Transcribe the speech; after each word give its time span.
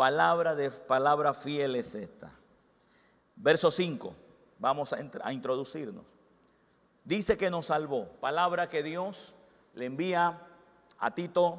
palabra 0.00 0.54
de 0.54 0.70
palabra 0.70 1.34
fiel 1.34 1.76
es 1.76 1.94
esta. 1.94 2.32
Verso 3.36 3.70
5, 3.70 4.14
vamos 4.58 4.94
a, 4.94 4.98
a 5.22 5.30
introducirnos. 5.30 6.06
Dice 7.04 7.36
que 7.36 7.50
nos 7.50 7.66
salvó, 7.66 8.06
palabra 8.18 8.70
que 8.70 8.82
Dios 8.82 9.34
le 9.74 9.84
envía 9.84 10.40
a 10.98 11.10
Tito, 11.10 11.58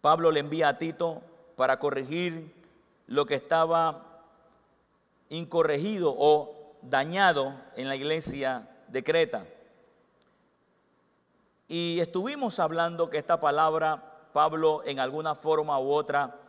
Pablo 0.00 0.32
le 0.32 0.40
envía 0.40 0.70
a 0.70 0.78
Tito 0.78 1.22
para 1.54 1.78
corregir 1.78 2.52
lo 3.06 3.26
que 3.26 3.36
estaba 3.36 4.24
incorregido 5.28 6.12
o 6.18 6.74
dañado 6.82 7.54
en 7.76 7.88
la 7.88 7.94
iglesia 7.94 8.68
de 8.88 9.04
Creta. 9.04 9.46
Y 11.68 12.00
estuvimos 12.00 12.58
hablando 12.58 13.08
que 13.08 13.18
esta 13.18 13.38
palabra, 13.38 14.30
Pablo 14.32 14.82
en 14.84 14.98
alguna 14.98 15.36
forma 15.36 15.78
u 15.78 15.92
otra, 15.92 16.40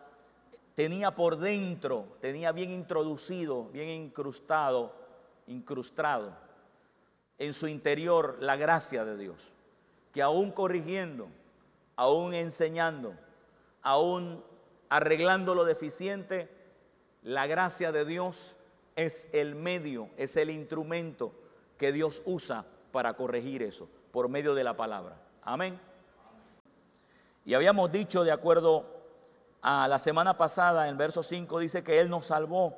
tenía 0.78 1.16
por 1.16 1.38
dentro, 1.38 2.06
tenía 2.22 2.52
bien 2.52 2.70
introducido, 2.70 3.64
bien 3.70 3.90
incrustado, 3.90 4.94
incrustado 5.48 6.38
en 7.40 7.54
su 7.54 7.68
interior 7.68 8.38
la 8.42 8.58
gracia 8.58 9.04
de 9.04 9.18
Dios. 9.18 9.54
Que 10.14 10.22
aún 10.22 10.52
corrigiendo, 10.52 11.30
aún 11.96 12.36
enseñando, 12.36 13.16
aún 13.82 14.44
arreglando 14.88 15.56
lo 15.56 15.66
deficiente, 15.66 16.48
la 17.24 17.48
gracia 17.48 17.92
de 17.92 18.06
Dios 18.06 18.56
es 18.96 19.30
el 19.34 19.56
medio, 19.56 20.12
es 20.16 20.38
el 20.38 20.52
instrumento 20.52 21.34
que 21.80 21.92
Dios 21.92 22.22
usa 22.24 22.68
para 22.92 23.16
corregir 23.16 23.64
eso 23.64 23.90
por 24.12 24.30
medio 24.30 24.54
de 24.54 24.64
la 24.64 24.78
palabra. 24.78 25.20
Amén. 25.42 25.80
Y 27.46 27.56
habíamos 27.56 27.92
dicho, 27.92 28.24
de 28.24 28.32
acuerdo 28.32 28.97
a 29.70 29.86
la 29.90 30.00
semana 30.00 30.38
pasada, 30.38 30.88
en 30.88 30.98
verso 30.98 31.22
5 31.22 31.60
dice 31.60 31.84
que 31.84 32.00
Él 32.00 32.10
nos 32.10 32.28
salvó. 32.28 32.78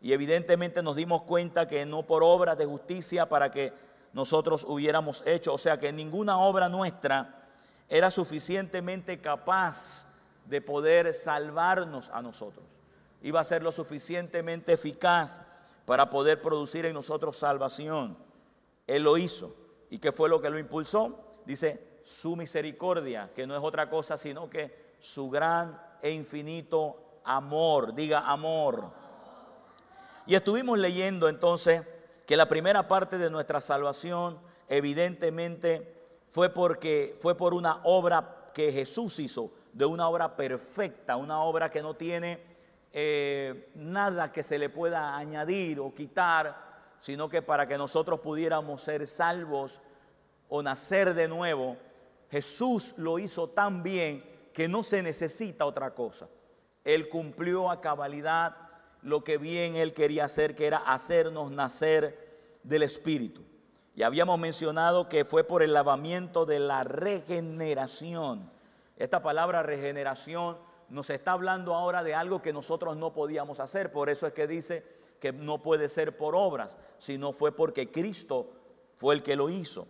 Y 0.00 0.12
evidentemente 0.12 0.80
nos 0.80 0.94
dimos 0.94 1.22
cuenta 1.22 1.66
que 1.66 1.84
no 1.84 2.04
por 2.04 2.22
obras 2.22 2.56
de 2.56 2.66
justicia 2.66 3.28
para 3.28 3.50
que 3.50 3.72
nosotros 4.12 4.62
hubiéramos 4.62 5.24
hecho, 5.26 5.52
o 5.52 5.58
sea 5.58 5.76
que 5.76 5.92
ninguna 5.92 6.38
obra 6.38 6.68
nuestra 6.68 7.42
era 7.88 8.12
suficientemente 8.12 9.20
capaz 9.20 10.06
de 10.44 10.60
poder 10.60 11.12
salvarnos 11.12 12.10
a 12.10 12.22
nosotros. 12.22 12.64
Iba 13.20 13.40
a 13.40 13.44
ser 13.44 13.64
lo 13.64 13.72
suficientemente 13.72 14.74
eficaz 14.74 15.40
para 15.84 16.10
poder 16.10 16.40
producir 16.40 16.86
en 16.86 16.94
nosotros 16.94 17.36
salvación. 17.36 18.16
Él 18.86 19.02
lo 19.02 19.18
hizo. 19.18 19.52
¿Y 19.90 19.98
qué 19.98 20.12
fue 20.12 20.28
lo 20.28 20.40
que 20.40 20.50
lo 20.50 20.60
impulsó? 20.60 21.18
Dice, 21.44 21.98
su 22.04 22.36
misericordia, 22.36 23.32
que 23.34 23.48
no 23.48 23.56
es 23.56 23.64
otra 23.64 23.90
cosa 23.90 24.16
sino 24.16 24.48
que 24.48 24.94
su 25.00 25.28
gran 25.28 25.83
e 26.04 26.12
infinito 26.12 27.20
amor. 27.24 27.94
Diga 27.94 28.20
amor. 28.20 28.92
Y 30.26 30.34
estuvimos 30.34 30.78
leyendo 30.78 31.28
entonces 31.28 31.82
que 32.26 32.36
la 32.36 32.46
primera 32.46 32.86
parte 32.86 33.16
de 33.16 33.30
nuestra 33.30 33.60
salvación 33.60 34.38
evidentemente 34.68 36.22
fue 36.28 36.50
porque 36.50 37.16
fue 37.18 37.34
por 37.34 37.54
una 37.54 37.80
obra 37.84 38.50
que 38.52 38.70
Jesús 38.72 39.18
hizo, 39.18 39.50
de 39.72 39.86
una 39.86 40.08
obra 40.08 40.36
perfecta, 40.36 41.16
una 41.16 41.40
obra 41.40 41.70
que 41.70 41.82
no 41.82 41.94
tiene 41.94 42.40
eh, 42.92 43.70
nada 43.74 44.30
que 44.30 44.42
se 44.42 44.58
le 44.58 44.68
pueda 44.68 45.16
añadir 45.16 45.80
o 45.80 45.94
quitar 45.94 46.74
sino 47.04 47.28
que 47.28 47.42
para 47.42 47.66
que 47.66 47.76
nosotros 47.76 48.20
pudiéramos 48.20 48.80
ser 48.80 49.06
salvos 49.06 49.82
o 50.48 50.62
nacer 50.62 51.12
de 51.12 51.28
nuevo, 51.28 51.76
Jesús 52.30 52.94
lo 52.96 53.18
hizo 53.18 53.50
tan 53.50 53.82
bien 53.82 54.24
que 54.54 54.68
no 54.68 54.82
se 54.82 55.02
necesita 55.02 55.66
otra 55.66 55.94
cosa. 55.94 56.28
Él 56.84 57.08
cumplió 57.08 57.70
a 57.70 57.82
cabalidad 57.82 58.56
lo 59.02 59.22
que 59.24 59.36
bien 59.36 59.74
Él 59.74 59.92
quería 59.92 60.24
hacer, 60.24 60.54
que 60.54 60.66
era 60.66 60.78
hacernos 60.78 61.50
nacer 61.50 62.38
del 62.62 62.84
Espíritu. 62.84 63.42
Y 63.96 64.02
habíamos 64.02 64.38
mencionado 64.38 65.08
que 65.08 65.24
fue 65.24 65.44
por 65.44 65.62
el 65.62 65.74
lavamiento 65.74 66.46
de 66.46 66.60
la 66.60 66.84
regeneración. 66.84 68.50
Esta 68.96 69.20
palabra 69.22 69.62
regeneración 69.62 70.56
nos 70.88 71.10
está 71.10 71.32
hablando 71.32 71.74
ahora 71.74 72.04
de 72.04 72.14
algo 72.14 72.40
que 72.40 72.52
nosotros 72.52 72.96
no 72.96 73.12
podíamos 73.12 73.60
hacer. 73.60 73.90
Por 73.90 74.08
eso 74.08 74.26
es 74.26 74.32
que 74.32 74.46
dice 74.46 74.84
que 75.20 75.32
no 75.32 75.62
puede 75.62 75.88
ser 75.88 76.16
por 76.16 76.36
obras, 76.36 76.78
sino 76.98 77.32
fue 77.32 77.54
porque 77.54 77.90
Cristo 77.90 78.52
fue 78.94 79.14
el 79.14 79.22
que 79.22 79.36
lo 79.36 79.50
hizo. 79.50 79.88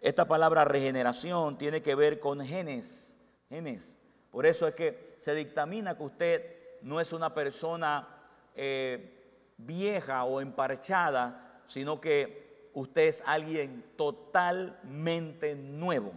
Esta 0.00 0.26
palabra 0.26 0.64
regeneración 0.64 1.58
tiene 1.58 1.82
que 1.82 1.94
ver 1.94 2.18
con 2.18 2.40
genes, 2.40 3.18
genes. 3.48 3.96
Por 4.36 4.44
eso 4.44 4.68
es 4.68 4.74
que 4.74 5.14
se 5.16 5.34
dictamina 5.34 5.96
que 5.96 6.02
usted 6.02 6.56
no 6.82 7.00
es 7.00 7.14
una 7.14 7.32
persona 7.32 8.06
eh, 8.54 9.54
vieja 9.56 10.24
o 10.24 10.42
emparchada, 10.42 11.62
sino 11.64 11.98
que 12.02 12.68
usted 12.74 13.06
es 13.06 13.22
alguien 13.24 13.92
totalmente 13.96 15.54
nuevo. 15.54 16.12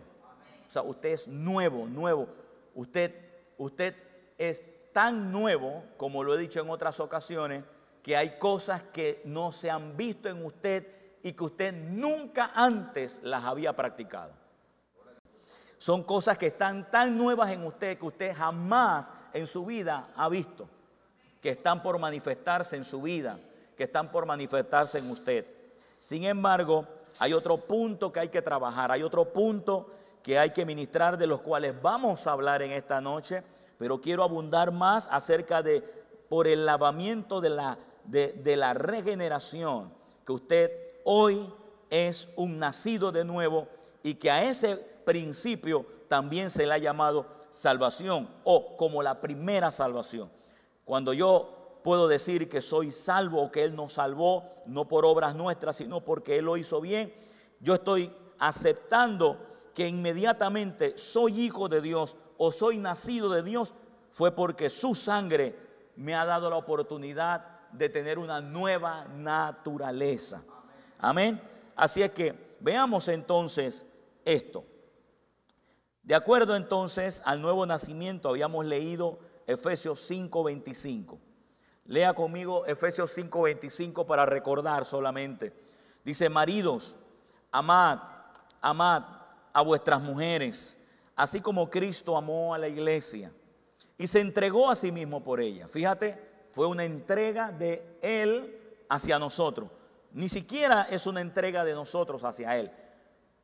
O 0.68 0.70
sea, 0.70 0.82
usted 0.82 1.14
es 1.14 1.30
nuevo, 1.30 1.88
nuevo. 1.88 2.28
Usted, 2.76 3.16
usted 3.58 3.96
es 4.38 4.66
tan 4.92 5.32
nuevo, 5.32 5.86
como 5.96 6.22
lo 6.22 6.36
he 6.36 6.38
dicho 6.38 6.60
en 6.60 6.70
otras 6.70 7.00
ocasiones, 7.00 7.64
que 8.04 8.18
hay 8.18 8.38
cosas 8.38 8.84
que 8.84 9.22
no 9.24 9.54
se 9.54 9.72
han 9.72 9.96
visto 9.96 10.28
en 10.28 10.44
usted 10.44 10.86
y 11.24 11.32
que 11.32 11.44
usted 11.46 11.74
nunca 11.74 12.52
antes 12.54 13.22
las 13.24 13.46
había 13.46 13.78
practicado. 13.78 14.39
Son 15.80 16.04
cosas 16.04 16.38
que 16.38 16.48
están 16.48 16.92
tan 16.92 17.18
nuevas 17.18 17.50
en 17.50 17.66
usted 17.66 17.98
que 17.98 18.06
usted 18.06 18.36
jamás 18.36 19.12
en 19.34 19.48
su 19.48 19.66
vida 19.66 20.10
ha 20.16 20.30
visto, 20.30 20.70
que 21.42 21.50
están 21.50 21.82
por 21.82 21.98
manifestarse 21.98 22.76
en 22.76 22.86
su 22.86 23.02
vida, 23.02 23.40
que 23.76 23.86
están 23.86 24.12
por 24.12 24.28
manifestarse 24.28 25.00
en 25.00 25.10
usted. 25.10 25.48
Sin 25.98 26.26
embargo, 26.26 26.86
hay 27.18 27.34
otro 27.34 27.58
punto 27.58 28.12
que 28.12 28.20
hay 28.20 28.30
que 28.30 28.44
trabajar, 28.44 28.92
hay 28.92 29.02
otro 29.02 29.34
punto 29.34 29.90
que 30.22 30.38
hay 30.38 30.52
que 30.52 30.66
ministrar 30.66 31.18
de 31.18 31.26
los 31.26 31.42
cuales 31.42 31.82
vamos 31.82 32.28
a 32.28 32.34
hablar 32.34 32.62
en 32.62 32.72
esta 32.72 33.02
noche, 33.02 33.42
pero 33.80 34.00
quiero 34.00 34.24
abundar 34.24 34.72
más 34.72 35.08
acerca 35.12 35.64
de 35.64 35.82
por 36.30 36.46
el 36.46 36.66
lavamiento 36.66 37.42
de 37.42 37.50
la 37.50 37.80
de, 38.10 38.58
la 38.58 38.74
regeneración, 38.74 39.92
que 40.26 40.32
usted 40.32 40.72
hoy 41.04 41.52
es 41.90 42.30
un 42.36 42.60
nacido 42.60 43.12
de 43.12 43.24
nuevo 43.24 43.68
y 44.04 44.16
que 44.16 44.32
a 44.32 44.44
ese 44.44 44.84
principio 45.10 45.88
también 46.08 46.52
se 46.52 46.68
le 46.68 46.74
ha 46.76 46.78
llamado 46.78 47.26
salvación 47.50 48.30
o 48.44 48.78
como 48.78 49.02
la 49.02 49.20
primera 49.20 49.72
salvación. 49.72 50.30
Cuando 50.86 51.14
yo 51.14 51.80
puedo 51.84 52.08
decir 52.08 52.48
que 52.48 52.62
soy 52.62 52.92
salvo 52.92 53.42
o 53.42 53.52
que 53.52 53.64
Él 53.64 53.76
nos 53.76 53.94
salvó, 53.94 54.44
no 54.68 54.88
por 54.88 55.08
obras 55.08 55.34
nuestras, 55.34 55.78
sino 55.78 56.02
porque 56.02 56.38
Él 56.38 56.46
lo 56.46 56.58
hizo 56.58 56.80
bien, 56.80 57.12
yo 57.60 57.74
estoy 57.74 58.14
aceptando 58.38 59.48
que 59.74 59.88
inmediatamente 59.88 60.96
soy 60.96 61.42
hijo 61.42 61.68
de 61.68 61.82
Dios 61.82 62.16
o 62.38 62.52
soy 62.52 62.78
nacido 62.78 63.30
de 63.30 63.42
Dios, 63.42 63.74
fue 64.12 64.32
porque 64.32 64.70
su 64.70 64.94
sangre 64.94 65.56
me 65.96 66.14
ha 66.14 66.24
dado 66.24 66.52
la 66.52 66.58
oportunidad 66.58 67.46
de 67.72 67.90
tener 67.90 68.20
una 68.20 68.42
nueva 68.42 69.06
naturaleza. 69.06 70.44
Amén. 71.00 71.42
Así 71.76 72.04
es 72.04 72.12
que 72.12 72.56
veamos 72.60 73.08
entonces 73.08 73.88
esto. 74.24 74.66
De 76.10 76.16
acuerdo 76.16 76.56
entonces 76.56 77.22
al 77.24 77.40
nuevo 77.40 77.68
nacimiento, 77.68 78.30
habíamos 78.30 78.66
leído 78.66 79.20
Efesios 79.46 80.00
5:25. 80.10 81.20
Lea 81.86 82.16
conmigo 82.16 82.66
Efesios 82.66 83.16
5:25 83.16 84.08
para 84.08 84.26
recordar 84.26 84.86
solamente. 84.86 85.54
Dice, 86.04 86.28
maridos, 86.28 86.96
amad, 87.52 88.00
amad 88.60 89.04
a 89.54 89.62
vuestras 89.62 90.02
mujeres, 90.02 90.76
así 91.16 91.42
como 91.42 91.70
Cristo 91.70 92.18
amó 92.18 92.56
a 92.56 92.58
la 92.58 92.68
iglesia 92.68 93.32
y 93.96 94.08
se 94.08 94.20
entregó 94.20 94.72
a 94.72 94.76
sí 94.76 94.92
mismo 94.92 95.24
por 95.24 95.40
ella. 95.40 95.68
Fíjate, 95.68 96.48
fue 96.54 96.66
una 96.66 96.86
entrega 96.86 97.52
de 97.52 98.00
Él 98.02 98.60
hacia 98.90 99.20
nosotros. 99.20 99.70
Ni 100.14 100.28
siquiera 100.28 100.88
es 100.90 101.06
una 101.06 101.22
entrega 101.22 101.64
de 101.64 101.76
nosotros 101.76 102.24
hacia 102.24 102.58
Él. 102.58 102.72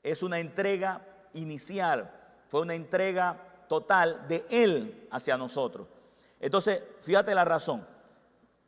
Es 0.01 0.23
una 0.23 0.39
entrega 0.39 1.05
inicial. 1.33 2.24
Fue 2.55 2.61
una 2.61 2.73
entrega 2.73 3.65
total 3.67 4.29
de 4.29 4.45
Él 4.49 5.09
hacia 5.11 5.35
nosotros. 5.35 5.89
Entonces, 6.39 6.81
fíjate 7.01 7.35
la 7.35 7.43
razón. 7.43 7.85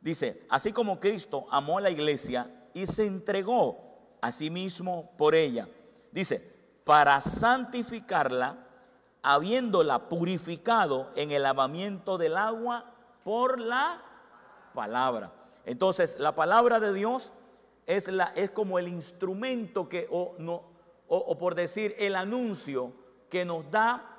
Dice, 0.02 0.44
así 0.50 0.74
como 0.74 1.00
Cristo 1.00 1.46
amó 1.50 1.78
a 1.78 1.80
la 1.80 1.88
iglesia 1.88 2.50
y 2.74 2.84
se 2.84 3.06
entregó 3.06 3.78
a 4.20 4.30
sí 4.30 4.50
mismo 4.50 5.10
por 5.16 5.34
ella. 5.34 5.66
Dice, 6.12 6.54
para 6.84 7.18
santificarla, 7.22 8.58
habiéndola 9.22 10.10
purificado 10.10 11.10
en 11.16 11.30
el 11.30 11.44
lavamiento 11.44 12.18
del 12.18 12.36
agua 12.36 12.92
por 13.24 13.58
la 13.58 14.02
palabra. 14.74 15.32
Entonces, 15.64 16.18
la 16.18 16.34
palabra 16.34 16.78
de 16.78 16.92
Dios 16.92 17.32
es, 17.86 18.08
la, 18.08 18.34
es 18.36 18.50
como 18.50 18.78
el 18.78 18.86
instrumento 18.86 19.88
que, 19.88 20.06
o, 20.10 20.34
no, 20.36 20.62
o, 21.08 21.38
por 21.38 21.54
decir, 21.54 21.96
el 21.98 22.16
anuncio 22.16 22.92
que 23.28 23.44
nos 23.44 23.70
da 23.70 24.18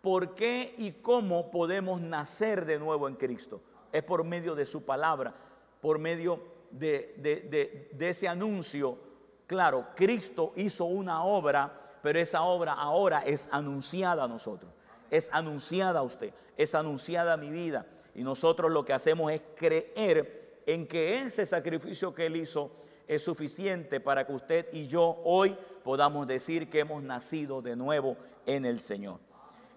por 0.00 0.34
qué 0.34 0.74
y 0.78 0.92
cómo 0.92 1.50
podemos 1.50 2.00
nacer 2.00 2.64
de 2.64 2.78
nuevo 2.78 3.08
en 3.08 3.16
Cristo. 3.16 3.60
es 3.92 4.02
por 4.02 4.24
medio 4.24 4.54
de 4.54 4.66
su 4.66 4.84
palabra, 4.84 5.34
por 5.80 5.98
medio 5.98 6.40
de, 6.70 7.90
ese 7.98 8.28
anuncio. 8.28 8.98
Claro, 9.46 9.88
Cristo 9.94 10.52
hizo 10.56 10.84
una 10.84 11.24
obra, 11.24 11.98
pero 12.02 12.18
esa 12.18 12.42
obra 12.42 12.72
ahora 12.74 13.22
es 13.24 13.48
anunciada 13.52 14.24
a 14.24 14.28
nosotros, 14.28 14.70
es 15.10 15.28
anunciada 15.32 16.00
a 16.00 16.02
usted, 16.02 16.32
es 16.56 16.74
anunciada 16.74 17.32
a 17.32 17.36
mi 17.36 17.50
vida. 17.50 17.86
Y 18.14 18.22
nosotros 18.22 18.70
lo 18.70 18.84
que 18.84 18.92
hacemos 18.92 19.32
es 19.32 19.42
creer 19.54 20.62
en 20.66 20.86
que 20.86 21.20
ese 21.20 21.46
sacrificio 21.46 22.14
que 22.14 22.26
Él 22.26 22.36
hizo 22.36 22.70
es 23.06 23.22
suficiente 23.22 24.00
para 24.00 24.26
que 24.26 24.32
usted 24.32 24.66
y 24.72 24.86
yo 24.86 25.20
hoy 25.24 25.56
podamos 25.84 26.26
decir 26.26 26.68
que 26.68 26.80
hemos 26.80 27.02
nacido 27.02 27.62
de 27.62 27.76
nuevo 27.76 28.16
en 28.46 28.64
el 28.64 28.80
Señor. 28.80 29.20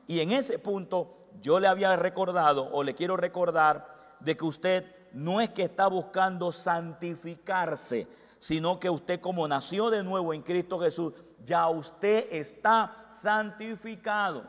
Y 0.08 0.22
en 0.22 0.32
ese 0.32 0.60
punto 0.60 1.18
yo 1.42 1.60
le 1.60 1.68
había 1.68 1.96
recordado 1.96 2.70
o 2.72 2.84
le 2.84 2.96
quiero 2.96 3.18
recordar 3.18 3.96
de 4.20 4.36
que 4.36 4.46
usted 4.46 4.86
no 5.14 5.42
es 5.42 5.50
que 5.50 5.64
está 5.64 5.88
buscando 5.88 6.52
santificarse, 6.52 8.08
sino 8.38 8.80
que 8.80 8.90
usted 8.90 9.20
como 9.20 9.48
nació 9.48 9.90
de 9.90 10.04
nuevo 10.04 10.34
en 10.34 10.42
Cristo 10.42 10.80
Jesús, 10.80 11.14
ya 11.46 11.68
usted 11.68 12.28
está 12.32 13.08
santificado, 13.12 14.44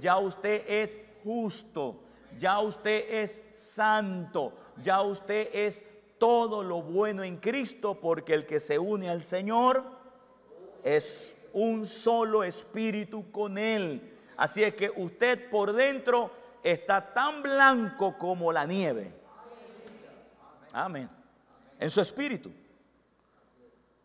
ya 0.00 0.18
usted 0.18 0.64
es 0.68 1.00
justo, 1.24 2.00
ya 2.38 2.60
usted 2.60 3.04
es 3.10 3.42
santo, 3.54 4.52
ya 4.82 5.02
usted 5.02 5.48
es 5.52 5.82
todo 6.18 6.62
lo 6.62 6.82
bueno 6.82 7.22
en 7.22 7.38
Cristo, 7.38 7.98
porque 8.00 8.34
el 8.34 8.46
que 8.46 8.60
se 8.60 8.78
une 8.78 9.08
al 9.08 9.22
Señor 9.22 9.82
es 10.84 11.36
un 11.52 11.86
solo 11.86 12.44
espíritu 12.44 13.30
con 13.30 13.58
Él. 13.58 14.16
Así 14.36 14.62
es 14.62 14.74
que 14.74 14.90
usted 14.96 15.50
por 15.50 15.72
dentro 15.72 16.30
está 16.62 17.12
tan 17.12 17.42
blanco 17.42 18.16
como 18.16 18.52
la 18.52 18.66
nieve. 18.66 19.12
Amén. 20.72 21.08
En 21.78 21.90
su 21.90 22.00
espíritu. 22.00 22.50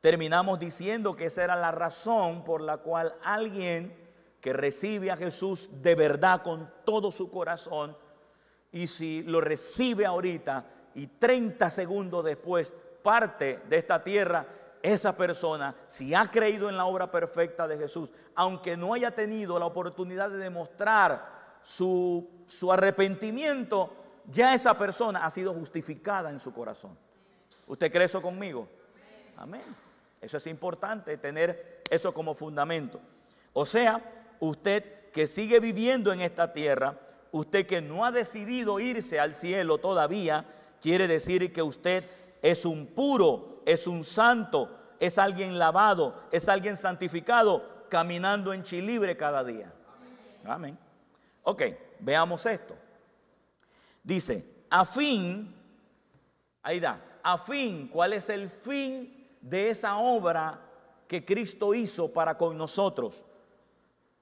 Terminamos 0.02 0.60
diciendo 0.60 1.16
que 1.16 1.26
esa 1.26 1.44
era 1.44 1.56
la 1.56 1.72
razón 1.72 2.44
por 2.44 2.62
la 2.62 2.78
cual 2.78 3.16
alguien 3.24 3.96
que 4.40 4.54
recibe 4.54 5.10
a 5.10 5.18
Jesús 5.18 5.82
de 5.82 5.96
verdad 5.96 6.44
con 6.44 6.72
todo 6.84 7.12
su 7.12 7.32
corazón, 7.32 7.98
y 8.72 8.86
si 8.86 9.24
lo 9.24 9.42
recibe 9.42 10.06
ahorita, 10.06 10.66
y 10.94 11.08
30 11.08 11.70
segundos 11.72 12.24
después 12.24 12.72
parte 13.02 13.62
de 13.68 13.78
esta 13.78 14.04
tierra, 14.04 14.46
esa 14.86 15.18
persona, 15.18 15.76
si 15.88 16.14
ha 16.14 16.30
creído 16.30 16.70
en 16.70 16.78
la 16.78 16.86
obra 16.86 17.10
perfecta 17.10 17.68
de 17.68 17.78
Jesús, 17.78 18.12
aunque 18.36 18.78
no 18.78 18.94
haya 18.94 19.12
tenido 19.12 19.58
la 19.60 19.66
oportunidad 19.66 20.30
de 20.30 20.38
demostrar 20.38 21.58
su, 21.64 22.30
su 22.46 22.72
arrepentimiento, 22.72 23.92
ya 24.32 24.54
esa 24.54 24.78
persona 24.78 25.26
ha 25.26 25.30
sido 25.30 25.54
justificada 25.54 26.30
en 26.30 26.40
su 26.40 26.54
corazón. 26.54 26.98
¿Usted 27.68 27.92
cree 27.92 28.06
eso 28.06 28.22
conmigo? 28.22 28.68
Amén. 29.38 29.62
Eso 30.22 30.38
es 30.38 30.48
importante, 30.48 31.18
tener 31.18 31.84
eso 31.90 32.14
como 32.14 32.34
fundamento. 32.34 33.00
O 33.54 33.66
sea, 33.66 34.02
usted 34.40 35.12
que 35.12 35.28
sigue 35.28 35.60
viviendo 35.60 36.12
en 36.12 36.22
esta 36.22 36.52
tierra, 36.52 37.00
usted 37.32 37.66
que 37.66 37.82
no 37.82 38.06
ha 38.06 38.12
decidido 38.12 38.80
irse 38.80 39.20
al 39.20 39.34
cielo 39.34 39.78
todavía, 39.78 40.46
quiere 40.82 41.08
decir 41.08 41.52
que 41.54 41.62
usted 41.62 42.04
es 42.42 42.66
un 42.66 42.88
puro, 42.88 43.55
es 43.66 43.88
un 43.88 44.04
santo, 44.04 44.70
es 45.00 45.18
alguien 45.18 45.58
lavado, 45.60 46.22
es 46.32 46.48
alguien 46.48 46.78
santificado, 46.78 47.86
caminando 47.90 48.54
en 48.54 48.64
chilibre 48.64 49.18
cada 49.18 49.44
día. 49.44 49.72
Amén. 50.46 50.78
Ok, 51.44 51.64
veamos 52.00 52.46
esto. 52.46 52.76
Dice, 54.04 54.66
a 54.70 54.86
fin, 54.86 55.54
ahí 56.62 56.80
da, 56.80 57.02
a 57.24 57.38
fin, 57.38 57.88
¿cuál 57.88 58.14
es 58.14 58.30
el 58.30 58.50
fin 58.50 59.28
de 59.42 59.72
esa 59.72 59.98
obra 59.98 60.62
que 61.08 61.26
Cristo 61.26 61.74
hizo 61.74 62.14
para 62.14 62.38
con 62.38 62.58
nosotros? 62.58 63.26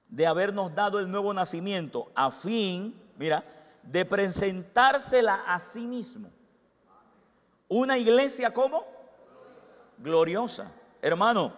De 0.08 0.26
habernos 0.26 0.74
dado 0.74 0.98
el 0.98 1.10
nuevo 1.10 1.34
nacimiento, 1.34 2.10
a 2.14 2.30
fin, 2.30 2.94
mira, 3.16 3.44
de 3.82 4.04
presentársela 4.04 5.44
a 5.46 5.60
sí 5.60 5.86
mismo 5.86 6.30
una 7.68 7.98
iglesia 7.98 8.52
como 8.52 8.84
gloriosa. 9.98 10.72
Hermano, 11.02 11.52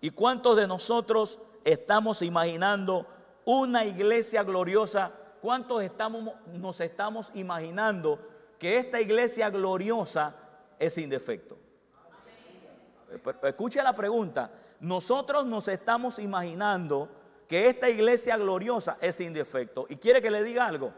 ¿y 0.00 0.10
cuántos 0.10 0.56
de 0.56 0.66
nosotros 0.66 1.38
estamos 1.64 2.22
imaginando 2.22 3.06
una 3.44 3.84
iglesia 3.84 4.42
gloriosa? 4.42 5.12
¿Cuántos 5.40 5.82
estamos, 5.82 6.34
nos 6.46 6.80
estamos 6.80 7.30
imaginando 7.34 8.18
que 8.58 8.78
esta 8.78 9.00
iglesia 9.00 9.50
gloriosa 9.50 10.34
es 10.78 10.94
sin 10.94 11.10
defecto? 11.10 11.58
Escuche 13.42 13.82
la 13.82 13.94
pregunta. 13.94 14.50
Nosotros 14.80 15.46
nos 15.46 15.68
estamos 15.68 16.18
imaginando 16.18 17.08
que 17.48 17.68
esta 17.68 17.88
iglesia 17.88 18.36
gloriosa 18.36 18.96
es 19.00 19.16
sin 19.16 19.32
defecto. 19.32 19.86
¿Y 19.88 19.96
quiere 19.96 20.20
que 20.20 20.30
le 20.30 20.42
diga 20.42 20.66
algo? 20.66 20.92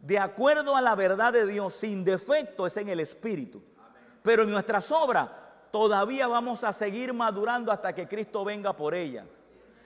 De 0.00 0.18
acuerdo 0.18 0.76
a 0.76 0.80
la 0.80 0.94
verdad 0.94 1.32
de 1.32 1.46
Dios, 1.46 1.74
sin 1.74 2.04
defecto 2.04 2.66
es 2.66 2.76
en 2.76 2.88
el 2.88 3.00
Espíritu. 3.00 3.62
Pero 4.22 4.44
en 4.44 4.50
nuestras 4.50 4.90
obras 4.92 5.28
todavía 5.70 6.26
vamos 6.26 6.64
a 6.64 6.72
seguir 6.72 7.12
madurando 7.12 7.72
hasta 7.72 7.94
que 7.94 8.08
Cristo 8.08 8.44
venga 8.44 8.74
por 8.74 8.94
ella. 8.94 9.24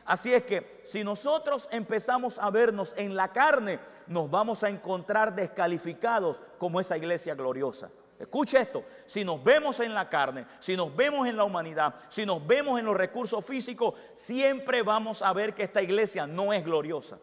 Así 0.05 0.35
es 0.35 0.43
que 0.43 0.81
si 0.83 1.05
nosotros 1.05 1.69
empezamos 1.71 2.39
a 2.39 2.51
vernos 2.51 2.95
en 2.97 3.15
la 3.15 3.33
carne, 3.33 3.79
nos 4.07 4.31
vamos 4.31 4.63
a 4.63 4.69
encontrar 4.69 5.35
descalificados 5.35 6.41
como 6.59 6.81
esa 6.81 6.97
iglesia 6.97 7.35
gloriosa. 7.35 7.91
Escuche 8.19 8.61
esto, 8.61 8.85
si 9.07 9.25
nos 9.25 9.43
vemos 9.43 9.81
en 9.81 9.95
la 9.95 10.09
carne, 10.09 10.47
si 10.61 10.77
nos 10.77 10.95
vemos 10.95 11.27
en 11.27 11.37
la 11.37 11.45
humanidad, 11.45 11.95
si 12.09 12.25
nos 12.25 12.47
vemos 12.47 12.79
en 12.79 12.87
los 12.87 12.97
recursos 12.97 13.45
físicos, 13.45 13.95
siempre 14.13 14.83
vamos 14.83 15.23
a 15.23 15.33
ver 15.33 15.55
que 15.55 15.65
esta 15.65 15.83
iglesia 15.83 16.27
no 16.27 16.53
es 16.53 16.65
gloriosa. 16.65 17.19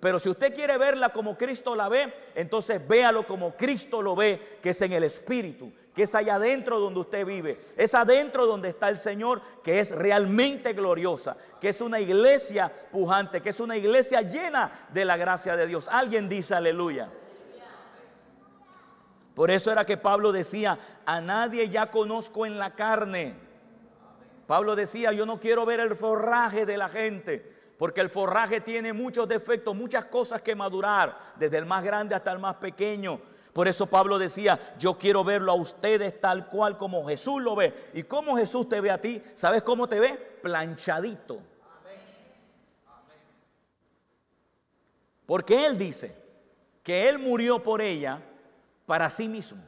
Pero 0.00 0.18
si 0.18 0.28
usted 0.28 0.54
quiere 0.54 0.76
verla 0.76 1.10
como 1.10 1.36
Cristo 1.36 1.74
la 1.74 1.88
ve, 1.88 2.12
entonces 2.34 2.86
véalo 2.86 3.26
como 3.26 3.56
Cristo 3.56 4.02
lo 4.02 4.14
ve, 4.14 4.58
que 4.62 4.70
es 4.70 4.82
en 4.82 4.92
el 4.92 5.04
Espíritu, 5.04 5.72
que 5.94 6.02
es 6.02 6.14
allá 6.14 6.34
adentro 6.34 6.80
donde 6.80 7.00
usted 7.00 7.24
vive, 7.24 7.60
es 7.76 7.94
adentro 7.94 8.46
donde 8.46 8.68
está 8.68 8.88
el 8.88 8.96
Señor, 8.96 9.40
que 9.62 9.78
es 9.78 9.92
realmente 9.92 10.72
gloriosa, 10.72 11.36
que 11.60 11.68
es 11.68 11.80
una 11.80 12.00
iglesia 12.00 12.72
pujante, 12.90 13.40
que 13.40 13.50
es 13.50 13.60
una 13.60 13.76
iglesia 13.76 14.20
llena 14.22 14.88
de 14.92 15.04
la 15.04 15.16
gracia 15.16 15.56
de 15.56 15.68
Dios. 15.68 15.88
Alguien 15.88 16.28
dice 16.28 16.54
aleluya. 16.54 17.10
Por 19.34 19.50
eso 19.50 19.70
era 19.70 19.84
que 19.84 19.96
Pablo 19.96 20.32
decía, 20.32 20.78
a 21.06 21.20
nadie 21.20 21.68
ya 21.68 21.90
conozco 21.90 22.44
en 22.44 22.58
la 22.58 22.74
carne. 22.74 23.34
Pablo 24.46 24.76
decía, 24.76 25.12
yo 25.12 25.26
no 25.26 25.38
quiero 25.38 25.64
ver 25.64 25.80
el 25.80 25.94
forraje 25.94 26.66
de 26.66 26.76
la 26.76 26.88
gente, 26.88 27.52
porque 27.78 28.00
el 28.00 28.10
forraje 28.10 28.60
tiene 28.60 28.92
muchos 28.92 29.28
defectos, 29.28 29.74
muchas 29.74 30.04
cosas 30.06 30.42
que 30.42 30.54
madurar, 30.54 31.34
desde 31.36 31.58
el 31.58 31.66
más 31.66 31.82
grande 31.84 32.14
hasta 32.14 32.32
el 32.32 32.38
más 32.38 32.56
pequeño. 32.56 33.20
Por 33.54 33.68
eso 33.68 33.86
Pablo 33.86 34.18
decía, 34.18 34.58
yo 34.80 34.98
quiero 34.98 35.22
verlo 35.22 35.52
a 35.52 35.54
ustedes 35.54 36.20
tal 36.20 36.48
cual 36.48 36.76
como 36.76 37.06
Jesús 37.06 37.40
lo 37.40 37.54
ve. 37.54 37.72
¿Y 37.94 38.02
cómo 38.02 38.36
Jesús 38.36 38.68
te 38.68 38.80
ve 38.80 38.90
a 38.90 39.00
ti? 39.00 39.22
¿Sabes 39.36 39.62
cómo 39.62 39.88
te 39.88 40.00
ve? 40.00 40.16
Planchadito. 40.42 41.38
Porque 45.24 45.66
Él 45.66 45.78
dice 45.78 46.14
que 46.82 47.08
Él 47.08 47.20
murió 47.20 47.62
por 47.62 47.80
ella 47.80 48.20
para 48.86 49.08
sí 49.08 49.28
mismo. 49.28 49.62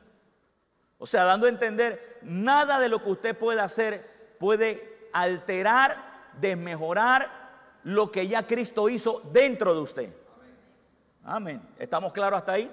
O 0.99 1.07
sea, 1.07 1.23
dando 1.23 1.47
a 1.47 1.51
entender, 1.51 2.19
nada 2.23 2.81
de 2.81 2.89
lo 2.89 3.01
que 3.01 3.11
usted 3.11 3.39
puede 3.39 3.61
hacer 3.61 4.35
puede 4.41 5.09
alterar, 5.13 6.33
desmejorar 6.41 7.31
lo 7.85 8.11
que 8.11 8.27
ya 8.27 8.49
Cristo 8.49 8.89
hizo 8.89 9.23
dentro 9.33 9.75
de 9.75 9.81
usted. 9.81 10.17
Amén. 11.23 11.63
¿Estamos 11.79 12.13
claros 12.13 12.39
hasta 12.39 12.53
ahí? 12.53 12.71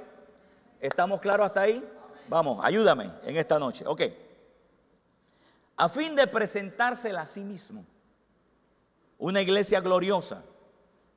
¿Estamos 0.84 1.22
claros 1.22 1.46
hasta 1.46 1.62
ahí? 1.62 1.82
Vamos, 2.28 2.60
ayúdame 2.62 3.10
en 3.24 3.38
esta 3.38 3.58
noche. 3.58 3.86
Ok. 3.88 4.02
A 5.78 5.88
fin 5.88 6.13
de 6.13 6.28
presentársela 6.28 7.22
a 7.22 7.25
sí 7.25 7.40
mismo. 7.40 7.86
Una 9.18 9.42
iglesia 9.42 9.80
gloriosa 9.80 10.44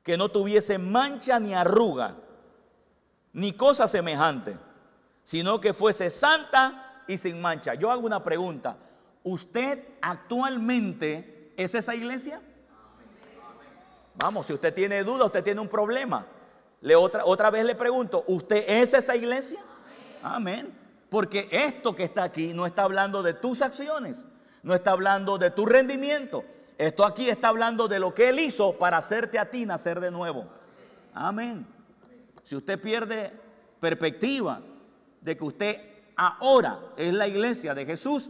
que 0.03 0.15
no 0.17 0.29
tuviese 0.29 0.77
mancha 0.77 1.37
ni 1.37 1.53
arruga, 1.53 2.15
ni 3.33 3.51
cosa 3.51 3.89
semejante, 3.89 4.57
sino 5.25 5.59
que 5.59 5.73
fuese 5.73 6.09
santa 6.09 7.03
y 7.05 7.17
sin 7.17 7.41
mancha. 7.41 7.73
Yo 7.73 7.91
hago 7.91 8.05
una 8.05 8.23
pregunta. 8.23 8.77
¿Usted 9.21 9.83
actualmente 9.99 11.51
es 11.57 11.75
esa 11.75 11.93
iglesia? 11.93 12.39
Vamos, 14.15 14.45
si 14.45 14.53
usted 14.53 14.73
tiene 14.73 15.03
duda, 15.03 15.25
usted 15.25 15.43
tiene 15.43 15.59
un 15.59 15.67
problema. 15.67 16.25
Le 16.81 16.95
otra, 16.95 17.25
otra 17.25 17.49
vez 17.49 17.65
le 17.65 17.75
pregunto, 17.75 18.23
¿usted 18.27 18.63
es 18.67 18.93
esa 18.93 19.15
iglesia? 19.15 19.59
Amén. 20.21 20.73
Porque 21.09 21.47
esto 21.51 21.95
que 21.95 22.03
está 22.03 22.23
aquí 22.23 22.53
no 22.53 22.65
está 22.65 22.83
hablando 22.83 23.23
de 23.23 23.33
tus 23.33 23.61
acciones, 23.61 24.25
no 24.63 24.73
está 24.75 24.91
hablando 24.91 25.37
de 25.37 25.51
tu 25.51 25.65
rendimiento. 25.65 26.43
Esto 26.77 27.05
aquí 27.05 27.29
está 27.29 27.47
hablando 27.47 27.87
de 27.87 27.99
lo 27.99 28.13
que 28.13 28.29
Él 28.29 28.39
hizo 28.39 28.77
para 28.77 28.97
hacerte 28.97 29.39
a 29.39 29.49
ti 29.49 29.65
nacer 29.65 29.99
de 29.99 30.11
nuevo. 30.11 30.47
Amén. 31.13 31.65
Si 32.43 32.55
usted 32.55 32.79
pierde 32.79 33.31
perspectiva 33.79 34.61
de 35.21 35.35
que 35.35 35.43
usted 35.43 35.81
ahora 36.15 36.79
es 36.97 37.13
la 37.13 37.27
iglesia 37.27 37.73
de 37.73 37.85
Jesús, 37.85 38.29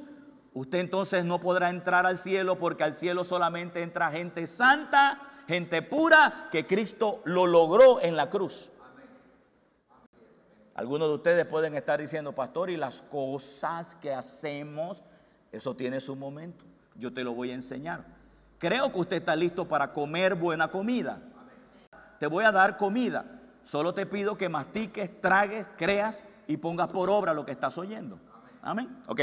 usted 0.54 0.80
entonces 0.80 1.26
no 1.26 1.40
podrá 1.40 1.70
entrar 1.70 2.06
al 2.06 2.18
cielo 2.18 2.58
porque 2.58 2.84
al 2.84 2.94
cielo 2.94 3.24
solamente 3.24 3.82
entra 3.82 4.12
gente 4.12 4.48
santa, 4.48 5.27
gente 5.48 5.82
pura, 5.82 6.50
que 6.52 6.66
Cristo 6.66 7.22
lo 7.26 7.48
logró 7.48 8.02
en 8.02 8.16
la 8.16 8.30
cruz. 8.30 8.70
Algunos 10.76 11.08
de 11.08 11.16
ustedes 11.16 11.46
pueden 11.46 11.76
estar 11.76 12.00
diciendo, 12.00 12.34
pastor, 12.34 12.70
y 12.70 12.78
las 12.78 13.02
cosas 13.02 13.96
que 13.96 14.14
hacemos, 14.14 15.02
eso 15.52 15.76
tiene 15.76 16.00
su 16.00 16.16
momento. 16.16 16.66
Yo 16.96 17.12
te 17.12 17.24
lo 17.24 17.34
voy 17.34 17.52
a 17.52 17.56
enseñar. 17.56 18.06
Creo 18.60 18.92
que 18.92 19.00
usted 19.00 19.18
está 19.18 19.36
listo 19.36 19.68
para 19.68 19.92
comer 19.92 20.36
buena 20.36 20.70
comida. 20.70 21.20
Te 22.20 22.28
voy 22.28 22.46
a 22.46 22.52
dar 22.52 22.78
comida. 22.78 23.26
Solo 23.64 23.94
te 23.94 24.06
pido 24.06 24.38
que 24.38 24.50
mastiques, 24.50 25.20
tragues, 25.20 25.68
creas 25.78 26.24
y 26.48 26.58
pongas 26.58 26.90
por 26.90 27.10
obra 27.10 27.34
lo 27.34 27.46
que 27.46 27.52
estás 27.52 27.78
oyendo. 27.78 28.20
Amén. 28.62 29.02
Ok. 29.08 29.22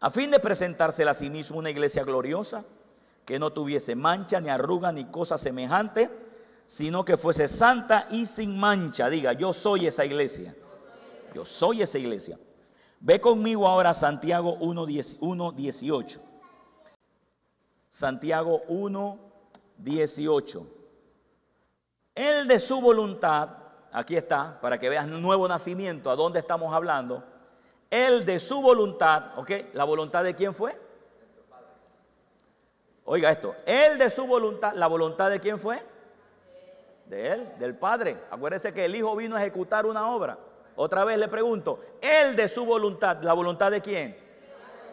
A 0.00 0.10
fin 0.10 0.30
de 0.30 0.38
presentársela 0.38 1.10
a 1.10 1.14
sí 1.14 1.28
mismo 1.28 1.58
una 1.58 1.70
iglesia 1.70 2.04
gloriosa, 2.04 2.64
que 3.28 3.38
no 3.38 3.52
tuviese 3.52 3.94
mancha, 3.94 4.40
ni 4.40 4.48
arruga, 4.48 4.90
ni 4.90 5.04
cosa 5.04 5.38
semejante 5.38 6.10
sino 6.68 7.02
que 7.02 7.16
fuese 7.16 7.48
santa 7.48 8.06
y 8.10 8.26
sin 8.26 8.58
mancha. 8.58 9.08
Diga, 9.08 9.32
yo 9.32 9.54
soy 9.54 9.86
esa 9.86 10.04
iglesia. 10.04 10.54
Yo 11.34 11.46
soy 11.46 11.80
esa 11.80 11.96
iglesia. 11.96 12.38
Ve 13.00 13.18
conmigo 13.22 13.66
ahora 13.66 13.94
Santiago 13.94 14.58
1.18. 14.58 16.20
Santiago 17.88 18.60
1.18. 18.68 20.66
El 22.14 22.46
de 22.46 22.60
su 22.60 22.82
voluntad, 22.82 23.48
aquí 23.90 24.14
está, 24.14 24.60
para 24.60 24.78
que 24.78 24.90
veas 24.90 25.08
nuevo 25.08 25.48
nacimiento, 25.48 26.10
a 26.10 26.16
dónde 26.16 26.40
estamos 26.40 26.74
hablando. 26.74 27.24
El 27.88 28.26
de 28.26 28.38
su 28.38 28.60
voluntad, 28.60 29.38
¿ok? 29.38 29.50
¿La 29.72 29.84
voluntad 29.84 30.22
de 30.22 30.34
quién 30.34 30.52
fue? 30.52 30.78
Oiga 33.10 33.30
esto, 33.30 33.56
el 33.64 33.96
de 33.96 34.10
su 34.10 34.26
voluntad, 34.26 34.74
¿la 34.74 34.86
voluntad 34.86 35.30
de 35.30 35.40
quién 35.40 35.58
fue? 35.58 35.80
De 37.06 37.32
él, 37.32 37.48
del 37.58 37.74
Padre. 37.74 38.18
Acuérdese 38.30 38.74
que 38.74 38.84
el 38.84 38.94
Hijo 38.94 39.16
vino 39.16 39.34
a 39.34 39.40
ejecutar 39.40 39.86
una 39.86 40.10
obra. 40.10 40.36
Otra 40.76 41.06
vez 41.06 41.18
le 41.18 41.26
pregunto, 41.26 41.80
él 42.02 42.36
de 42.36 42.46
su 42.48 42.66
voluntad, 42.66 43.22
¿la 43.22 43.32
voluntad 43.32 43.70
de 43.70 43.80
quién? 43.80 44.14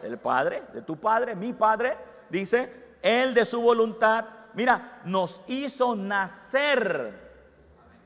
Del 0.00 0.16
Padre, 0.16 0.62
de 0.72 0.80
tu 0.80 0.96
Padre, 0.98 1.36
mi 1.36 1.52
Padre, 1.52 1.94
dice, 2.30 2.72
él 3.02 3.34
de 3.34 3.44
su 3.44 3.60
voluntad, 3.60 4.24
mira, 4.54 5.02
nos 5.04 5.42
hizo 5.46 5.94
nacer. 5.94 7.12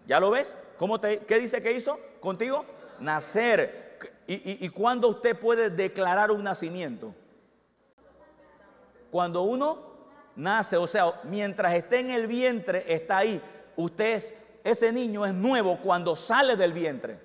¿Ya 0.08 0.18
lo 0.18 0.32
ves? 0.32 0.56
¿Cómo 0.76 0.98
te, 0.98 1.20
¿Qué 1.20 1.38
dice 1.38 1.62
que 1.62 1.70
hizo 1.70 2.00
contigo? 2.18 2.64
Nacer. 2.98 3.96
¿Y, 4.26 4.34
y, 4.34 4.66
y 4.66 4.68
cuándo 4.70 5.06
usted 5.06 5.38
puede 5.38 5.70
declarar 5.70 6.32
un 6.32 6.42
nacimiento? 6.42 7.14
Cuando 9.12 9.42
uno 9.42 9.89
nace, 10.36 10.76
o 10.76 10.86
sea, 10.86 11.20
mientras 11.24 11.74
esté 11.74 12.00
en 12.00 12.10
el 12.10 12.26
vientre, 12.26 12.84
está 12.92 13.18
ahí 13.18 13.40
usted 13.76 14.22
ese 14.62 14.92
niño 14.92 15.24
es 15.24 15.32
nuevo 15.32 15.78
cuando 15.80 16.16
sale 16.16 16.56
del 16.56 16.72
vientre. 16.72 17.18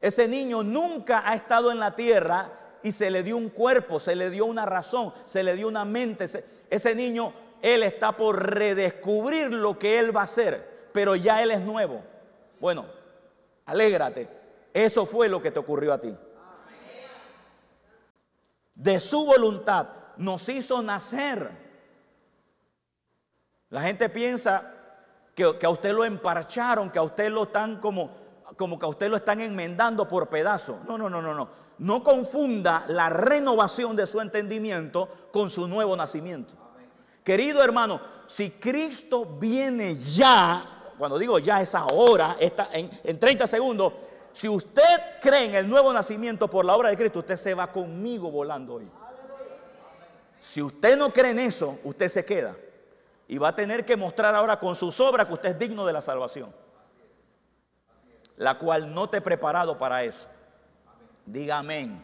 Ese 0.00 0.28
niño 0.28 0.62
nunca 0.62 1.28
ha 1.28 1.34
estado 1.34 1.72
en 1.72 1.80
la 1.80 1.94
tierra 1.94 2.52
y 2.82 2.92
se 2.92 3.10
le 3.10 3.22
dio 3.22 3.36
un 3.36 3.48
cuerpo, 3.48 3.98
se 3.98 4.14
le 4.14 4.30
dio 4.30 4.46
una 4.46 4.64
razón, 4.64 5.12
se 5.24 5.42
le 5.42 5.56
dio 5.56 5.66
una 5.66 5.84
mente. 5.84 6.26
Ese 6.70 6.94
niño, 6.94 7.32
él 7.62 7.82
está 7.82 8.12
por 8.12 8.54
redescubrir 8.54 9.52
lo 9.52 9.78
que 9.78 9.98
él 9.98 10.16
va 10.16 10.20
a 10.20 10.24
hacer, 10.24 10.88
pero 10.92 11.16
ya 11.16 11.42
él 11.42 11.50
es 11.50 11.62
nuevo. 11.62 12.02
Bueno, 12.60 12.86
alégrate. 13.64 14.28
Eso 14.72 15.06
fue 15.06 15.28
lo 15.28 15.40
que 15.42 15.50
te 15.50 15.58
ocurrió 15.58 15.92
a 15.92 16.00
ti. 16.00 16.14
De 18.74 19.00
su 19.00 19.24
voluntad 19.24 19.88
nos 20.16 20.48
hizo 20.48 20.82
nacer 20.82 21.66
la 23.68 23.82
gente 23.82 24.08
piensa 24.08 24.72
que, 25.34 25.58
a 25.62 25.68
usted 25.68 25.92
lo 25.92 26.04
emparcharon, 26.04 26.90
que 26.90 26.98
a 26.98 27.02
usted 27.02 27.30
lo 27.30 27.44
están 27.44 27.80
como, 27.80 28.10
como 28.56 28.78
que 28.78 28.86
a 28.86 28.88
usted 28.88 29.10
lo 29.10 29.16
están 29.16 29.40
enmendando 29.40 30.06
por 30.06 30.28
pedazos. 30.28 30.84
No, 30.84 30.96
no, 30.96 31.10
no, 31.10 31.20
no, 31.20 31.34
no. 31.34 31.48
No 31.78 32.02
confunda 32.02 32.84
la 32.88 33.10
renovación 33.10 33.96
de 33.96 34.06
su 34.06 34.20
entendimiento 34.20 35.28
con 35.32 35.50
su 35.50 35.66
nuevo 35.66 35.96
nacimiento. 35.96 36.54
Querido 37.24 37.62
hermano, 37.62 38.00
si 38.26 38.52
Cristo 38.52 39.26
viene 39.38 39.96
ya, 39.96 40.64
cuando 40.96 41.18
digo 41.18 41.38
ya 41.40 41.60
es 41.60 41.74
ahora, 41.74 42.36
está 42.38 42.68
en, 42.72 42.88
en 43.02 43.18
30 43.18 43.48
segundos, 43.48 43.92
si 44.32 44.48
usted 44.48 45.18
cree 45.20 45.46
en 45.46 45.54
el 45.56 45.68
nuevo 45.68 45.92
nacimiento 45.92 46.48
por 46.48 46.64
la 46.64 46.76
obra 46.76 46.90
de 46.90 46.96
Cristo, 46.96 47.18
usted 47.18 47.36
se 47.36 47.52
va 47.52 47.72
conmigo 47.72 48.30
volando 48.30 48.74
hoy. 48.74 48.88
Si 50.46 50.62
usted 50.62 50.96
no 50.96 51.12
cree 51.12 51.32
en 51.32 51.40
eso, 51.40 51.76
usted 51.82 52.06
se 52.06 52.24
queda. 52.24 52.54
Y 53.26 53.36
va 53.36 53.48
a 53.48 53.54
tener 53.56 53.84
que 53.84 53.96
mostrar 53.96 54.32
ahora 54.32 54.60
con 54.60 54.76
sus 54.76 55.00
obras 55.00 55.26
que 55.26 55.32
usted 55.32 55.48
es 55.48 55.58
digno 55.58 55.84
de 55.84 55.92
la 55.92 56.00
salvación. 56.00 56.54
La 58.36 58.56
cual 58.56 58.94
no 58.94 59.10
te 59.10 59.16
he 59.16 59.20
preparado 59.20 59.76
para 59.76 60.04
eso. 60.04 60.28
Diga 61.26 61.58
amén. 61.58 62.00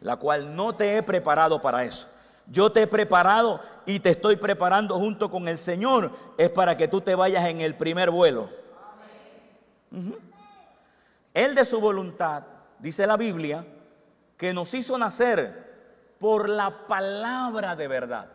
La 0.00 0.16
cual 0.16 0.56
no 0.56 0.74
te 0.74 0.96
he 0.96 1.04
preparado 1.04 1.62
para 1.62 1.84
eso. 1.84 2.08
Yo 2.48 2.72
te 2.72 2.82
he 2.82 2.86
preparado 2.88 3.60
y 3.86 4.00
te 4.00 4.10
estoy 4.10 4.34
preparando 4.34 4.98
junto 4.98 5.30
con 5.30 5.46
el 5.46 5.56
Señor. 5.56 6.10
Es 6.38 6.50
para 6.50 6.76
que 6.76 6.88
tú 6.88 7.00
te 7.00 7.14
vayas 7.14 7.44
en 7.44 7.60
el 7.60 7.76
primer 7.76 8.10
vuelo. 8.10 8.48
Él 11.32 11.54
de 11.54 11.64
su 11.64 11.80
voluntad, 11.80 12.42
dice 12.80 13.06
la 13.06 13.16
Biblia, 13.16 13.64
que 14.36 14.52
nos 14.52 14.74
hizo 14.74 14.98
nacer 14.98 15.61
por 16.22 16.48
la 16.48 16.86
palabra 16.86 17.74
de 17.74 17.88
verdad. 17.88 18.30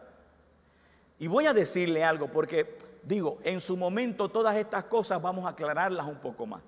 Y 1.20 1.28
voy 1.28 1.46
a 1.46 1.54
decirle 1.54 2.04
algo 2.04 2.30
porque 2.30 2.78
digo, 3.04 3.38
en 3.46 3.62
su 3.62 3.78
momento 3.78 4.28
todas 4.28 4.58
estas 4.58 4.84
cosas 4.84 5.22
vamos 5.22 5.46
a 5.46 5.52
aclararlas 5.52 6.06
un 6.06 6.18
poco 6.18 6.46
más. 6.46 6.62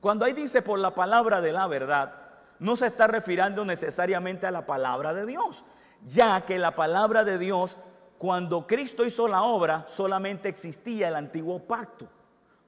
Cuando 0.00 0.24
ahí 0.24 0.32
dice 0.32 0.62
por 0.62 0.80
la 0.80 0.92
palabra 0.92 1.40
de 1.40 1.52
la 1.52 1.68
verdad, 1.68 2.12
no 2.58 2.74
se 2.74 2.88
está 2.88 3.06
refiriendo 3.06 3.64
necesariamente 3.64 4.48
a 4.48 4.50
la 4.50 4.66
palabra 4.66 5.14
de 5.14 5.26
Dios, 5.26 5.64
ya 6.08 6.44
que 6.44 6.58
la 6.58 6.74
palabra 6.74 7.24
de 7.24 7.38
Dios, 7.38 7.78
cuando 8.18 8.66
Cristo 8.66 9.04
hizo 9.04 9.28
la 9.28 9.44
obra, 9.44 9.84
solamente 9.86 10.48
existía 10.48 11.06
el 11.06 11.14
antiguo 11.14 11.60
pacto. 11.60 12.08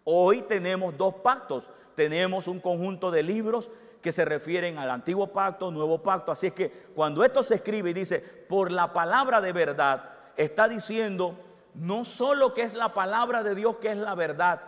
Hoy 0.04 0.42
tenemos 0.42 0.96
dos 0.96 1.16
pactos, 1.16 1.68
tenemos 1.96 2.46
un 2.46 2.60
conjunto 2.60 3.10
de 3.10 3.24
libros 3.24 3.68
que 4.06 4.12
se 4.12 4.24
refieren 4.24 4.78
al 4.78 4.88
antiguo 4.92 5.32
pacto, 5.32 5.72
nuevo 5.72 6.00
pacto. 6.00 6.30
Así 6.30 6.46
es 6.46 6.52
que 6.52 6.70
cuando 6.94 7.24
esto 7.24 7.42
se 7.42 7.56
escribe 7.56 7.90
y 7.90 7.92
dice, 7.92 8.20
por 8.20 8.70
la 8.70 8.92
palabra 8.92 9.40
de 9.40 9.52
verdad, 9.52 10.10
está 10.36 10.68
diciendo 10.68 11.36
no 11.74 12.04
solo 12.04 12.54
que 12.54 12.62
es 12.62 12.74
la 12.74 12.94
palabra 12.94 13.42
de 13.42 13.56
Dios, 13.56 13.78
que 13.78 13.90
es 13.90 13.96
la 13.96 14.14
verdad, 14.14 14.62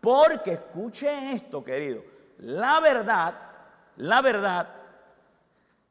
porque 0.00 0.52
escuche 0.52 1.32
esto, 1.32 1.64
querido, 1.64 2.04
la 2.38 2.78
verdad, 2.78 3.34
la 3.96 4.22
verdad, 4.22 4.68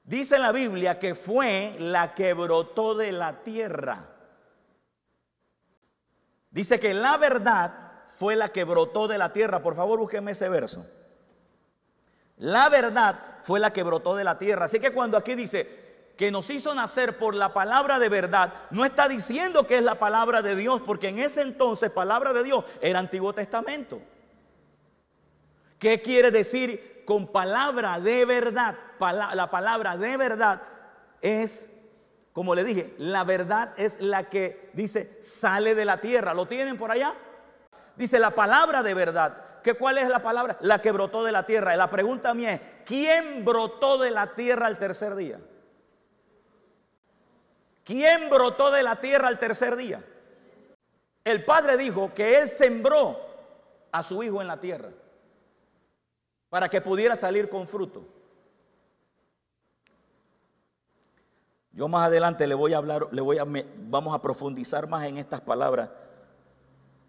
dice 0.06 0.40
la 0.40 0.54
Biblia 0.54 0.98
que 0.98 1.14
fue 1.14 1.76
la 1.80 2.14
que 2.14 2.32
brotó 2.32 2.96
de 2.96 3.12
la 3.12 3.44
tierra. 3.44 4.08
Dice 6.52 6.80
que 6.80 6.94
la 6.94 7.18
verdad 7.18 7.74
fue 8.06 8.38
la 8.38 8.48
que 8.48 8.64
brotó 8.64 9.10
de 9.10 9.18
la 9.18 9.34
tierra. 9.34 9.62
Por 9.62 9.76
favor, 9.76 10.00
búsqueme 10.00 10.32
ese 10.32 10.48
verso. 10.48 10.86
La 12.38 12.70
verdad 12.70 13.20
fue 13.42 13.60
la 13.60 13.72
que 13.72 13.84
brotó 13.84 14.16
de 14.16 14.24
la 14.24 14.38
tierra. 14.38 14.66
Así 14.66 14.80
que 14.80 14.92
cuando 14.92 15.18
aquí 15.18 15.36
dice, 15.36 15.88
que 16.18 16.32
nos 16.32 16.50
hizo 16.50 16.74
nacer 16.74 17.18
por 17.18 17.36
la 17.36 17.54
palabra 17.54 18.00
de 18.00 18.10
verdad, 18.10 18.52
no 18.72 18.84
está 18.84 19.08
diciendo 19.08 19.68
que 19.68 19.78
es 19.78 19.84
la 19.84 20.00
palabra 20.00 20.42
de 20.42 20.56
Dios, 20.56 20.82
porque 20.82 21.10
en 21.10 21.20
ese 21.20 21.42
entonces 21.42 21.92
palabra 21.92 22.34
de 22.34 22.44
Dios 22.44 22.66
era 22.82 23.00
Antiguo 23.00 23.34
Testamento. 23.34 24.02
¿Qué 25.78 26.02
quiere 26.02 26.32
decir 26.32 27.04
con 27.06 27.28
palabra 27.28 28.00
de 28.00 28.26
verdad? 28.26 28.76
La 29.00 29.50
palabra 29.52 29.96
de 29.96 30.18
verdad 30.18 30.64
es, 31.22 31.72
como 32.34 32.56
le 32.56 32.64
dije, 32.64 32.96
la 32.98 33.24
verdad 33.24 33.74
es 33.78 34.02
la 34.02 34.28
que 34.28 34.72
dice 34.74 35.20
sale 35.22 35.76
de 35.76 35.86
la 35.86 36.02
tierra. 36.02 36.34
¿Lo 36.34 36.48
tienen 36.48 36.78
por 36.78 36.90
allá? 36.90 37.14
Dice 37.96 38.18
la 38.18 38.32
palabra 38.32 38.82
de 38.82 38.96
verdad. 38.96 39.47
¿Qué, 39.68 39.74
¿Cuál 39.74 39.98
es 39.98 40.08
la 40.08 40.22
palabra? 40.22 40.58
La 40.62 40.80
que 40.80 40.94
brotó 40.94 41.26
de 41.26 41.34
la 41.34 41.46
tierra. 41.46 41.76
La 41.76 41.90
pregunta 41.90 42.34
mía 42.34 42.54
es, 42.54 42.62
¿quién 42.86 43.44
brotó 43.44 43.98
de 43.98 44.12
la 44.12 44.34
tierra 44.34 44.66
al 44.66 44.80
tercer 44.80 45.14
día? 45.14 45.42
¿Quién 47.84 48.30
brotó 48.30 48.72
de 48.72 48.82
la 48.82 49.02
tierra 49.02 49.28
al 49.28 49.40
tercer 49.40 49.76
día? 49.76 50.02
El 51.26 51.44
Padre 51.44 51.76
dijo 51.76 52.14
que 52.14 52.40
Él 52.40 52.48
sembró 52.48 53.20
a 53.92 54.02
su 54.04 54.24
Hijo 54.24 54.42
en 54.42 54.48
la 54.48 54.62
tierra 54.62 54.92
para 56.48 56.70
que 56.70 56.80
pudiera 56.80 57.18
salir 57.18 57.50
con 57.50 57.68
fruto. 57.68 58.08
Yo 61.74 61.90
más 61.90 62.08
adelante 62.08 62.48
le 62.48 62.56
voy 62.56 62.72
a 62.72 62.78
hablar, 62.78 63.10
le 63.12 63.22
voy 63.22 63.38
a, 63.38 63.46
vamos 63.46 64.16
a 64.16 64.22
profundizar 64.22 64.88
más 64.88 65.04
en 65.04 65.18
estas 65.18 65.42
palabras, 65.42 65.90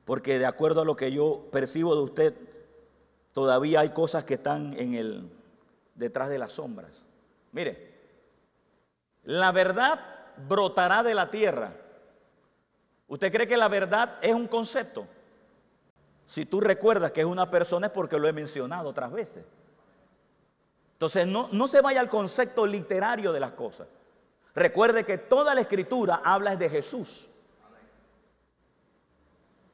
porque 0.08 0.38
de 0.38 0.46
acuerdo 0.46 0.80
a 0.80 0.84
lo 0.86 0.96
que 0.96 1.12
yo 1.12 1.48
percibo 1.52 1.94
de 1.94 2.00
usted, 2.00 2.34
todavía 3.34 3.80
hay 3.80 3.90
cosas 3.90 4.24
que 4.24 4.34
están 4.34 4.72
en 4.80 4.94
el 4.94 5.30
detrás 5.94 6.30
de 6.30 6.38
las 6.38 6.54
sombras. 6.54 7.04
Mire, 7.52 7.92
la 9.24 9.52
verdad 9.52 10.00
brotará 10.48 11.02
de 11.02 11.12
la 11.12 11.30
tierra. 11.30 11.74
¿Usted 13.06 13.30
cree 13.30 13.46
que 13.46 13.58
la 13.58 13.68
verdad 13.68 14.16
es 14.22 14.32
un 14.32 14.48
concepto? 14.48 15.06
Si 16.24 16.46
tú 16.46 16.62
recuerdas 16.62 17.12
que 17.12 17.20
es 17.20 17.26
una 17.26 17.50
persona 17.50 17.88
es 17.88 17.92
porque 17.92 18.18
lo 18.18 18.26
he 18.26 18.32
mencionado 18.32 18.88
otras 18.88 19.12
veces. 19.12 19.44
Entonces 20.94 21.26
no, 21.26 21.50
no 21.52 21.68
se 21.68 21.82
vaya 21.82 22.00
al 22.00 22.08
concepto 22.08 22.66
literario 22.66 23.30
de 23.30 23.40
las 23.40 23.52
cosas. 23.52 23.86
Recuerde 24.54 25.04
que 25.04 25.18
toda 25.18 25.54
la 25.54 25.60
escritura 25.60 26.22
habla 26.24 26.56
de 26.56 26.70
Jesús. 26.70 27.28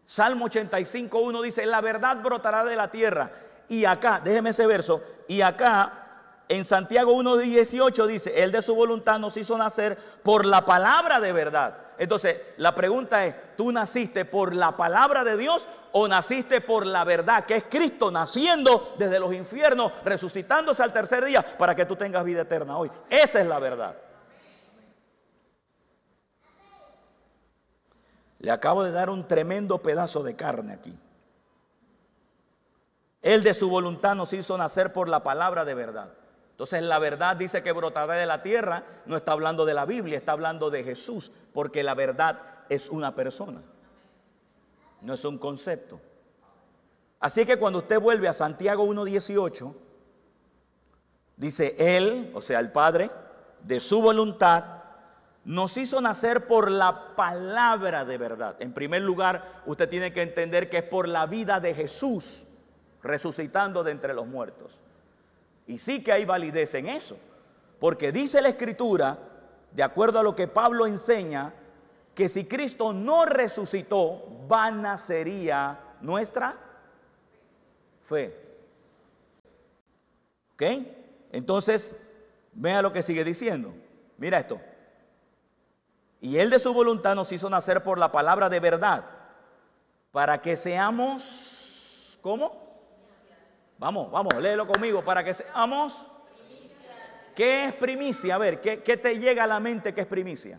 Salmo 0.07 0.47
85.1 0.49 1.43
dice, 1.43 1.67
la 1.67 1.81
verdad 1.81 2.19
brotará 2.23 2.65
de 2.65 2.77
la 2.77 2.91
tierra. 2.91 3.31
Y 3.69 3.85
acá, 3.85 4.21
déjeme 4.23 4.51
ese 4.51 4.67
verso, 4.67 5.03
y 5.27 5.41
acá 5.41 6.05
en 6.49 6.65
Santiago 6.65 7.15
1.18 7.15 8.07
dice, 8.07 8.43
Él 8.43 8.53
de 8.53 8.61
su 8.61 8.75
voluntad 8.75 9.19
nos 9.19 9.37
hizo 9.37 9.57
nacer 9.57 9.97
por 10.23 10.45
la 10.45 10.65
palabra 10.65 11.21
de 11.21 11.33
verdad. 11.33 11.79
Entonces, 11.97 12.39
la 12.59 12.75
pregunta 12.75 13.25
es, 13.25 13.35
¿tú 13.57 13.73
naciste 13.73 14.25
por 14.25 14.55
la 14.55 14.77
palabra 14.77 15.25
de 15.25 15.37
Dios 15.37 15.67
o 15.93 16.09
naciste 16.09 16.61
por 16.61 16.87
la 16.87 17.05
verdad, 17.05 17.45
que 17.47 17.57
es 17.57 17.65
Cristo 17.65 18.11
naciendo 18.11 18.95
desde 18.99 19.21
los 19.21 19.33
infiernos, 19.33 19.93
resucitándose 20.05 20.83
al 20.83 20.93
tercer 20.93 21.25
día 21.25 21.43
para 21.57 21.75
que 21.75 21.87
tú 21.87 21.97
tengas 21.97 22.25
vida 22.25 22.43
eterna 22.43 22.77
hoy? 22.77 22.91
Esa 23.09 23.41
es 23.41 23.47
la 23.47 23.59
verdad. 23.59 23.97
Le 28.45 28.51
acabo 28.51 28.85
de 28.85 28.93
dar 28.93 29.09
un 29.09 29.27
tremendo 29.27 29.79
pedazo 29.81 30.23
de 30.23 30.37
carne 30.37 30.75
aquí. 30.75 30.95
Él 33.23 33.43
de 33.43 33.55
su 33.55 33.71
voluntad 33.71 34.15
nos 34.15 34.35
hizo 34.35 34.59
nacer 34.59 34.93
por 34.93 35.09
la 35.09 35.23
palabra 35.23 35.65
de 35.65 35.73
verdad. 35.73 36.13
Entonces 36.51 36.83
la 36.83 36.99
verdad 36.99 37.37
dice 37.37 37.63
que 37.63 37.73
brotará 37.73 38.13
de 38.13 38.27
la 38.27 38.43
tierra, 38.43 38.85
no 39.07 39.17
está 39.17 39.33
hablando 39.33 39.65
de 39.65 39.73
la 39.73 39.87
Biblia, 39.87 40.19
está 40.19 40.33
hablando 40.33 40.69
de 40.69 40.85
Jesús, 40.85 41.33
porque 41.55 41.83
la 41.83 41.95
verdad 41.95 42.39
es 42.69 42.91
una 42.91 43.15
persona, 43.15 43.63
no 45.01 45.15
es 45.15 45.25
un 45.25 45.39
concepto. 45.39 45.99
Así 47.21 47.47
que 47.47 47.57
cuando 47.57 47.79
usted 47.79 47.99
vuelve 47.99 48.29
a 48.29 48.35
Santiago 48.35 48.85
1.18, 48.85 49.75
dice 51.39 51.77
Él, 51.79 52.31
o 52.35 52.43
sea, 52.43 52.61
el 52.61 52.71
Padre, 52.71 53.11
de 53.63 53.81
su 53.81 54.03
voluntad, 54.03 54.84
nos 55.45 55.77
hizo 55.77 56.01
nacer 56.01 56.47
por 56.47 56.71
la 56.71 57.15
palabra 57.17 58.05
de 58.05 58.17
verdad. 58.17 58.57
En 58.61 58.73
primer 58.73 59.03
lugar, 59.03 59.63
usted 59.67 59.89
tiene 59.89 60.13
que 60.13 60.23
entender 60.23 60.71
que 60.71 60.79
es 60.79 60.85
por 60.85 61.07
la 61.09 61.27
vida 61.27 61.61
de 61.61 61.75
Jesús 61.75 62.47
resucitando 63.03 63.85
de 63.85 63.93
entre 63.93 64.15
los 64.15 64.27
muertos. 64.27 64.81
Y 65.67 65.79
sí 65.79 66.03
que 66.03 66.13
hay 66.13 66.25
validez 66.25 66.75
en 66.75 66.89
eso, 66.89 67.19
porque 67.79 68.13
dice 68.13 68.41
la 68.41 68.49
escritura, 68.49 69.19
de 69.73 69.83
acuerdo 69.83 70.19
a 70.19 70.23
lo 70.23 70.35
que 70.35 70.49
Pablo 70.49 70.87
enseña, 70.87 71.53
que 72.15 72.29
si 72.29 72.47
Cristo 72.47 72.93
no 72.93 73.27
resucitó, 73.27 74.25
vana 74.49 74.97
sería 74.97 75.79
nuestra 76.01 76.57
fe. 78.01 78.41
¿Ok? 80.55 80.63
Entonces, 81.33 81.97
vea 82.53 82.81
lo 82.81 82.93
que 82.93 83.03
sigue 83.03 83.25
diciendo. 83.25 83.75
Mira 84.17 84.39
esto. 84.39 84.61
Y 86.25 86.39
Él 86.39 86.49
de 86.49 86.59
su 86.59 86.73
voluntad 86.73 87.15
nos 87.15 87.31
hizo 87.33 87.51
nacer 87.51 87.83
por 87.83 87.99
la 87.99 88.11
palabra 88.11 88.49
de 88.49 88.59
verdad, 88.59 89.05
para 90.11 90.41
que 90.41 90.57
seamos, 90.57 92.19
¿cómo? 92.23 92.65
Vamos, 93.77 94.11
vamos, 94.11 94.35
léelo 94.37 94.67
conmigo, 94.67 95.05
para 95.05 95.23
que 95.23 95.35
seamos... 95.35 96.07
¿Qué 97.37 97.67
es 97.67 97.75
primicia? 97.75 98.37
A 98.37 98.39
ver, 98.39 98.63
¿qué, 98.63 98.83
¿qué, 98.83 98.97
te 98.97 99.19
llega 99.19 99.45
a 99.45 99.47
la 99.47 99.61
mente 99.61 99.93
que 99.93 100.01
es 100.01 100.07
primicia? 100.07 100.59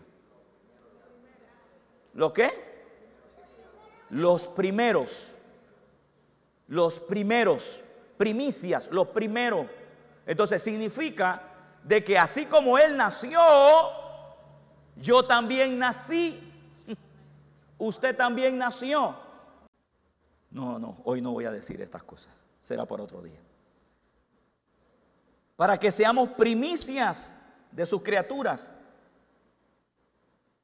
¿Lo 2.14 2.32
qué? 2.32 2.48
Los 4.10 4.46
primeros. 4.46 5.32
Los 6.68 7.00
primeros. 7.00 7.80
Primicias, 8.16 8.88
los 8.92 9.08
primeros. 9.08 9.66
Entonces 10.26 10.62
significa 10.62 11.42
de 11.82 12.04
que 12.04 12.16
así 12.16 12.46
como 12.46 12.78
Él 12.78 12.96
nació, 12.96 13.40
yo 14.96 15.24
también 15.24 15.78
nací. 15.78 16.42
Usted 17.78 18.16
también 18.16 18.58
nació. 18.58 19.16
No, 20.50 20.78
no, 20.78 20.96
hoy 21.04 21.20
no 21.20 21.32
voy 21.32 21.44
a 21.44 21.52
decir 21.52 21.80
estas 21.82 22.02
cosas. 22.02 22.32
Será 22.60 22.86
por 22.86 23.00
otro 23.00 23.22
día. 23.22 23.38
Para 25.56 25.78
que 25.78 25.90
seamos 25.90 26.30
primicias 26.30 27.36
de 27.70 27.84
sus 27.84 28.02
criaturas. 28.02 28.72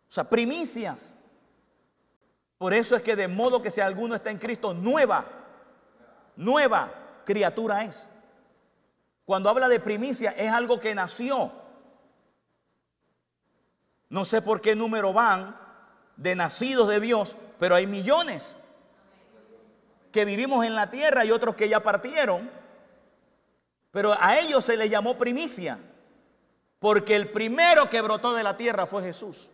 O 0.09 0.13
sea, 0.13 0.29
primicias. 0.29 1.13
Por 2.59 2.73
eso 2.73 2.97
es 2.97 3.03
que 3.03 3.17
de 3.17 3.29
modo 3.29 3.61
que 3.61 3.71
si 3.71 3.81
alguno 3.81 4.15
está 4.15 4.31
en 4.31 4.39
Cristo, 4.39 4.73
nueva, 4.73 5.27
nueva 6.37 6.93
criatura 7.25 7.85
es. 7.85 8.09
Cuando 9.25 9.51
habla 9.51 9.69
de 9.69 9.81
primicia 9.81 10.31
es 10.33 10.51
algo 10.51 10.81
que 10.81 10.95
nació. 10.95 11.62
No 14.13 14.27
sé 14.27 14.43
por 14.43 14.61
qué 14.61 14.77
número 14.77 15.15
van 15.15 15.57
de 16.19 16.35
nacidos 16.37 16.87
de 16.87 17.01
Dios, 17.01 17.35
pero 17.59 17.75
hay 17.75 17.87
millones 17.87 18.59
que 20.13 20.27
vivimos 20.27 20.67
en 20.67 20.75
la 20.75 20.91
tierra 20.91 21.25
y 21.25 21.31
otros 21.31 21.57
que 21.57 21.67
ya 21.67 21.83
partieron. 21.83 22.51
Pero 23.91 24.15
a 24.21 24.39
ellos 24.39 24.67
se 24.67 24.77
les 24.77 24.91
llamó 24.91 25.17
primicia, 25.17 25.79
porque 26.79 27.17
el 27.17 27.31
primero 27.31 27.89
que 27.89 28.03
brotó 28.03 28.35
de 28.35 28.43
la 28.43 28.55
tierra 28.55 28.85
fue 28.85 29.03
Jesús. 29.03 29.49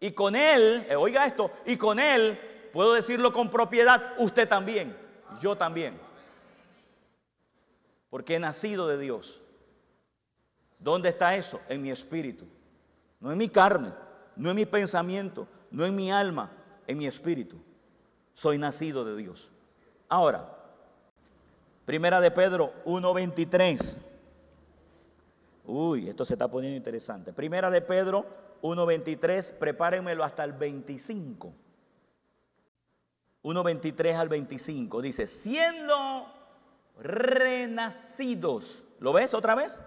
Y 0.00 0.12
con 0.12 0.36
él, 0.36 0.86
eh, 0.90 0.94
oiga 0.94 1.24
esto, 1.24 1.50
y 1.64 1.78
con 1.78 1.98
él, 1.98 2.38
puedo 2.74 2.92
decirlo 2.92 3.32
con 3.32 3.48
propiedad, 3.48 4.12
usted 4.18 4.46
también, 4.46 4.94
yo 5.40 5.56
también. 5.56 5.98
Porque 8.10 8.34
he 8.34 8.38
nacido 8.38 8.86
de 8.86 8.98
Dios. 8.98 9.40
¿Dónde 10.78 11.08
está 11.08 11.34
eso? 11.36 11.62
En 11.70 11.80
mi 11.80 11.90
espíritu 11.90 12.44
no 13.24 13.32
en 13.32 13.38
mi 13.38 13.48
carne, 13.48 13.90
no 14.36 14.50
en 14.50 14.56
mi 14.56 14.66
pensamiento, 14.66 15.48
no 15.70 15.86
en 15.86 15.96
mi 15.96 16.12
alma, 16.12 16.52
en 16.86 16.98
mi 16.98 17.06
espíritu. 17.06 17.56
Soy 18.34 18.58
nacido 18.58 19.02
de 19.06 19.16
Dios. 19.16 19.50
Ahora, 20.10 20.54
Primera 21.86 22.20
de 22.20 22.30
Pedro 22.30 22.74
1.23. 22.84 23.98
Uy, 25.64 26.08
esto 26.08 26.26
se 26.26 26.34
está 26.34 26.48
poniendo 26.48 26.76
interesante. 26.76 27.32
Primera 27.32 27.70
de 27.70 27.80
Pedro 27.80 28.26
1.23, 28.62 29.54
prepárenmelo 29.54 30.22
hasta 30.22 30.44
el 30.44 30.52
25. 30.52 31.50
1.23 33.42 34.16
al 34.16 34.28
25. 34.28 35.00
Dice, 35.00 35.26
siendo 35.26 36.26
renacidos. 36.98 38.84
¿Lo 38.98 39.14
ves 39.14 39.32
otra 39.32 39.54
vez? 39.54 39.80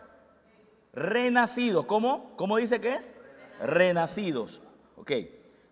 Renacidos. 0.94 1.86
¿Cómo? 1.86 2.36
¿Cómo 2.36 2.58
dice 2.58 2.82
que 2.82 2.94
es? 2.94 3.14
Renacidos. 3.60 4.62
Ok, 4.96 5.12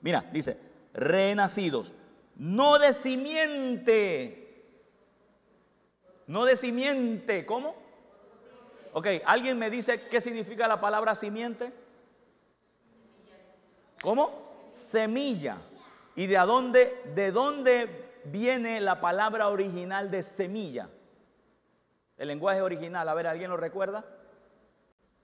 mira, 0.01 0.29
dice, 0.31 0.57
renacidos. 0.93 1.93
No 2.35 2.79
de 2.79 2.93
simiente. 2.93 4.41
No 6.27 6.45
de 6.45 6.55
simiente. 6.55 7.45
¿Cómo? 7.45 7.75
Ok, 8.93 9.07
¿alguien 9.25 9.57
me 9.57 9.69
dice 9.69 10.07
qué 10.07 10.21
significa 10.21 10.67
la 10.67 10.79
palabra 10.79 11.15
simiente? 11.15 11.73
¿Cómo? 14.01 14.71
Semilla. 14.73 15.57
¿Y 16.15 16.27
de 16.27 16.37
dónde, 16.37 17.01
de 17.13 17.31
dónde 17.31 18.11
viene 18.23 18.79
la 18.79 19.01
palabra 19.01 19.49
original 19.49 20.09
de 20.09 20.23
semilla? 20.23 20.89
El 22.17 22.29
lenguaje 22.29 22.61
original, 22.61 23.09
a 23.09 23.13
ver, 23.13 23.27
¿alguien 23.27 23.49
lo 23.49 23.57
recuerda? 23.57 24.05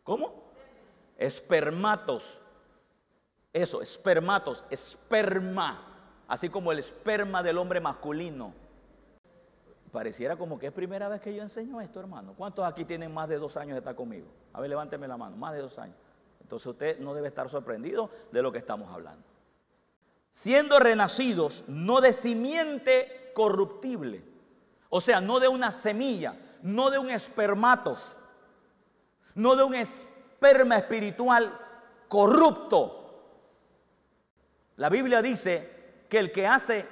¿Cómo? 0.03 0.51
Espermatos. 1.17 2.40
Eso, 3.53 3.81
espermatos, 3.81 4.63
esperma, 4.69 6.23
así 6.27 6.49
como 6.49 6.71
el 6.71 6.79
esperma 6.79 7.43
del 7.43 7.57
hombre 7.57 7.81
masculino. 7.81 8.53
Pareciera 9.91 10.37
como 10.37 10.57
que 10.57 10.67
es 10.67 10.71
primera 10.71 11.09
vez 11.09 11.19
que 11.19 11.35
yo 11.35 11.41
enseño 11.41 11.81
esto, 11.81 11.99
hermano. 11.99 12.33
¿Cuántos 12.37 12.65
aquí 12.65 12.85
tienen 12.85 13.13
más 13.13 13.27
de 13.27 13.37
dos 13.37 13.57
años 13.57 13.73
de 13.73 13.79
estar 13.79 13.95
conmigo? 13.95 14.27
A 14.53 14.61
ver, 14.61 14.69
levánteme 14.69 15.07
la 15.07 15.17
mano, 15.17 15.35
más 15.35 15.53
de 15.53 15.59
dos 15.59 15.77
años. 15.79 15.97
Entonces 16.39 16.67
usted 16.67 16.99
no 16.99 17.13
debe 17.13 17.27
estar 17.27 17.49
sorprendido 17.49 18.09
de 18.31 18.41
lo 18.41 18.51
que 18.51 18.57
estamos 18.57 18.89
hablando. 18.93 19.23
Siendo 20.29 20.79
renacidos, 20.79 21.65
no 21.67 21.99
de 21.99 22.13
simiente 22.13 23.31
corruptible, 23.33 24.23
o 24.89 25.01
sea, 25.01 25.19
no 25.19 25.41
de 25.41 25.49
una 25.49 25.73
semilla, 25.73 26.35
no 26.61 26.89
de 26.89 26.99
un 26.99 27.09
espermatos, 27.09 28.17
no 29.35 29.55
de 29.57 29.63
un 29.63 29.75
esperma 29.75 30.77
espiritual 30.77 31.57
corrupto, 32.07 33.00
la 34.81 34.89
Biblia 34.89 35.21
dice 35.21 35.69
que 36.09 36.17
el 36.17 36.31
que 36.31 36.47
hace, 36.47 36.87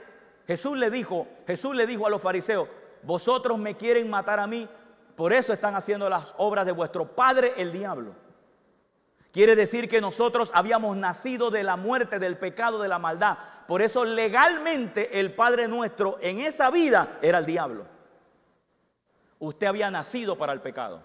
Jesús 0.46 0.78
le 0.78 0.92
dijo, 0.92 1.28
Jesús 1.48 1.74
le 1.74 1.88
dijo 1.88 2.06
a 2.06 2.12
los 2.12 2.22
fariseos, 2.22 2.70
vosotros 3.02 3.58
me 3.58 3.78
quieren 3.78 4.12
matar 4.12 4.40
a 4.40 4.46
mí, 4.46 4.70
por 5.16 5.34
eso 5.34 5.54
están 5.54 5.76
haciendo 5.76 6.08
las 6.08 6.36
obras 6.38 6.68
de 6.68 6.72
vuestro 6.72 7.16
padre 7.16 7.52
el 7.58 7.72
diablo. 7.72 8.14
Quiere 9.32 9.56
decir 9.56 9.90
que 9.90 10.02
nosotros 10.02 10.52
habíamos 10.54 10.98
nacido 10.98 11.50
de 11.50 11.64
la 11.64 11.78
muerte, 11.78 12.20
del 12.20 12.38
pecado, 12.38 12.80
de 12.80 12.90
la 12.90 13.00
maldad. 13.00 13.40
Por 13.68 13.82
eso 13.82 14.06
legalmente 14.06 15.20
el 15.20 15.34
Padre 15.34 15.68
nuestro 15.68 16.20
en 16.22 16.42
esa 16.42 16.70
vida 16.70 17.18
era 17.24 17.40
el 17.40 17.48
diablo. 17.48 17.88
Usted 19.40 19.66
había 19.66 19.90
nacido 19.90 20.38
para 20.38 20.54
el 20.54 20.62
pecado, 20.62 21.02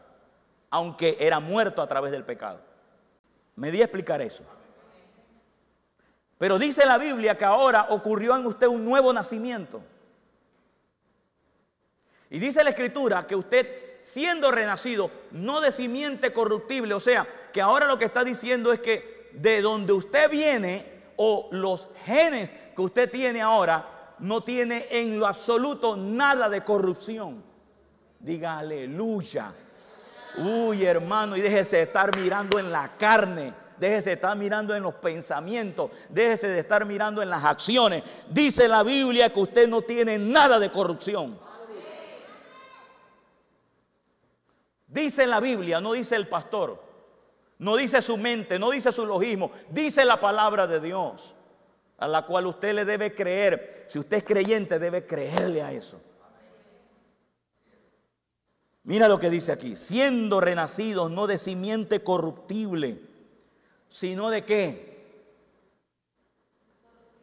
aunque 0.68 1.16
era 1.18 1.40
muerto 1.40 1.80
a 1.80 1.88
través 1.88 2.12
del 2.12 2.24
pecado. 2.24 2.60
Me 3.56 3.70
di 3.70 3.80
a 3.80 3.86
explicar 3.86 4.20
eso. 4.20 4.44
Pero 6.38 6.58
dice 6.58 6.84
la 6.86 6.98
Biblia 6.98 7.36
que 7.36 7.44
ahora 7.44 7.86
ocurrió 7.90 8.36
en 8.36 8.46
usted 8.46 8.66
un 8.66 8.84
nuevo 8.84 9.12
nacimiento. 9.12 9.82
Y 12.30 12.38
dice 12.38 12.64
la 12.64 12.70
Escritura 12.70 13.26
que 13.26 13.36
usted, 13.36 14.00
siendo 14.02 14.50
renacido, 14.50 15.10
no 15.30 15.60
de 15.60 15.70
simiente 15.70 16.32
corruptible, 16.32 16.94
o 16.94 17.00
sea, 17.00 17.26
que 17.52 17.60
ahora 17.60 17.86
lo 17.86 17.98
que 17.98 18.06
está 18.06 18.24
diciendo 18.24 18.72
es 18.72 18.80
que 18.80 19.30
de 19.32 19.62
donde 19.62 19.92
usted 19.92 20.28
viene 20.30 20.94
o 21.16 21.48
los 21.52 21.88
genes 22.04 22.54
que 22.74 22.82
usted 22.82 23.10
tiene 23.10 23.40
ahora, 23.40 24.14
no 24.18 24.42
tiene 24.42 24.88
en 24.90 25.18
lo 25.18 25.26
absoluto 25.26 25.96
nada 25.96 26.48
de 26.48 26.64
corrupción. 26.64 27.42
Diga 28.18 28.58
aleluya. 28.58 29.52
Uy, 30.38 30.84
hermano, 30.84 31.36
y 31.36 31.40
déjese 31.40 31.76
de 31.76 31.82
estar 31.82 32.16
mirando 32.16 32.58
en 32.58 32.72
la 32.72 32.96
carne. 32.96 33.54
Déjese 33.78 34.10
de 34.10 34.14
estar 34.14 34.36
mirando 34.36 34.74
en 34.74 34.82
los 34.82 34.94
pensamientos. 34.94 35.90
Déjese 36.08 36.48
de 36.48 36.60
estar 36.60 36.84
mirando 36.86 37.22
en 37.22 37.30
las 37.30 37.44
acciones. 37.44 38.02
Dice 38.30 38.68
la 38.68 38.82
Biblia 38.82 39.30
que 39.30 39.40
usted 39.40 39.68
no 39.68 39.82
tiene 39.82 40.18
nada 40.18 40.58
de 40.58 40.70
corrupción. 40.70 41.38
Dice 44.86 45.26
la 45.26 45.40
Biblia, 45.40 45.80
no 45.80 45.92
dice 45.92 46.14
el 46.16 46.28
pastor. 46.28 46.80
No 47.58 47.76
dice 47.76 48.00
su 48.02 48.16
mente, 48.16 48.58
no 48.58 48.70
dice 48.70 48.92
su 48.92 49.06
logismo. 49.06 49.50
Dice 49.70 50.04
la 50.04 50.20
palabra 50.20 50.66
de 50.66 50.80
Dios. 50.80 51.34
A 51.98 52.06
la 52.06 52.26
cual 52.26 52.46
usted 52.46 52.74
le 52.74 52.84
debe 52.84 53.14
creer. 53.14 53.86
Si 53.88 53.98
usted 53.98 54.18
es 54.18 54.24
creyente, 54.24 54.78
debe 54.78 55.06
creerle 55.06 55.62
a 55.62 55.72
eso. 55.72 56.00
Mira 58.84 59.08
lo 59.08 59.18
que 59.18 59.30
dice 59.30 59.50
aquí, 59.50 59.76
siendo 59.76 60.40
renacidos 60.40 61.10
no 61.10 61.26
de 61.26 61.38
simiente 61.38 62.04
corruptible, 62.04 63.00
sino 63.94 64.28
de 64.28 64.44
qué? 64.44 64.92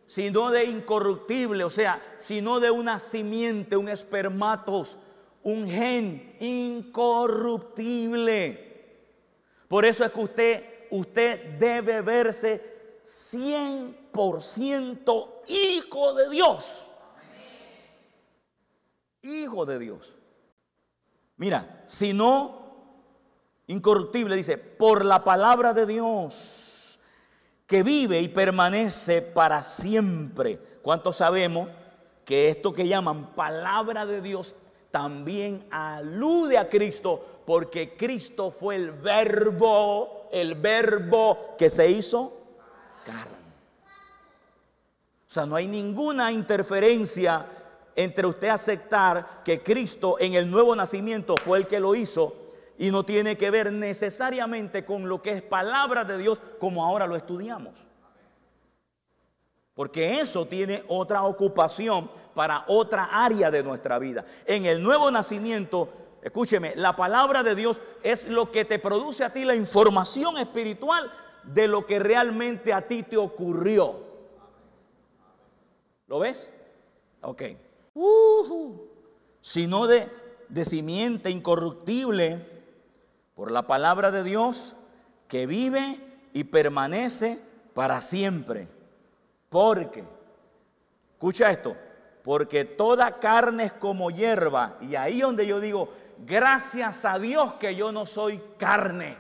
Sino 0.06 0.50
de 0.52 0.64
incorruptible, 0.64 1.66
o 1.66 1.70
sea, 1.70 2.02
sino 2.18 2.62
de 2.62 2.72
una 2.72 2.98
simiente, 2.98 3.76
un 3.76 3.90
espermatos, 3.90 5.00
un 5.44 5.68
gen 5.68 6.38
incorruptible. 6.40 8.70
Por 9.68 9.84
eso 9.84 10.06
es 10.06 10.12
que 10.12 10.22
usted, 10.22 10.88
usted 10.92 11.58
debe 11.58 12.02
verse 12.02 13.02
100% 13.04 15.28
hijo 15.48 16.14
de 16.14 16.30
Dios. 16.30 16.88
Hijo 19.24 19.66
de 19.66 19.78
Dios. 19.78 20.16
Mira, 21.36 21.84
si 21.88 22.14
no, 22.14 22.61
incorruptible, 23.67 24.36
dice, 24.36 24.58
por 24.58 25.06
la 25.06 25.24
palabra 25.24 25.74
de 25.74 25.86
Dios, 25.86 27.00
que 27.67 27.84
vive 27.84 28.19
y 28.19 28.28
permanece 28.28 29.21
para 29.21 29.63
siempre. 29.63 30.60
¿Cuántos 30.82 31.17
sabemos 31.17 31.69
que 32.26 32.50
esto 32.50 32.74
que 32.74 32.88
llaman 32.88 33.34
palabra 33.34 34.06
de 34.06 34.21
Dios 34.21 34.56
también 34.91 35.65
alude 35.71 36.58
a 36.58 36.69
Cristo? 36.69 37.43
Porque 37.45 37.95
Cristo 37.95 38.52
fue 38.52 38.76
el 38.76 38.91
verbo, 38.91 40.28
el 40.32 40.56
verbo 40.56 41.56
que 41.58 41.69
se 41.69 41.89
hizo 41.89 42.34
carne. 43.06 43.38
O 45.30 45.34
sea, 45.34 45.45
no 45.45 45.56
hay 45.56 45.67
ninguna 45.67 46.30
interferencia 46.34 47.45
entre 47.95 48.28
usted 48.28 48.50
aceptar 48.50 49.43
que 49.45 49.63
Cristo 49.63 50.17
en 50.19 50.34
el 50.34 50.52
nuevo 50.52 50.76
nacimiento 50.76 51.38
fue 51.38 51.60
el 51.60 51.67
que 51.67 51.80
lo 51.80 51.95
hizo 51.95 52.36
y 52.82 52.89
no 52.89 53.06
tiene 53.06 53.38
que 53.38 53.52
ver 53.52 53.72
necesariamente 53.72 54.84
con 54.84 55.08
lo 55.08 55.22
que 55.22 55.34
es 55.34 55.44
palabra 55.44 56.04
de 56.04 56.17
Dios 56.17 56.41
como 56.58 56.84
ahora 56.84 57.06
lo 57.06 57.15
estudiamos. 57.15 57.76
Porque 59.76 60.20
eso 60.20 60.48
tiene 60.48 60.84
otra 60.88 61.22
ocupación 61.22 62.10
para 62.34 62.65
otra 62.67 63.04
área 63.04 63.52
de 63.52 63.62
nuestra 63.62 64.00
vida. 64.00 64.26
En 64.48 64.65
el 64.65 64.82
nuevo 64.82 65.12
nacimiento, 65.12 65.89
escúcheme, 66.24 66.74
la 66.76 66.96
palabra 66.96 67.44
de 67.44 67.54
Dios 67.54 67.80
es 68.02 68.28
lo 68.28 68.52
que 68.52 68.65
te 68.65 68.80
produce 68.80 69.24
a 69.24 69.32
ti 69.32 69.46
la 69.46 69.54
información 69.54 70.39
espiritual 70.39 71.12
de 71.44 71.67
lo 71.67 71.86
que 71.86 72.00
realmente 72.00 72.74
a 72.74 72.88
ti 72.88 73.04
te 73.04 73.15
ocurrió. 73.15 73.94
¿Lo 76.08 76.17
ves? 76.17 76.52
Ok 77.22 77.44
sino 79.39 79.86
de, 79.86 80.08
de 80.50 80.65
simiente 80.65 81.30
incorruptible 81.30 82.51
por 83.41 83.49
la 83.49 83.63
palabra 83.63 84.12
de 84.12 84.23
Dios 84.23 84.75
que 85.27 85.47
vive 85.47 85.97
y 86.32 86.43
permanece 86.43 87.39
para 87.73 87.99
siempre. 87.99 88.67
Porque, 89.49 90.04
escucha 91.13 91.49
esto, 91.49 91.75
porque 92.23 92.65
toda 92.65 93.17
carne 93.17 93.63
es 93.63 93.73
como 93.73 94.12
hierba. 94.12 94.77
Y 94.80 94.93
ahí 94.93 95.21
donde 95.21 95.47
yo 95.47 95.60
digo, 95.60 95.91
gracias 96.19 97.04
a 97.04 97.17
Dios 97.17 97.56
que 97.56 97.75
yo 97.75 97.91
no 97.91 98.06
soy 98.06 98.39
carne. 98.60 99.17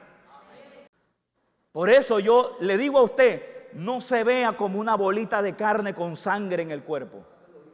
Por 1.71 1.89
eso 1.89 2.19
yo 2.19 2.57
le 2.59 2.77
digo 2.77 2.99
a 2.99 3.03
usted, 3.03 3.71
no 3.73 4.01
se 4.01 4.23
vea 4.23 4.55
como 4.55 4.79
una 4.79 4.93
bolita 4.93 5.41
de 5.41 5.55
carne 5.55 5.95
con 5.95 6.15
sangre 6.15 6.61
en 6.61 6.69
el 6.69 6.83
cuerpo. 6.83 7.25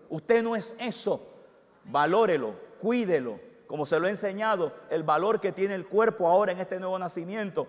Usted 0.07 0.41
no 0.43 0.55
es 0.55 0.77
eso. 0.79 1.29
Valórelo, 1.83 2.55
cuídelo, 2.79 3.37
como 3.67 3.85
se 3.85 3.99
lo 3.99 4.07
he 4.07 4.11
enseñado, 4.11 4.73
el 4.89 5.03
valor 5.03 5.39
que 5.39 5.51
tiene 5.51 5.75
el 5.75 5.85
cuerpo 5.85 6.27
ahora 6.27 6.53
en 6.53 6.59
este 6.59 6.79
nuevo 6.79 6.97
nacimiento. 6.97 7.67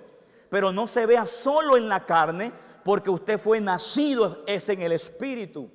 Pero 0.48 0.72
no 0.72 0.86
se 0.86 1.04
vea 1.06 1.26
solo 1.26 1.76
en 1.76 1.88
la 1.88 2.06
carne, 2.06 2.52
porque 2.84 3.10
usted 3.10 3.38
fue 3.38 3.60
nacido 3.60 4.44
es 4.46 4.68
en 4.68 4.80
el 4.80 4.92
espíritu. 4.92 5.68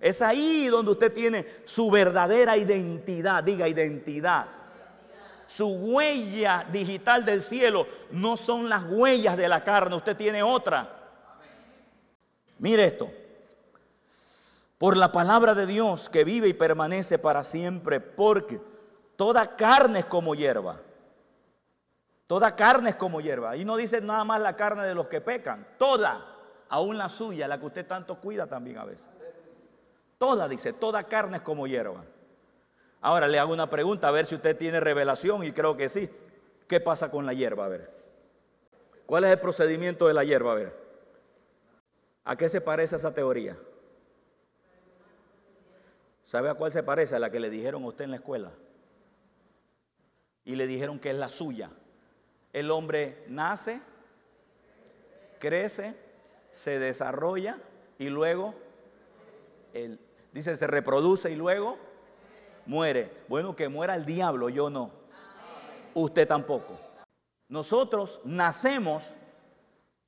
Es 0.00 0.22
ahí 0.22 0.68
donde 0.68 0.92
usted 0.92 1.12
tiene 1.12 1.46
su 1.64 1.90
verdadera 1.90 2.56
identidad, 2.56 3.42
diga 3.42 3.68
identidad. 3.68 4.46
Su 5.46 5.66
huella 5.68 6.66
digital 6.70 7.24
del 7.24 7.42
cielo 7.42 7.86
no 8.12 8.36
son 8.36 8.68
las 8.68 8.84
huellas 8.88 9.36
de 9.36 9.48
la 9.48 9.64
carne, 9.64 9.96
usted 9.96 10.16
tiene 10.16 10.42
otra. 10.42 10.94
Mire 12.58 12.84
esto 12.84 13.10
por 14.78 14.96
la 14.96 15.10
palabra 15.10 15.54
de 15.54 15.66
Dios 15.66 16.08
que 16.08 16.24
vive 16.24 16.48
y 16.48 16.52
permanece 16.52 17.18
para 17.18 17.42
siempre, 17.42 18.00
porque 18.00 18.60
toda 19.18 19.56
carne 19.56 19.98
es 19.98 20.04
como 20.04 20.36
hierba. 20.36 20.80
Toda 22.28 22.54
carne 22.54 22.90
es 22.90 22.96
como 22.96 23.20
hierba. 23.20 23.56
Y 23.56 23.64
no 23.64 23.76
dice 23.76 24.00
nada 24.00 24.22
más 24.22 24.40
la 24.40 24.54
carne 24.54 24.84
de 24.84 24.94
los 24.94 25.08
que 25.08 25.20
pecan, 25.20 25.66
toda, 25.76 26.24
aún 26.68 26.96
la 26.96 27.08
suya, 27.08 27.48
la 27.48 27.58
que 27.58 27.66
usted 27.66 27.84
tanto 27.84 28.20
cuida 28.20 28.46
también 28.46 28.78
a 28.78 28.84
veces. 28.84 29.10
Toda, 30.18 30.46
dice, 30.46 30.72
toda 30.72 31.02
carne 31.02 31.38
es 31.38 31.42
como 31.42 31.66
hierba. 31.66 32.04
Ahora 33.00 33.26
le 33.26 33.40
hago 33.40 33.52
una 33.52 33.68
pregunta 33.68 34.06
a 34.06 34.12
ver 34.12 34.24
si 34.24 34.36
usted 34.36 34.56
tiene 34.56 34.78
revelación 34.78 35.42
y 35.42 35.50
creo 35.50 35.76
que 35.76 35.88
sí. 35.88 36.08
¿Qué 36.68 36.78
pasa 36.78 37.10
con 37.10 37.26
la 37.26 37.32
hierba? 37.32 37.64
A 37.64 37.68
ver. 37.68 37.90
¿Cuál 39.04 39.24
es 39.24 39.32
el 39.32 39.40
procedimiento 39.40 40.06
de 40.06 40.14
la 40.14 40.22
hierba? 40.22 40.52
A 40.52 40.54
ver. 40.54 40.76
¿A 42.24 42.36
qué 42.36 42.48
se 42.48 42.60
parece 42.60 42.94
esa 42.94 43.12
teoría? 43.12 43.56
¿Sabe 46.24 46.50
a 46.50 46.54
cuál 46.54 46.70
se 46.70 46.84
parece? 46.84 47.16
A 47.16 47.18
la 47.18 47.30
que 47.30 47.40
le 47.40 47.50
dijeron 47.50 47.82
a 47.82 47.86
usted 47.88 48.04
en 48.04 48.10
la 48.12 48.18
escuela. 48.18 48.52
Y 50.48 50.56
le 50.56 50.66
dijeron 50.66 50.98
que 50.98 51.10
es 51.10 51.16
la 51.16 51.28
suya. 51.28 51.70
El 52.54 52.70
hombre 52.70 53.22
nace, 53.28 53.82
crece, 55.38 55.94
se 56.52 56.78
desarrolla 56.78 57.58
y 57.98 58.08
luego, 58.08 58.54
dice, 60.32 60.56
se 60.56 60.66
reproduce 60.66 61.30
y 61.30 61.36
luego 61.36 61.76
muere. 62.64 63.12
Bueno, 63.28 63.54
que 63.54 63.68
muera 63.68 63.94
el 63.94 64.06
diablo, 64.06 64.48
yo 64.48 64.70
no. 64.70 64.90
Usted 65.92 66.26
tampoco. 66.26 66.80
Nosotros 67.50 68.22
nacemos, 68.24 69.12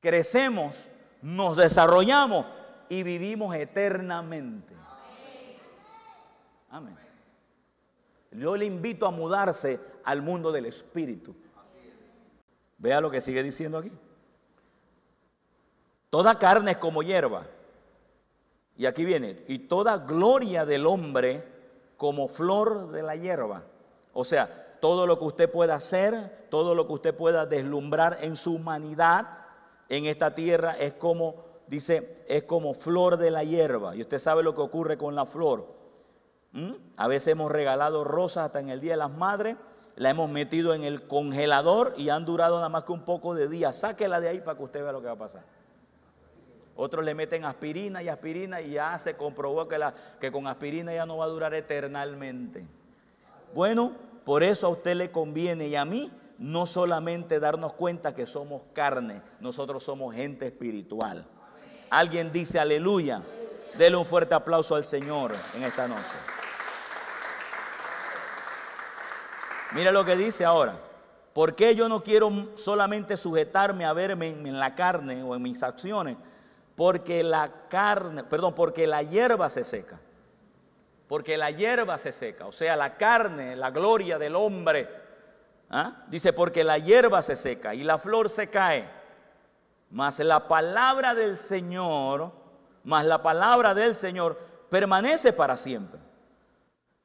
crecemos, 0.01 0.89
nos 1.21 1.59
desarrollamos 1.59 2.47
y 2.89 3.03
vivimos 3.03 3.55
eternamente. 3.55 4.75
Amén. 6.71 6.97
Yo 8.31 8.57
le 8.57 8.65
invito 8.65 9.07
a 9.07 9.11
mudarse 9.11 9.90
al 10.05 10.23
mundo 10.23 10.53
del 10.53 10.67
Espíritu. 10.67 11.35
Vea 12.79 13.01
lo 13.01 13.11
que 13.11 13.21
sigue 13.21 13.43
diciendo 13.43 13.79
aquí. 13.79 13.93
Toda 16.09 16.39
carne 16.39 16.73
es 16.73 16.79
como 16.79 17.03
hierba. 17.03 17.47
Y 18.77 18.87
aquí 18.87 19.05
viene, 19.05 19.45
y 19.47 19.59
toda 19.59 19.99
gloria 19.99 20.65
del 20.65 20.87
hombre 20.87 21.45
como 21.97 22.29
flor 22.29 22.91
de 22.91 23.03
la 23.03 23.15
hierba. 23.15 23.65
O 24.15 24.25
sea, 24.25 24.79
todo 24.81 25.07
lo 25.07 25.19
que 25.19 25.25
usted 25.25 25.51
pueda 25.51 25.75
hacer, 25.75 26.47
todo 26.49 26.75
lo 26.75 26.87
que 26.87 26.95
usted 26.95 27.15
pueda 27.15 27.45
deslumbrar 27.45 28.19
en 28.23 28.37
su 28.37 28.55
humanidad 28.55 29.41
en 29.91 30.07
esta 30.07 30.35
tierra 30.35 30.73
es 30.79 30.95
como, 30.95 31.45
dice, 31.67 32.25
es 32.27 32.45
como 32.45 32.73
flor 32.73 33.19
de 33.19 33.31
la 33.31 33.45
hierba. 33.45 33.95
Y 33.95 34.01
usted 34.01 34.19
sabe 34.19 34.43
lo 34.43 34.55
que 34.55 34.63
ocurre 34.63 34.97
con 34.97 35.15
la 35.15 35.27
flor. 35.27 35.67
¿Mm? 36.53 36.73
A 36.97 37.07
veces 37.07 37.29
hemos 37.29 37.53
regalado 37.53 38.03
rosas 38.05 38.47
hasta 38.47 38.61
en 38.61 38.71
el 38.71 38.81
Día 38.81 38.93
de 38.93 38.99
las 38.99 39.11
Madres, 39.11 39.57
la 40.01 40.09
hemos 40.09 40.31
metido 40.31 40.73
en 40.73 40.83
el 40.83 41.07
congelador 41.07 41.93
y 41.95 42.09
han 42.09 42.25
durado 42.25 42.57
nada 42.57 42.71
más 42.71 42.85
que 42.85 42.93
un 42.93 43.03
poco 43.03 43.35
de 43.35 43.49
días. 43.49 43.81
Sáquela 43.81 44.19
de 44.19 44.31
ahí 44.31 44.41
para 44.41 44.57
que 44.57 44.65
usted 44.65 44.83
vea 44.83 44.93
lo 44.93 45.03
que 45.03 45.09
va 45.09 45.13
a 45.13 45.19
pasar. 45.19 45.45
Otros 46.75 47.05
le 47.05 47.15
meten 47.15 47.45
aspirina 47.45 48.03
y 48.03 48.09
aspirina 48.09 48.63
y 48.63 48.71
ya 48.71 48.99
se 48.99 49.19
comprobó 49.19 49.69
que, 49.69 49.77
la, 49.77 49.93
que 50.19 50.33
con 50.33 50.47
aspirina 50.47 50.95
ya 50.95 51.05
no 51.05 51.19
va 51.19 51.27
a 51.27 51.29
durar 51.29 51.53
eternamente. 51.53 52.67
Bueno, 53.55 53.93
por 54.25 54.43
eso 54.43 54.69
a 54.69 54.71
usted 54.71 54.95
le 54.95 55.11
conviene 55.11 55.69
y 55.69 55.77
a 55.77 55.85
mí 55.85 56.11
no 56.39 56.65
solamente 56.65 57.39
darnos 57.39 57.75
cuenta 57.75 58.15
que 58.15 58.27
somos 58.27 58.63
carne, 58.73 59.21
nosotros 59.39 59.85
somos 59.85 60.15
gente 60.15 60.47
espiritual. 60.47 61.27
Alguien 61.91 62.33
dice 62.33 62.59
aleluya. 62.59 63.21
Dele 63.77 63.99
un 63.99 64.07
fuerte 64.07 64.35
aplauso 64.35 64.77
al 64.77 64.83
Señor 64.83 65.33
en 65.55 65.63
esta 65.63 65.87
noche. 65.87 66.40
Mira 69.73 69.93
lo 69.93 70.05
que 70.05 70.17
dice 70.17 70.45
ahora. 70.45 70.79
¿Por 71.33 71.55
qué 71.55 71.75
yo 71.75 71.89
no 71.89 72.03
quiero 72.03 72.57
solamente 72.57 73.17
sujetarme 73.17 73.85
a 73.85 73.93
verme 73.93 74.29
en 74.29 74.59
la 74.59 74.75
carne 74.75 75.23
o 75.23 75.35
en 75.35 75.43
mis 75.43 75.63
acciones? 75.63 76.17
Porque 76.75 77.23
la 77.23 77.69
carne, 77.69 78.25
perdón, 78.25 78.55
porque 78.55 78.87
la 78.87 79.03
hierba 79.03 79.49
se 79.49 79.65
seca. 79.65 80.01
Porque 81.07 81.37
la 81.37 81.51
hierba 81.51 81.99
se 81.99 82.13
seca. 82.13 82.47
O 82.47 82.53
sea, 82.53 82.77
la 82.77 82.97
carne, 82.97 83.55
la 83.55 83.71
gloria 83.71 84.19
del 84.19 84.35
hombre. 84.35 84.89
¿ah? 85.71 86.05
Dice, 86.09 86.33
porque 86.33 86.65
la 86.65 86.79
hierba 86.79 87.23
se 87.23 87.37
seca 87.37 87.75
y 87.75 87.83
la 87.83 87.99
flor 87.99 88.29
se 88.29 88.49
cae. 88.49 88.89
Mas 89.91 90.19
la 90.21 90.49
palabra 90.49 91.15
del 91.15 91.37
Señor, 91.37 92.33
mas 92.85 93.05
la 93.05 93.23
palabra 93.23 93.75
del 93.75 93.95
Señor 93.95 94.39
permanece 94.69 95.33
para 95.33 95.57
siempre. 95.57 96.01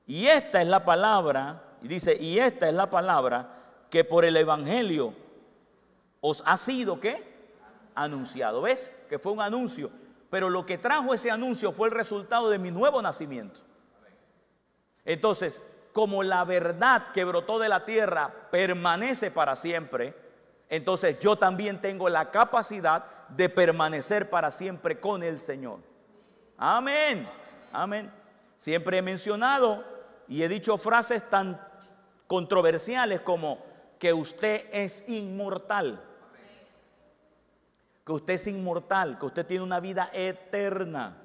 Y 0.05 0.27
esta 0.27 0.61
es 0.61 0.67
la 0.67 0.85
palabra, 0.85 1.63
y 1.85 1.87
dice, 1.87 2.17
y 2.19 2.39
esta 2.39 2.67
es 2.67 2.73
la 2.73 2.89
palabra 2.89 3.85
que 3.91 4.03
por 4.03 4.25
el 4.25 4.35
Evangelio 4.37 5.13
os 6.19 6.41
ha 6.47 6.57
sido, 6.57 6.99
¿qué? 6.99 7.35
Anunciado. 7.93 8.63
¿Ves? 8.63 8.91
que 9.07 9.19
fue 9.19 9.33
un 9.33 9.39
anuncio, 9.39 9.91
pero 10.31 10.49
lo 10.49 10.65
que 10.65 10.79
trajo 10.79 11.13
ese 11.13 11.29
anuncio 11.29 11.71
fue 11.71 11.89
el 11.89 11.93
resultado 11.93 12.49
de 12.49 12.57
mi 12.57 12.71
nuevo 12.71 13.03
nacimiento. 13.03 13.59
Entonces, 15.05 15.61
como 15.93 16.23
la 16.23 16.43
verdad 16.43 17.09
que 17.09 17.23
brotó 17.23 17.59
de 17.59 17.69
la 17.69 17.85
tierra 17.85 18.33
permanece 18.49 19.29
para 19.29 19.55
siempre, 19.55 20.15
entonces 20.69 21.19
yo 21.19 21.35
también 21.35 21.81
tengo 21.81 22.09
la 22.09 22.31
capacidad 22.31 23.27
de 23.29 23.47
permanecer 23.47 24.27
para 24.27 24.49
siempre 24.49 24.99
con 24.99 25.21
el 25.21 25.37
Señor. 25.37 25.81
Amén. 26.57 27.29
Amén. 27.71 28.11
Siempre 28.57 28.97
he 28.97 29.01
mencionado 29.03 29.85
y 30.27 30.41
he 30.41 30.49
dicho 30.49 30.79
frases 30.79 31.29
tan 31.29 31.61
controversiales 32.27 33.21
como 33.21 33.59
que 33.99 34.13
usted 34.13 34.65
es 34.71 35.03
inmortal 35.07 36.01
que 38.05 38.11
usted 38.11 38.35
es 38.35 38.47
inmortal, 38.47 39.17
que 39.17 39.25
usted 39.25 39.45
tiene 39.45 39.63
una 39.63 39.79
vida 39.79 40.11
eterna. 40.13 41.17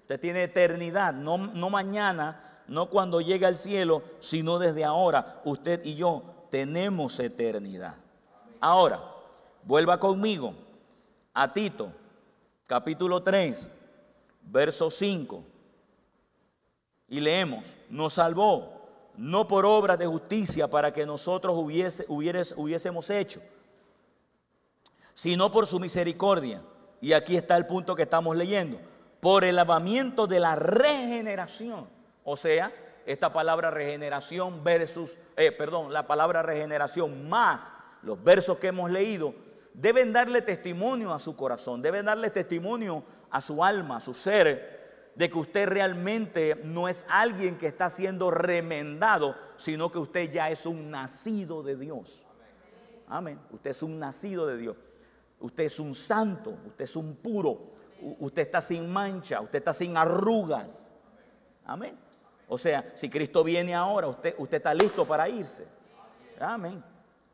Usted 0.00 0.18
tiene 0.18 0.44
eternidad, 0.44 1.12
no, 1.12 1.36
no 1.36 1.68
mañana, 1.68 2.62
no 2.66 2.88
cuando 2.88 3.20
llegue 3.20 3.44
al 3.44 3.58
cielo, 3.58 4.02
sino 4.18 4.58
desde 4.58 4.82
ahora. 4.82 5.42
Usted 5.44 5.84
y 5.84 5.96
yo 5.96 6.22
tenemos 6.50 7.20
eternidad. 7.20 7.96
Ahora, 8.60 9.02
vuelva 9.62 10.00
conmigo 10.00 10.54
a 11.34 11.52
Tito, 11.52 11.92
capítulo 12.66 13.22
3, 13.22 13.70
verso 14.42 14.90
5. 14.90 15.44
Y 17.08 17.20
leemos, 17.20 17.76
nos 17.90 18.14
salvó, 18.14 18.79
no 19.20 19.46
por 19.46 19.66
obras 19.66 19.98
de 19.98 20.06
justicia 20.06 20.66
para 20.68 20.92
que 20.92 21.04
nosotros 21.04 21.54
hubiese, 21.56 22.04
hubiésemos 22.08 23.10
hecho 23.10 23.40
sino 25.20 25.52
por 25.52 25.66
su 25.66 25.78
misericordia. 25.78 26.62
Y 27.02 27.12
aquí 27.12 27.36
está 27.36 27.54
el 27.58 27.66
punto 27.66 27.94
que 27.94 28.04
estamos 28.04 28.34
leyendo. 28.34 28.80
Por 29.20 29.44
el 29.44 29.56
lavamiento 29.56 30.26
de 30.26 30.40
la 30.40 30.56
regeneración. 30.56 31.86
O 32.24 32.38
sea, 32.38 32.72
esta 33.04 33.30
palabra 33.30 33.70
regeneración 33.70 34.64
versus, 34.64 35.18
eh, 35.36 35.52
perdón, 35.52 35.92
la 35.92 36.06
palabra 36.06 36.40
regeneración 36.40 37.28
más 37.28 37.70
los 38.02 38.24
versos 38.24 38.56
que 38.56 38.68
hemos 38.68 38.90
leído, 38.90 39.34
deben 39.74 40.14
darle 40.14 40.40
testimonio 40.40 41.12
a 41.12 41.18
su 41.18 41.36
corazón, 41.36 41.82
deben 41.82 42.06
darle 42.06 42.30
testimonio 42.30 43.04
a 43.30 43.42
su 43.42 43.62
alma, 43.62 43.96
a 43.96 44.00
su 44.00 44.14
ser, 44.14 44.79
de 45.14 45.28
que 45.28 45.38
usted 45.38 45.66
realmente 45.66 46.60
no 46.64 46.88
es 46.88 47.04
alguien 47.08 47.58
que 47.58 47.66
está 47.66 47.90
siendo 47.90 48.30
remendado, 48.30 49.36
sino 49.56 49.90
que 49.90 49.98
usted 49.98 50.30
ya 50.30 50.50
es 50.50 50.66
un 50.66 50.90
nacido 50.90 51.62
de 51.62 51.76
Dios. 51.76 52.26
Amén. 53.08 53.40
Usted 53.50 53.70
es 53.70 53.82
un 53.82 53.98
nacido 53.98 54.46
de 54.46 54.56
Dios. 54.56 54.76
Usted 55.40 55.64
es 55.64 55.80
un 55.80 55.94
santo, 55.94 56.56
usted 56.66 56.84
es 56.84 56.96
un 56.96 57.16
puro, 57.16 57.72
usted 58.18 58.42
está 58.42 58.60
sin 58.60 58.90
mancha, 58.90 59.40
usted 59.40 59.58
está 59.58 59.72
sin 59.72 59.96
arrugas. 59.96 60.96
Amén. 61.64 61.98
O 62.48 62.58
sea, 62.58 62.92
si 62.94 63.08
Cristo 63.08 63.42
viene 63.44 63.74
ahora, 63.74 64.08
usted, 64.08 64.34
usted 64.38 64.58
está 64.58 64.74
listo 64.74 65.06
para 65.06 65.28
irse. 65.28 65.66
Amén. 66.38 66.82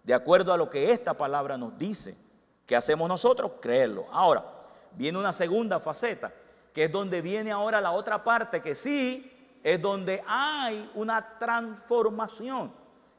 De 0.03 0.15
acuerdo 0.15 0.53
a 0.53 0.57
lo 0.57 0.71
que 0.71 0.91
esta 0.91 1.15
palabra 1.15 1.57
nos 1.57 1.77
dice. 1.79 2.17
¿Qué 2.65 2.77
hacemos 2.77 3.09
nosotros? 3.09 3.53
Creerlo. 3.61 4.07
Ahora, 4.11 4.45
viene 4.93 5.19
una 5.19 5.33
segunda 5.33 5.81
faceta, 5.81 6.33
que 6.77 6.85
es 6.85 6.93
donde 6.93 7.23
viene 7.23 7.51
ahora 7.53 7.81
la 7.81 7.93
otra 7.93 8.23
parte, 8.23 8.61
que 8.61 8.75
sí 8.75 9.33
es 9.63 9.81
donde 9.81 10.23
hay 10.27 10.91
una 10.95 11.39
transformación. 11.39 12.71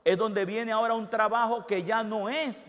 Es 0.03 0.15
donde 0.15 0.45
viene 0.45 0.71
ahora 0.71 0.93
un 0.93 1.09
trabajo 1.09 1.65
que 1.65 1.83
ya 1.83 2.03
no 2.03 2.29
es 2.29 2.67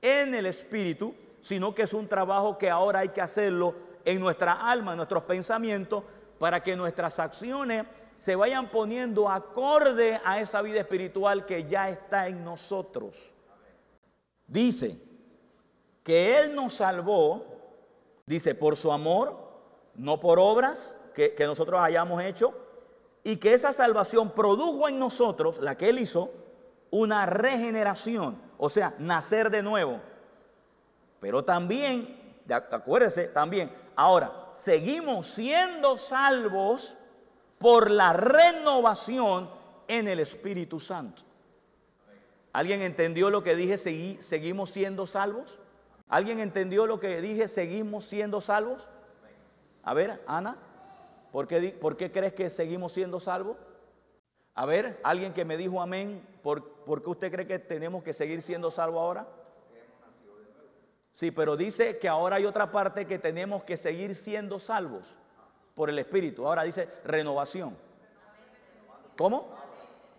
en 0.00 0.32
el 0.36 0.46
espíritu, 0.46 1.16
sino 1.40 1.74
que 1.74 1.82
es 1.82 1.92
un 1.92 2.06
trabajo 2.06 2.56
que 2.56 2.70
ahora 2.70 3.00
hay 3.00 3.08
que 3.08 3.20
hacerlo 3.20 3.74
en 4.04 4.20
nuestra 4.20 4.52
alma, 4.52 4.92
en 4.92 4.98
nuestros 4.98 5.24
pensamientos, 5.24 6.04
para 6.38 6.62
que 6.62 6.76
nuestras 6.76 7.18
acciones 7.18 7.84
se 8.14 8.36
vayan 8.36 8.70
poniendo 8.70 9.28
acorde 9.28 10.20
a 10.24 10.38
esa 10.38 10.62
vida 10.62 10.78
espiritual 10.78 11.44
que 11.44 11.64
ya 11.64 11.90
está 11.90 12.28
en 12.28 12.44
nosotros. 12.44 13.34
Dice 14.46 14.96
que 16.04 16.38
Él 16.38 16.54
nos 16.54 16.74
salvó, 16.74 17.44
dice, 18.26 18.54
por 18.54 18.76
su 18.76 18.92
amor, 18.92 19.43
no 19.96 20.20
por 20.20 20.38
obras 20.38 20.96
que, 21.14 21.34
nosotros 21.40 21.80
hayamos 21.80 22.22
hecho, 22.22 22.54
y 23.22 23.36
que 23.36 23.54
esa 23.54 23.72
salvación 23.72 24.30
produjo 24.30 24.88
en 24.88 24.98
nosotros, 24.98 25.58
la 25.60 25.76
que 25.76 25.88
Él 25.88 25.98
hizo, 25.98 26.32
una 26.90 27.26
regeneración, 27.26 28.40
o 28.58 28.68
sea, 28.68 28.94
nacer 28.98 29.50
de 29.50 29.62
nuevo. 29.62 30.00
Pero 31.20 31.44
también, 31.44 32.42
acuérdese, 32.48 33.28
también, 33.28 33.72
ahora, 33.96 34.50
seguimos 34.52 35.26
siendo 35.26 35.96
salvos 35.98 36.96
por 37.58 37.90
la 37.90 38.12
renovación 38.12 39.50
en 39.88 40.08
el 40.08 40.20
Espíritu 40.20 40.80
Santo. 40.80 41.22
¿Alguien 42.52 42.82
entendió 42.82 43.30
lo 43.30 43.42
que 43.42 43.56
dije, 43.56 43.76
seguimos 44.20 44.70
siendo 44.70 45.06
salvos? 45.06 45.58
¿Alguien 46.08 46.38
entendió 46.38 46.86
lo 46.86 47.00
que 47.00 47.20
dije, 47.20 47.48
seguimos 47.48 48.04
siendo 48.04 48.40
salvos? 48.40 48.88
A 49.84 49.94
ver, 49.94 50.22
Ana, 50.26 50.56
¿por 51.30 51.46
qué, 51.46 51.76
por 51.80 51.96
qué 51.96 52.10
crees 52.10 52.32
que 52.32 52.48
seguimos 52.50 52.92
siendo 52.92 53.20
salvos? 53.20 53.56
A 54.54 54.66
ver, 54.66 55.00
alguien 55.02 55.32
que 55.32 55.44
me 55.44 55.56
dijo 55.56 55.80
amén, 55.80 56.26
¿por, 56.42 56.64
¿por 56.84 57.02
qué 57.02 57.10
usted 57.10 57.32
cree 57.32 57.46
que 57.46 57.58
tenemos 57.58 58.02
que 58.02 58.12
seguir 58.12 58.40
siendo 58.40 58.70
salvos 58.70 59.00
ahora? 59.00 59.26
Sí, 61.12 61.30
pero 61.30 61.56
dice 61.56 61.98
que 61.98 62.08
ahora 62.08 62.36
hay 62.36 62.44
otra 62.44 62.70
parte 62.70 63.06
que 63.06 63.18
tenemos 63.18 63.62
que 63.62 63.76
seguir 63.76 64.14
siendo 64.14 64.58
salvos 64.58 65.16
por 65.74 65.88
el 65.88 65.98
Espíritu. 65.98 66.46
Ahora 66.46 66.64
dice 66.64 66.88
renovación. 67.04 67.76
¿Cómo? 69.16 69.48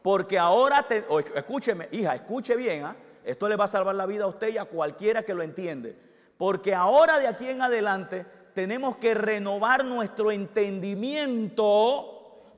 Porque 0.01 0.37
ahora, 0.37 0.83
te, 0.87 1.03
escúcheme, 1.35 1.89
hija, 1.91 2.15
escuche 2.15 2.55
bien, 2.55 2.85
¿ah? 2.85 2.95
esto 3.25 3.49
le 3.49 3.55
va 3.55 3.65
a 3.65 3.67
salvar 3.67 3.95
la 3.95 4.05
vida 4.05 4.23
a 4.25 4.27
usted 4.27 4.49
y 4.49 4.57
a 4.57 4.65
cualquiera 4.65 5.23
que 5.23 5.33
lo 5.33 5.43
entiende. 5.43 5.97
Porque 6.37 6.75
ahora 6.75 7.19
de 7.19 7.27
aquí 7.27 7.49
en 7.49 7.61
adelante 7.61 8.25
tenemos 8.55 8.95
que 8.97 9.13
renovar 9.13 9.85
nuestro 9.85 10.31
entendimiento 10.31 12.13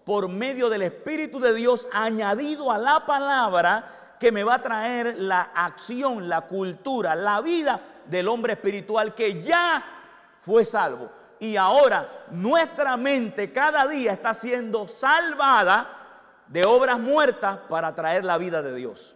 por 0.05 0.29
medio 0.29 0.69
del 0.69 0.83
Espíritu 0.83 1.39
de 1.39 1.55
Dios 1.55 1.89
añadido 1.91 2.71
a 2.71 2.77
la 2.77 3.03
palabra 3.05 4.15
que 4.19 4.31
me 4.31 4.43
va 4.43 4.53
a 4.55 4.61
traer 4.61 5.17
la 5.17 5.41
acción, 5.41 6.29
la 6.29 6.41
cultura, 6.41 7.15
la 7.15 7.41
vida 7.41 7.81
del 8.05 8.27
hombre 8.27 8.53
espiritual 8.53 9.15
que 9.15 9.41
ya 9.41 9.83
fue 10.39 10.63
salvo. 10.63 11.09
Y 11.39 11.57
ahora 11.57 12.25
nuestra 12.29 12.95
mente 12.95 13.51
cada 13.51 13.87
día 13.87 14.13
está 14.13 14.35
siendo 14.35 14.87
salvada 14.87 15.89
de 16.47 16.63
obras 16.63 16.99
muertas 16.99 17.57
para 17.67 17.95
traer 17.95 18.23
la 18.23 18.37
vida 18.37 18.61
de 18.61 18.75
Dios. 18.75 19.15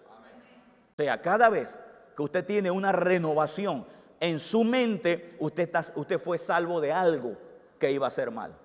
O 0.97 1.03
sea, 1.03 1.21
cada 1.21 1.49
vez 1.49 1.77
que 2.15 2.23
usted 2.23 2.43
tiene 2.43 2.71
una 2.71 2.91
renovación 2.91 3.85
en 4.21 4.39
su 4.39 4.63
mente, 4.63 5.35
usted, 5.39 5.63
está, 5.63 5.83
usted 5.95 6.19
fue 6.19 6.37
salvo 6.37 6.79
de 6.79 6.93
algo 6.93 7.35
que 7.79 7.91
iba 7.91 8.05
a 8.05 8.11
ser 8.11 8.29
mal. 8.29 8.55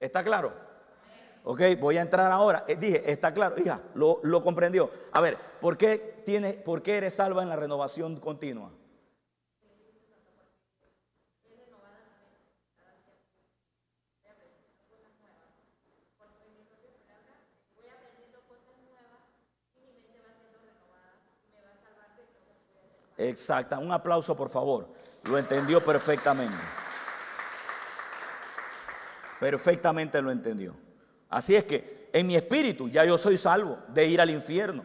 ¿Está 0.00 0.24
claro? 0.24 0.54
Ok, 1.44 1.60
voy 1.78 1.98
a 1.98 2.02
entrar 2.02 2.32
ahora. 2.32 2.64
Eh, 2.66 2.76
dije, 2.76 3.08
está 3.10 3.34
claro, 3.34 3.56
hija, 3.60 3.82
lo, 3.94 4.18
lo, 4.22 4.42
comprendió. 4.42 4.90
A 5.12 5.20
ver, 5.20 5.36
¿por 5.60 5.76
qué, 5.76 6.22
tiene, 6.24 6.54
¿por 6.54 6.82
qué 6.82 6.96
eres 6.96 7.14
salva 7.14 7.42
en 7.42 7.50
la 7.50 7.56
renovación 7.56 8.18
continua? 8.18 8.70
Exacta, 23.28 23.78
un 23.78 23.92
aplauso 23.92 24.36
por 24.36 24.48
favor. 24.48 24.88
Lo 25.24 25.38
entendió 25.38 25.84
perfectamente. 25.84 26.56
Perfectamente 29.38 30.20
lo 30.20 30.30
entendió. 30.30 30.74
Así 31.28 31.54
es 31.54 31.64
que 31.64 32.10
en 32.12 32.26
mi 32.26 32.36
espíritu 32.36 32.88
ya 32.88 33.04
yo 33.04 33.16
soy 33.16 33.38
salvo 33.38 33.78
de 33.88 34.06
ir 34.06 34.20
al 34.20 34.30
infierno 34.30 34.84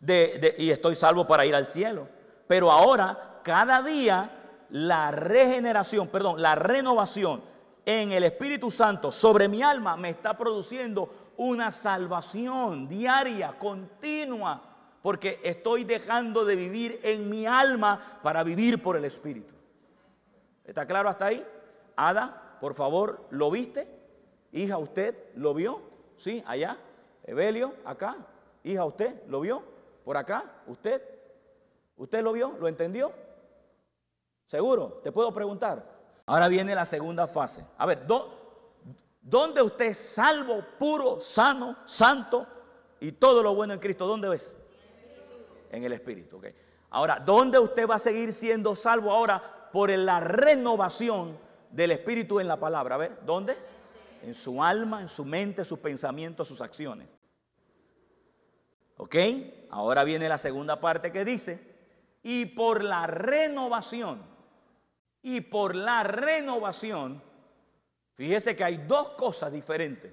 de, 0.00 0.54
y 0.58 0.70
estoy 0.70 0.94
salvo 0.94 1.26
para 1.26 1.46
ir 1.46 1.54
al 1.54 1.66
cielo. 1.66 2.08
Pero 2.46 2.70
ahora, 2.70 3.40
cada 3.44 3.82
día, 3.82 4.66
la 4.70 5.10
regeneración, 5.10 6.08
perdón, 6.08 6.42
la 6.42 6.54
renovación 6.54 7.42
en 7.86 8.12
el 8.12 8.24
Espíritu 8.24 8.70
Santo 8.70 9.12
sobre 9.12 9.48
mi 9.48 9.62
alma 9.62 9.96
me 9.96 10.10
está 10.10 10.36
produciendo 10.36 11.32
una 11.36 11.72
salvación 11.72 12.86
diaria, 12.88 13.58
continua, 13.58 14.69
porque 15.02 15.40
estoy 15.42 15.84
dejando 15.84 16.44
de 16.44 16.56
vivir 16.56 17.00
en 17.02 17.30
mi 17.30 17.46
alma 17.46 18.20
para 18.22 18.42
vivir 18.42 18.82
por 18.82 18.96
el 18.96 19.04
Espíritu. 19.04 19.54
¿Está 20.64 20.86
claro 20.86 21.08
hasta 21.08 21.26
ahí? 21.26 21.46
Ada, 21.96 22.58
por 22.60 22.74
favor, 22.74 23.24
¿lo 23.30 23.50
viste? 23.50 23.88
Hija, 24.52 24.78
¿usted 24.78 25.16
lo 25.36 25.54
vio? 25.54 25.80
Sí, 26.16 26.42
allá. 26.46 26.76
Evelio, 27.24 27.74
acá. 27.84 28.16
Hija, 28.62 28.84
¿usted 28.84 29.22
lo 29.28 29.40
vio? 29.40 29.62
Por 30.04 30.16
acá, 30.16 30.44
¿usted? 30.66 31.02
¿Usted 31.96 32.22
lo 32.22 32.32
vio? 32.32 32.56
¿Lo 32.58 32.68
entendió? 32.68 33.12
¿Seguro? 34.46 35.00
¿Te 35.02 35.12
puedo 35.12 35.32
preguntar? 35.32 35.84
Ahora 36.26 36.48
viene 36.48 36.74
la 36.74 36.84
segunda 36.84 37.26
fase. 37.26 37.64
A 37.78 37.86
ver, 37.86 38.06
¿dónde 39.20 39.62
usted 39.62 39.86
es 39.86 39.98
salvo, 39.98 40.64
puro, 40.78 41.20
sano, 41.20 41.76
santo 41.84 42.46
y 43.00 43.12
todo 43.12 43.42
lo 43.42 43.54
bueno 43.54 43.74
en 43.74 43.80
Cristo? 43.80 44.06
¿Dónde 44.06 44.34
es? 44.34 44.56
En 45.70 45.84
el 45.84 45.92
Espíritu. 45.92 46.38
Okay. 46.38 46.54
Ahora, 46.90 47.18
¿dónde 47.18 47.58
usted 47.58 47.88
va 47.88 47.94
a 47.96 48.00
seguir 48.00 48.32
siendo 48.32 48.74
salvo 48.74 49.12
ahora? 49.12 49.70
Por 49.72 49.90
la 49.90 50.20
renovación 50.20 51.38
del 51.70 51.92
Espíritu 51.92 52.40
en 52.40 52.48
la 52.48 52.58
palabra. 52.58 52.96
A 52.96 52.98
ver, 52.98 53.18
¿dónde? 53.24 53.56
En 54.22 54.34
su 54.34 54.62
alma, 54.62 55.00
en 55.00 55.08
su 55.08 55.24
mente, 55.24 55.64
sus 55.64 55.78
pensamientos, 55.78 56.48
sus 56.48 56.60
acciones. 56.60 57.08
¿Ok? 58.96 59.16
Ahora 59.70 60.04
viene 60.04 60.28
la 60.28 60.36
segunda 60.36 60.80
parte 60.80 61.12
que 61.12 61.24
dice, 61.24 61.70
y 62.22 62.46
por 62.46 62.84
la 62.84 63.06
renovación, 63.06 64.22
y 65.22 65.40
por 65.42 65.74
la 65.74 66.02
renovación, 66.02 67.22
fíjese 68.14 68.56
que 68.56 68.64
hay 68.64 68.76
dos 68.88 69.10
cosas 69.10 69.52
diferentes, 69.52 70.12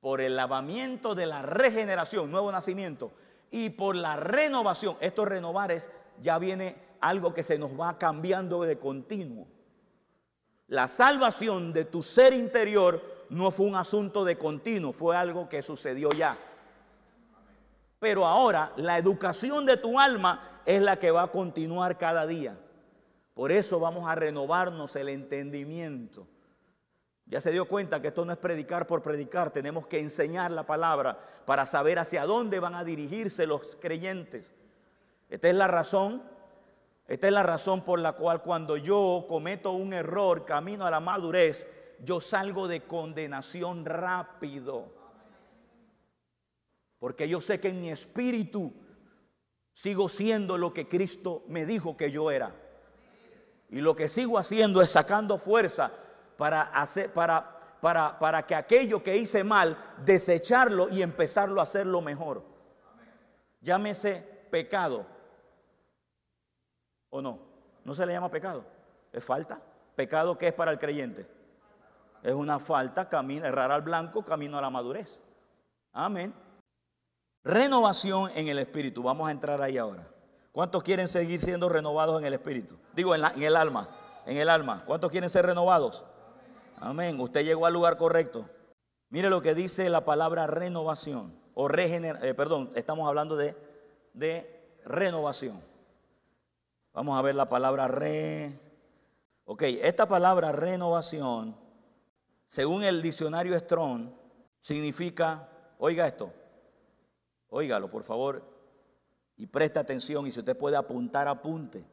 por 0.00 0.20
el 0.20 0.34
lavamiento 0.36 1.14
de 1.14 1.26
la 1.26 1.42
regeneración, 1.42 2.30
nuevo 2.30 2.50
nacimiento, 2.50 3.12
y 3.52 3.70
por 3.70 3.94
la 3.94 4.16
renovación, 4.16 4.96
esto 5.00 5.26
renovar 5.26 5.70
es, 5.70 5.90
ya 6.20 6.38
viene 6.38 6.74
algo 7.00 7.34
que 7.34 7.42
se 7.42 7.58
nos 7.58 7.78
va 7.78 7.98
cambiando 7.98 8.62
de 8.62 8.78
continuo. 8.78 9.46
La 10.68 10.88
salvación 10.88 11.72
de 11.74 11.84
tu 11.84 12.02
ser 12.02 12.32
interior 12.32 13.02
no 13.28 13.50
fue 13.50 13.66
un 13.66 13.76
asunto 13.76 14.24
de 14.24 14.38
continuo, 14.38 14.92
fue 14.92 15.16
algo 15.16 15.50
que 15.50 15.60
sucedió 15.60 16.08
ya. 16.10 16.36
Pero 17.98 18.26
ahora 18.26 18.72
la 18.76 18.96
educación 18.96 19.66
de 19.66 19.76
tu 19.76 20.00
alma 20.00 20.62
es 20.64 20.80
la 20.80 20.98
que 20.98 21.10
va 21.10 21.24
a 21.24 21.30
continuar 21.30 21.98
cada 21.98 22.26
día. 22.26 22.58
Por 23.34 23.52
eso 23.52 23.78
vamos 23.80 24.08
a 24.08 24.14
renovarnos 24.14 24.96
el 24.96 25.10
entendimiento. 25.10 26.26
Ya 27.32 27.40
se 27.40 27.50
dio 27.50 27.64
cuenta 27.64 28.02
que 28.02 28.08
esto 28.08 28.26
no 28.26 28.32
es 28.32 28.38
predicar 28.38 28.86
por 28.86 29.00
predicar, 29.00 29.50
tenemos 29.50 29.86
que 29.86 29.98
enseñar 29.98 30.50
la 30.50 30.66
palabra 30.66 31.18
para 31.46 31.64
saber 31.64 31.98
hacia 31.98 32.26
dónde 32.26 32.60
van 32.60 32.74
a 32.74 32.84
dirigirse 32.84 33.46
los 33.46 33.74
creyentes. 33.76 34.52
Esta 35.30 35.48
es 35.48 35.54
la 35.54 35.66
razón, 35.66 36.22
esta 37.08 37.28
es 37.28 37.32
la 37.32 37.42
razón 37.42 37.84
por 37.84 38.00
la 38.00 38.12
cual 38.12 38.42
cuando 38.42 38.76
yo 38.76 39.24
cometo 39.26 39.70
un 39.70 39.94
error, 39.94 40.44
camino 40.44 40.84
a 40.84 40.90
la 40.90 41.00
madurez, 41.00 41.66
yo 42.04 42.20
salgo 42.20 42.68
de 42.68 42.82
condenación 42.82 43.86
rápido. 43.86 44.92
Porque 46.98 47.26
yo 47.30 47.40
sé 47.40 47.58
que 47.60 47.68
en 47.68 47.80
mi 47.80 47.88
espíritu 47.88 48.74
sigo 49.72 50.10
siendo 50.10 50.58
lo 50.58 50.74
que 50.74 50.86
Cristo 50.86 51.44
me 51.48 51.64
dijo 51.64 51.96
que 51.96 52.10
yo 52.10 52.30
era. 52.30 52.54
Y 53.70 53.80
lo 53.80 53.96
que 53.96 54.08
sigo 54.08 54.36
haciendo 54.36 54.82
es 54.82 54.90
sacando 54.90 55.38
fuerza 55.38 55.94
para 56.36 56.62
hacer 56.62 57.12
para 57.12 57.52
para, 57.82 58.16
para 58.16 58.46
que 58.46 58.54
aquello 58.54 59.02
que 59.02 59.16
hice 59.16 59.42
mal 59.42 59.76
desecharlo 60.04 60.88
y 60.88 61.02
empezarlo 61.02 61.58
a 61.58 61.64
hacerlo 61.64 62.00
mejor. 62.00 62.44
Llámese 63.60 64.46
pecado. 64.52 65.04
¿O 67.10 67.20
no? 67.20 67.40
No 67.84 67.92
se 67.92 68.06
le 68.06 68.12
llama 68.12 68.30
pecado. 68.30 68.64
Es 69.12 69.24
falta. 69.24 69.60
Pecado 69.96 70.38
que 70.38 70.46
es 70.46 70.54
para 70.54 70.70
el 70.70 70.78
creyente. 70.78 71.26
Es 72.22 72.34
una 72.34 72.60
falta, 72.60 73.08
camino, 73.08 73.44
errar 73.46 73.72
al 73.72 73.82
blanco, 73.82 74.24
camino 74.24 74.56
a 74.56 74.60
la 74.60 74.70
madurez. 74.70 75.18
Amén. 75.92 76.32
Renovación 77.42 78.30
en 78.36 78.46
el 78.46 78.60
espíritu. 78.60 79.02
Vamos 79.02 79.26
a 79.26 79.32
entrar 79.32 79.60
ahí 79.60 79.76
ahora. 79.76 80.06
¿Cuántos 80.52 80.84
quieren 80.84 81.08
seguir 81.08 81.40
siendo 81.40 81.68
renovados 81.68 82.20
en 82.20 82.28
el 82.28 82.34
espíritu? 82.34 82.76
Digo, 82.94 83.12
en, 83.16 83.42
el 83.42 83.56
alma. 83.56 83.88
En 84.24 84.36
el 84.36 84.48
alma. 84.48 84.84
¿Cuántos 84.86 85.10
quieren 85.10 85.28
ser 85.28 85.46
renovados? 85.46 86.04
Amén. 86.84 87.18
Usted 87.20 87.44
llegó 87.44 87.66
al 87.66 87.72
lugar 87.72 87.96
correcto. 87.96 88.48
Mire 89.08 89.30
lo 89.30 89.40
que 89.40 89.54
dice 89.54 89.88
la 89.88 90.04
palabra 90.04 90.48
renovación. 90.48 91.32
O 91.54 91.68
regener, 91.68 92.18
eh, 92.24 92.34
perdón, 92.34 92.70
estamos 92.74 93.06
hablando 93.06 93.36
de, 93.36 93.54
de 94.14 94.80
renovación. 94.84 95.62
Vamos 96.92 97.16
a 97.16 97.22
ver 97.22 97.36
la 97.36 97.48
palabra 97.48 97.86
re. 97.86 98.58
Ok, 99.44 99.62
esta 99.62 100.08
palabra 100.08 100.50
renovación, 100.50 101.56
según 102.48 102.82
el 102.84 103.00
diccionario 103.00 103.58
Strong, 103.58 104.08
significa, 104.60 105.48
oiga 105.78 106.06
esto, 106.06 106.32
Óigalo, 107.54 107.90
por 107.90 108.02
favor, 108.02 108.42
y 109.36 109.46
preste 109.46 109.78
atención. 109.78 110.26
Y 110.26 110.32
si 110.32 110.38
usted 110.38 110.56
puede 110.56 110.74
apuntar, 110.74 111.28
apunte. 111.28 111.84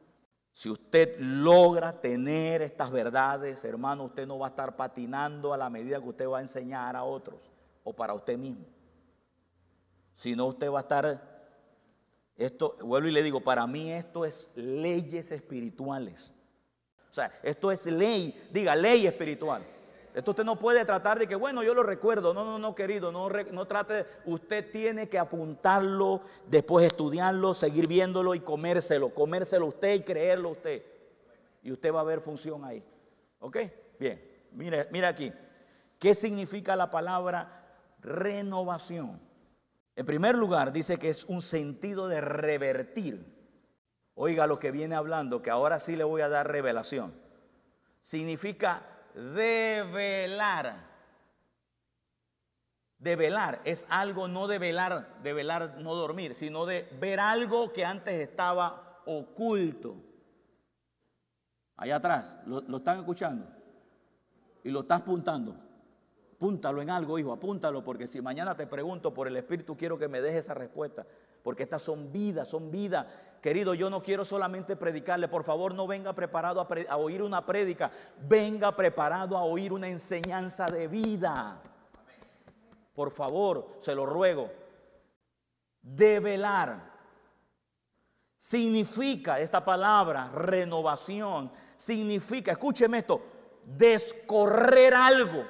Si 0.52 0.68
usted 0.68 1.16
logra 1.18 2.00
tener 2.00 2.62
estas 2.62 2.90
verdades, 2.90 3.64
hermano, 3.64 4.04
usted 4.04 4.26
no 4.26 4.38
va 4.38 4.48
a 4.48 4.50
estar 4.50 4.76
patinando 4.76 5.54
a 5.54 5.56
la 5.56 5.70
medida 5.70 6.00
que 6.00 6.08
usted 6.08 6.28
va 6.28 6.38
a 6.38 6.42
enseñar 6.42 6.96
a 6.96 7.04
otros 7.04 7.50
o 7.84 7.92
para 7.94 8.14
usted 8.14 8.36
mismo. 8.36 8.66
Sino 10.12 10.46
usted 10.46 10.70
va 10.70 10.80
a 10.80 10.82
estar, 10.82 11.46
esto, 12.36 12.76
vuelvo 12.82 13.08
y 13.08 13.12
le 13.12 13.22
digo, 13.22 13.40
para 13.40 13.66
mí 13.66 13.92
esto 13.92 14.24
es 14.24 14.50
leyes 14.54 15.30
espirituales. 15.30 16.32
O 17.10 17.14
sea, 17.14 17.30
esto 17.42 17.72
es 17.72 17.86
ley, 17.86 18.48
diga 18.52 18.76
ley 18.76 19.06
espiritual. 19.06 19.64
Esto 20.12 20.32
usted 20.32 20.44
no 20.44 20.58
puede 20.58 20.84
tratar 20.84 21.18
de 21.18 21.28
que, 21.28 21.36
bueno, 21.36 21.62
yo 21.62 21.72
lo 21.72 21.82
recuerdo. 21.82 22.34
No, 22.34 22.44
no, 22.44 22.58
no, 22.58 22.74
querido, 22.74 23.12
no, 23.12 23.28
no 23.28 23.66
trate. 23.66 24.06
Usted 24.24 24.70
tiene 24.70 25.08
que 25.08 25.18
apuntarlo, 25.18 26.22
después 26.48 26.86
estudiarlo, 26.86 27.54
seguir 27.54 27.86
viéndolo 27.86 28.34
y 28.34 28.40
comérselo. 28.40 29.14
Comérselo 29.14 29.66
usted 29.66 29.94
y 29.94 30.02
creerlo 30.02 30.50
usted. 30.50 30.82
Y 31.62 31.70
usted 31.70 31.94
va 31.94 32.00
a 32.00 32.04
ver 32.04 32.20
función 32.20 32.64
ahí. 32.64 32.82
¿Ok? 33.38 33.58
Bien, 33.98 34.20
mire, 34.52 34.88
mire 34.90 35.06
aquí. 35.06 35.32
¿Qué 35.98 36.14
significa 36.14 36.74
la 36.74 36.90
palabra 36.90 37.76
renovación? 38.00 39.20
En 39.94 40.06
primer 40.06 40.34
lugar, 40.34 40.72
dice 40.72 40.98
que 40.98 41.10
es 41.10 41.24
un 41.24 41.42
sentido 41.42 42.08
de 42.08 42.20
revertir. 42.20 43.38
Oiga 44.14 44.46
lo 44.46 44.58
que 44.58 44.70
viene 44.70 44.96
hablando, 44.96 45.40
que 45.42 45.50
ahora 45.50 45.78
sí 45.78 45.94
le 45.94 46.04
voy 46.04 46.22
a 46.22 46.28
dar 46.28 46.50
revelación. 46.50 47.14
Significa 48.02 48.82
de 49.14 49.88
velar. 49.92 50.88
De 52.98 53.16
velar 53.16 53.62
es 53.64 53.86
algo 53.88 54.28
no 54.28 54.46
de 54.46 54.58
velar, 54.58 55.22
de 55.22 55.32
velar 55.32 55.78
no 55.78 55.94
dormir, 55.94 56.34
sino 56.34 56.66
de 56.66 56.88
ver 57.00 57.18
algo 57.18 57.72
que 57.72 57.84
antes 57.84 58.14
estaba 58.20 59.00
oculto. 59.06 59.96
Allá 61.76 61.96
atrás, 61.96 62.36
¿lo, 62.44 62.76
están 62.76 62.98
escuchando? 62.98 63.46
Y 64.62 64.70
lo 64.70 64.80
estás 64.80 65.00
apuntando. 65.00 65.56
Apúntalo 66.34 66.82
en 66.82 66.90
algo, 66.90 67.18
hijo, 67.18 67.32
apúntalo, 67.32 67.82
porque 67.82 68.06
si 68.06 68.20
mañana 68.20 68.54
te 68.54 68.66
pregunto 68.66 69.14
por 69.14 69.26
el 69.26 69.36
Espíritu, 69.36 69.76
quiero 69.76 69.98
que 69.98 70.08
me 70.08 70.20
dejes 70.20 70.44
esa 70.44 70.54
respuesta, 70.54 71.06
porque 71.42 71.62
estas 71.62 71.80
son 71.80 72.12
vidas, 72.12 72.48
son 72.48 72.70
vidas. 72.70 73.06
Querido, 73.40 73.72
yo 73.72 73.88
no 73.88 74.02
quiero 74.02 74.24
solamente 74.24 74.76
predicarle, 74.76 75.26
por 75.26 75.44
favor 75.44 75.74
no 75.74 75.86
venga 75.86 76.12
preparado 76.12 76.60
a, 76.60 76.96
oír 76.96 77.22
una 77.22 77.46
prédica, 77.46 77.90
venga 78.28 78.74
preparado 78.76 79.36
a 79.36 79.44
oír 79.44 79.72
una 79.72 79.88
enseñanza 79.88 80.66
de 80.66 80.88
vida. 80.88 81.62
Por 82.94 83.10
favor, 83.10 83.76
se 83.78 83.94
lo 83.94 84.04
ruego. 84.04 84.50
Develar 85.80 86.90
significa 88.36 89.40
esta 89.40 89.64
palabra, 89.64 90.30
renovación, 90.34 91.50
significa, 91.76 92.52
escúcheme 92.52 92.98
esto, 92.98 93.22
descorrer 93.64 94.94
algo. 94.94 95.46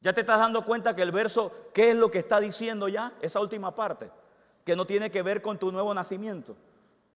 Ya 0.00 0.14
te 0.14 0.20
estás 0.22 0.38
dando 0.38 0.64
cuenta 0.64 0.96
que 0.96 1.02
el 1.02 1.12
verso, 1.12 1.52
¿qué 1.74 1.90
es 1.90 1.96
lo 1.96 2.10
que 2.10 2.20
está 2.20 2.40
diciendo 2.40 2.88
ya? 2.88 3.12
Esa 3.20 3.40
última 3.40 3.74
parte, 3.74 4.10
que 4.66 4.74
no 4.74 4.84
tiene 4.84 5.12
que 5.12 5.22
ver 5.22 5.40
con 5.40 5.60
tu 5.60 5.70
nuevo 5.70 5.94
nacimiento. 5.94 6.56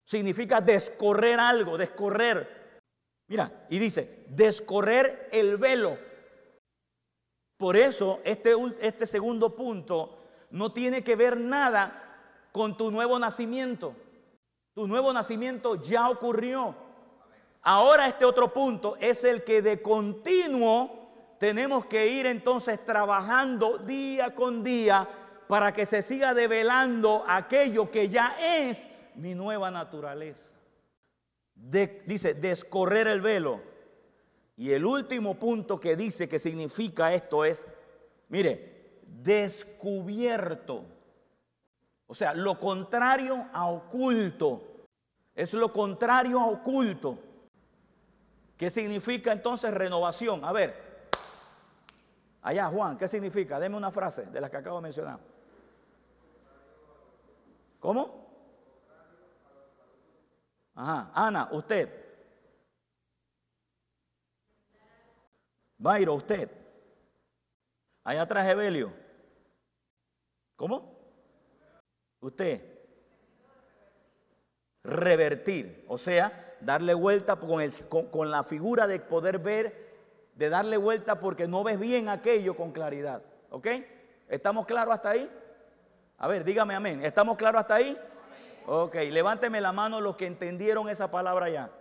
Significa 0.03 0.59
descorrer 0.59 1.39
algo, 1.39 1.77
descorrer. 1.77 2.81
Mira, 3.29 3.65
y 3.69 3.79
dice, 3.79 4.25
descorrer 4.27 5.29
el 5.31 5.55
velo. 5.55 5.97
Por 7.55 7.77
eso 7.77 8.19
este, 8.25 8.53
este 8.81 9.05
segundo 9.05 9.55
punto 9.55 10.17
no 10.51 10.73
tiene 10.73 11.05
que 11.05 11.15
ver 11.15 11.39
nada 11.39 12.49
con 12.51 12.75
tu 12.75 12.91
nuevo 12.91 13.17
nacimiento. 13.17 13.95
Tu 14.73 14.85
nuevo 14.85 15.13
nacimiento 15.13 15.81
ya 15.81 16.09
ocurrió. 16.09 16.75
Ahora 17.61 18.09
este 18.09 18.25
otro 18.25 18.51
punto 18.51 18.97
es 18.99 19.23
el 19.23 19.45
que 19.45 19.61
de 19.61 19.81
continuo 19.81 21.37
tenemos 21.39 21.85
que 21.85 22.07
ir 22.07 22.25
entonces 22.25 22.83
trabajando 22.83 23.77
día 23.77 24.35
con 24.35 24.63
día 24.63 25.07
para 25.47 25.73
que 25.73 25.85
se 25.85 26.01
siga 26.01 26.33
develando 26.33 27.23
aquello 27.27 27.89
que 27.89 28.09
ya 28.09 28.35
es 28.39 28.89
mi 29.15 29.35
nueva 29.35 29.71
naturaleza. 29.71 30.55
dice, 31.55 32.33
descorrer 32.33 33.07
el 33.07 33.21
velo. 33.21 33.61
Y 34.55 34.71
el 34.71 34.85
último 34.85 35.35
punto 35.35 35.79
que 35.79 35.95
dice 35.95 36.27
que 36.27 36.39
significa 36.39 37.13
esto 37.13 37.45
es, 37.45 37.67
mire, 38.29 39.01
descubierto. 39.05 40.83
O 42.07 42.15
sea, 42.15 42.33
lo 42.33 42.59
contrario 42.59 43.47
a 43.53 43.67
oculto. 43.67 44.63
Es 45.35 45.53
lo 45.53 45.71
contrario 45.71 46.39
a 46.39 46.47
oculto. 46.47 47.19
¿Qué 48.57 48.69
significa 48.69 49.31
entonces 49.31 49.71
renovación? 49.71 50.43
A 50.43 50.51
ver, 50.51 50.87
Allá, 52.47 52.67
Juan, 52.67 52.97
¿qué 52.97 53.09
significa? 53.09 53.59
Deme 53.59 53.75
una 53.75 53.91
frase 53.91 54.27
de 54.27 54.39
las 54.39 54.49
que 54.49 54.55
acabo 54.55 54.77
de 54.77 54.83
mencionar. 54.83 55.19
¿Cómo? 57.87 58.03
Ajá, 60.75 61.09
Ana, 61.15 61.47
usted. 61.53 61.89
Bairo, 65.77 66.15
usted. 66.15 66.51
Allá 68.03 68.23
atrás, 68.23 68.45
Evelio. 68.49 68.91
¿Cómo? 70.57 70.99
Usted. 72.19 72.61
Revertir, 74.83 75.85
o 75.87 75.97
sea, 75.97 76.57
darle 76.59 76.93
vuelta 76.93 77.37
con, 77.37 78.07
con 78.09 78.31
la 78.31 78.43
figura 78.43 78.85
de 78.85 78.99
poder 78.99 79.39
ver 79.39 79.87
de 80.35 80.49
darle 80.49 80.75
vuelta 80.75 81.21
porque 81.21 81.47
no 81.47 81.63
ves 81.63 81.79
bien 81.79 82.09
aquello 82.09 82.57
con 82.57 82.73
claridad. 82.73 83.23
¿Ok? 83.49 83.67
¿Estamos 84.27 84.65
claros 84.65 84.93
hasta 84.93 85.11
ahí? 85.11 85.31
A 86.17 86.27
ver, 86.27 86.43
dígame 86.43 86.75
amén. 86.75 87.03
¿Estamos 87.03 87.37
claros 87.37 87.61
hasta 87.61 87.75
ahí? 87.75 87.97
Ok, 88.65 88.95
levánteme 89.11 89.61
la 89.61 89.71
mano 89.71 90.01
los 90.01 90.15
que 90.15 90.25
entendieron 90.25 90.89
esa 90.89 91.09
palabra 91.11 91.49
ya. 91.49 91.71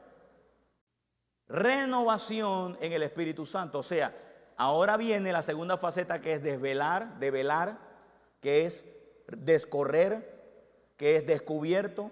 Renovación 1.48 2.76
en 2.80 2.92
el 2.92 3.02
Espíritu 3.02 3.46
Santo. 3.46 3.80
O 3.80 3.82
sea, 3.82 4.14
ahora 4.56 4.96
viene 4.96 5.32
la 5.32 5.42
segunda 5.42 5.76
faceta 5.76 6.20
que 6.20 6.34
es 6.34 6.42
desvelar, 6.42 7.18
develar, 7.18 7.78
que 8.40 8.66
es 8.66 8.84
descorrer, 9.28 10.92
que 10.96 11.16
es 11.16 11.26
descubierto, 11.26 12.10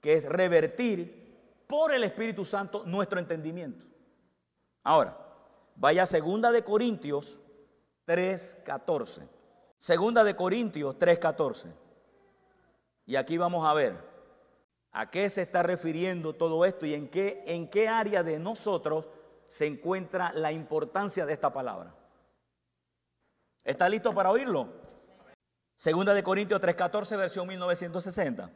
que 0.00 0.14
es 0.14 0.28
revertir 0.28 1.64
por 1.66 1.92
el 1.92 2.04
Espíritu 2.04 2.44
Santo 2.44 2.84
nuestro 2.84 3.18
entendimiento. 3.18 3.86
Ahora, 4.84 5.22
Vaya 5.76 6.02
a 6.02 6.06
segunda 6.06 6.52
de 6.52 6.62
Corintios 6.62 7.38
3:14. 8.06 9.28
Segunda 9.82 10.22
de 10.22 10.36
Corintios 10.36 10.96
3:14. 10.96 11.66
Y 13.04 13.16
aquí 13.16 13.36
vamos 13.36 13.66
a 13.66 13.74
ver 13.74 13.96
a 14.92 15.10
qué 15.10 15.28
se 15.28 15.42
está 15.42 15.64
refiriendo 15.64 16.34
todo 16.34 16.64
esto 16.64 16.86
y 16.86 16.94
en 16.94 17.08
qué, 17.08 17.42
en 17.48 17.68
qué 17.68 17.88
área 17.88 18.22
de 18.22 18.38
nosotros 18.38 19.08
se 19.48 19.66
encuentra 19.66 20.32
la 20.34 20.52
importancia 20.52 21.26
de 21.26 21.32
esta 21.32 21.52
palabra. 21.52 21.92
¿Está 23.64 23.88
listo 23.88 24.14
para 24.14 24.30
oírlo? 24.30 24.68
Segunda 25.74 26.14
de 26.14 26.22
Corintios 26.22 26.60
3:14, 26.60 27.16
versión 27.16 27.48
1960. 27.48 28.52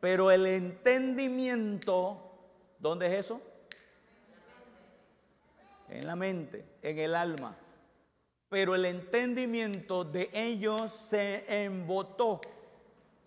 Pero 0.00 0.32
el 0.32 0.48
entendimiento, 0.48 2.18
¿dónde 2.80 3.06
es 3.06 3.12
eso? 3.26 3.40
en 5.88 6.06
la 6.06 6.16
mente, 6.16 6.64
en 6.82 6.98
el 6.98 7.14
alma. 7.14 7.56
Pero 8.52 8.74
el 8.74 8.84
entendimiento 8.84 10.04
de 10.04 10.28
ellos 10.34 10.92
se 10.92 11.64
embotó. 11.64 12.38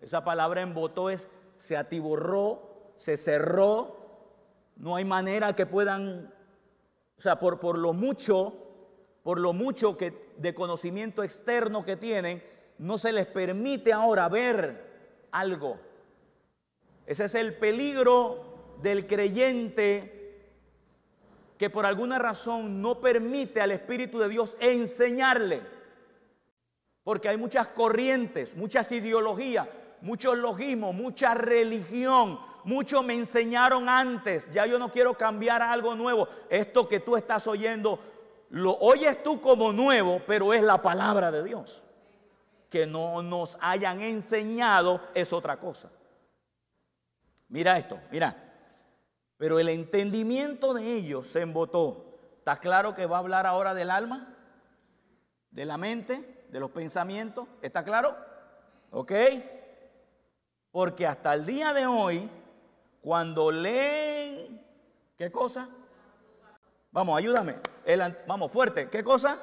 Esa 0.00 0.22
palabra 0.22 0.62
embotó 0.62 1.10
es 1.10 1.28
se 1.58 1.76
atiborró, 1.76 2.92
se 2.96 3.16
cerró. 3.16 3.96
No 4.76 4.94
hay 4.94 5.04
manera 5.04 5.56
que 5.56 5.66
puedan, 5.66 6.32
o 7.18 7.20
sea, 7.20 7.40
por, 7.40 7.58
por 7.58 7.76
lo 7.76 7.92
mucho, 7.92 8.54
por 9.24 9.40
lo 9.40 9.52
mucho 9.52 9.96
que 9.96 10.14
de 10.36 10.54
conocimiento 10.54 11.24
externo 11.24 11.84
que 11.84 11.96
tienen, 11.96 12.40
no 12.78 12.96
se 12.96 13.12
les 13.12 13.26
permite 13.26 13.92
ahora 13.92 14.28
ver 14.28 15.26
algo. 15.32 15.76
Ese 17.04 17.24
es 17.24 17.34
el 17.34 17.56
peligro 17.56 18.76
del 18.80 19.08
creyente 19.08 20.15
que 21.58 21.70
por 21.70 21.86
alguna 21.86 22.18
razón 22.18 22.82
no 22.82 23.00
permite 23.00 23.60
al 23.60 23.72
Espíritu 23.72 24.18
de 24.18 24.28
Dios 24.28 24.56
enseñarle. 24.60 25.62
Porque 27.02 27.28
hay 27.28 27.36
muchas 27.36 27.68
corrientes, 27.68 28.56
muchas 28.56 28.90
ideologías, 28.92 29.68
muchos 30.00 30.36
logismos, 30.36 30.94
mucha 30.94 31.34
religión. 31.34 32.38
Muchos 32.64 33.04
me 33.04 33.14
enseñaron 33.14 33.88
antes, 33.88 34.50
ya 34.50 34.66
yo 34.66 34.76
no 34.78 34.90
quiero 34.90 35.14
cambiar 35.14 35.62
algo 35.62 35.94
nuevo. 35.94 36.26
Esto 36.50 36.88
que 36.88 36.98
tú 36.98 37.16
estás 37.16 37.46
oyendo, 37.46 38.00
lo 38.50 38.76
oyes 38.78 39.22
tú 39.22 39.40
como 39.40 39.72
nuevo, 39.72 40.20
pero 40.26 40.52
es 40.52 40.62
la 40.62 40.82
palabra 40.82 41.30
de 41.30 41.44
Dios. 41.44 41.84
Que 42.68 42.84
no 42.84 43.22
nos 43.22 43.56
hayan 43.60 44.02
enseñado 44.02 45.00
es 45.14 45.32
otra 45.32 45.60
cosa. 45.60 45.92
Mira 47.48 47.78
esto, 47.78 48.00
mira. 48.10 48.45
Pero 49.38 49.58
el 49.58 49.68
entendimiento 49.68 50.72
de 50.74 50.94
ellos 50.94 51.26
se 51.26 51.42
embotó. 51.42 52.04
¿Está 52.38 52.56
claro 52.56 52.94
que 52.94 53.06
va 53.06 53.16
a 53.16 53.20
hablar 53.20 53.46
ahora 53.46 53.74
del 53.74 53.90
alma? 53.90 54.34
¿De 55.50 55.64
la 55.64 55.76
mente? 55.76 56.46
¿De 56.50 56.60
los 56.60 56.70
pensamientos? 56.70 57.46
¿Está 57.60 57.84
claro? 57.84 58.16
¿Ok? 58.90 59.12
Porque 60.70 61.06
hasta 61.06 61.34
el 61.34 61.44
día 61.44 61.72
de 61.74 61.86
hoy, 61.86 62.30
cuando 63.02 63.50
leen, 63.50 64.64
¿qué 65.16 65.30
cosa? 65.30 65.68
Vamos, 66.92 67.18
ayúdame. 67.18 67.56
vamos, 68.26 68.50
fuerte. 68.50 68.88
¿Qué 68.88 69.04
cosa? 69.04 69.38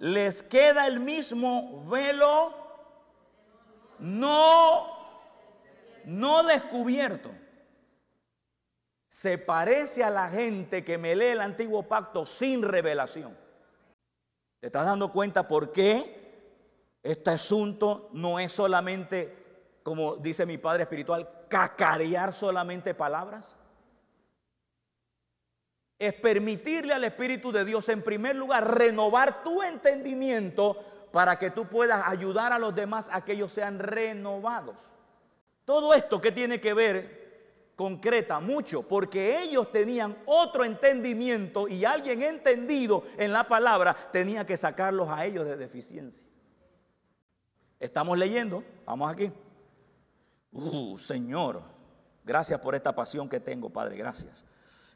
Les 0.00 0.42
queda 0.42 0.86
el 0.86 0.98
mismo 0.98 1.84
velo 1.88 2.54
no, 3.98 4.86
no 6.06 6.42
descubierto 6.42 7.30
se 9.10 9.38
parece 9.38 10.04
a 10.04 10.08
la 10.08 10.30
gente 10.30 10.84
que 10.84 10.96
me 10.96 11.16
lee 11.16 11.26
el 11.26 11.40
antiguo 11.40 11.82
pacto 11.82 12.24
sin 12.24 12.62
revelación. 12.62 13.36
¿Te 14.60 14.68
estás 14.68 14.86
dando 14.86 15.10
cuenta 15.10 15.48
por 15.48 15.72
qué 15.72 17.00
este 17.02 17.30
asunto 17.30 18.08
no 18.12 18.38
es 18.38 18.52
solamente, 18.52 19.80
como 19.82 20.14
dice 20.14 20.46
mi 20.46 20.58
padre 20.58 20.84
espiritual, 20.84 21.28
cacarear 21.48 22.32
solamente 22.32 22.94
palabras? 22.94 23.56
Es 25.98 26.14
permitirle 26.14 26.94
al 26.94 27.02
Espíritu 27.02 27.50
de 27.50 27.64
Dios, 27.64 27.88
en 27.88 28.02
primer 28.02 28.36
lugar, 28.36 28.78
renovar 28.78 29.42
tu 29.42 29.60
entendimiento 29.62 30.76
para 31.10 31.36
que 31.36 31.50
tú 31.50 31.66
puedas 31.66 32.06
ayudar 32.06 32.52
a 32.52 32.60
los 32.60 32.76
demás 32.76 33.08
a 33.12 33.24
que 33.24 33.32
ellos 33.32 33.50
sean 33.50 33.80
renovados. 33.80 34.92
Todo 35.64 35.94
esto 35.94 36.20
que 36.20 36.30
tiene 36.30 36.60
que 36.60 36.74
ver 36.74 37.19
concreta 37.80 38.40
mucho, 38.40 38.82
porque 38.82 39.40
ellos 39.40 39.72
tenían 39.72 40.14
otro 40.26 40.66
entendimiento 40.66 41.66
y 41.66 41.86
alguien 41.86 42.20
entendido 42.20 43.04
en 43.16 43.32
la 43.32 43.48
palabra 43.48 43.96
tenía 44.12 44.44
que 44.44 44.58
sacarlos 44.58 45.08
a 45.08 45.24
ellos 45.24 45.46
de 45.46 45.56
deficiencia. 45.56 46.28
Estamos 47.78 48.18
leyendo, 48.18 48.62
vamos 48.84 49.10
aquí. 49.10 49.32
Uh, 50.52 50.98
Señor, 50.98 51.62
gracias 52.22 52.60
por 52.60 52.74
esta 52.74 52.94
pasión 52.94 53.30
que 53.30 53.40
tengo, 53.40 53.70
Padre, 53.70 53.96
gracias. 53.96 54.44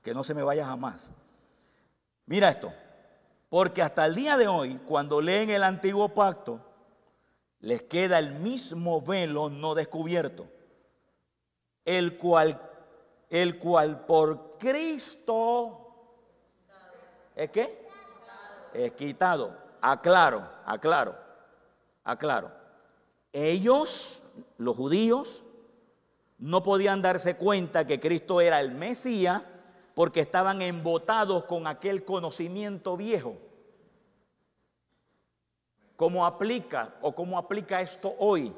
Que 0.02 0.12
no 0.12 0.22
se 0.22 0.34
me 0.34 0.42
vaya 0.42 0.66
jamás. 0.66 1.10
Mira 2.26 2.50
esto, 2.50 2.70
porque 3.48 3.80
hasta 3.80 4.04
el 4.04 4.14
día 4.14 4.36
de 4.36 4.46
hoy, 4.46 4.78
cuando 4.84 5.22
leen 5.22 5.48
el 5.48 5.62
antiguo 5.62 6.10
pacto, 6.10 6.60
les 7.60 7.82
queda 7.84 8.18
el 8.18 8.34
mismo 8.34 9.00
velo 9.00 9.48
no 9.48 9.74
descubierto, 9.74 10.46
el 11.86 12.18
cual, 12.18 12.72
el 13.34 13.58
cual 13.58 14.06
por 14.06 14.58
Cristo, 14.58 15.90
¿es 17.34 17.50
qué? 17.50 17.84
Es 18.72 18.92
quitado. 18.92 19.58
Aclaro, 19.80 20.48
aclaro, 20.64 21.16
aclaro. 22.04 22.52
Ellos, 23.32 24.22
los 24.56 24.76
judíos, 24.76 25.42
no 26.38 26.62
podían 26.62 27.02
darse 27.02 27.36
cuenta 27.36 27.84
que 27.84 27.98
Cristo 27.98 28.40
era 28.40 28.60
el 28.60 28.70
Mesías 28.70 29.42
porque 29.96 30.20
estaban 30.20 30.62
embotados 30.62 31.42
con 31.46 31.66
aquel 31.66 32.04
conocimiento 32.04 32.96
viejo. 32.96 33.36
¿Cómo 35.96 36.24
aplica 36.24 36.94
o 37.02 37.12
cómo 37.12 37.36
aplica 37.36 37.80
esto 37.80 38.14
hoy? 38.20 38.54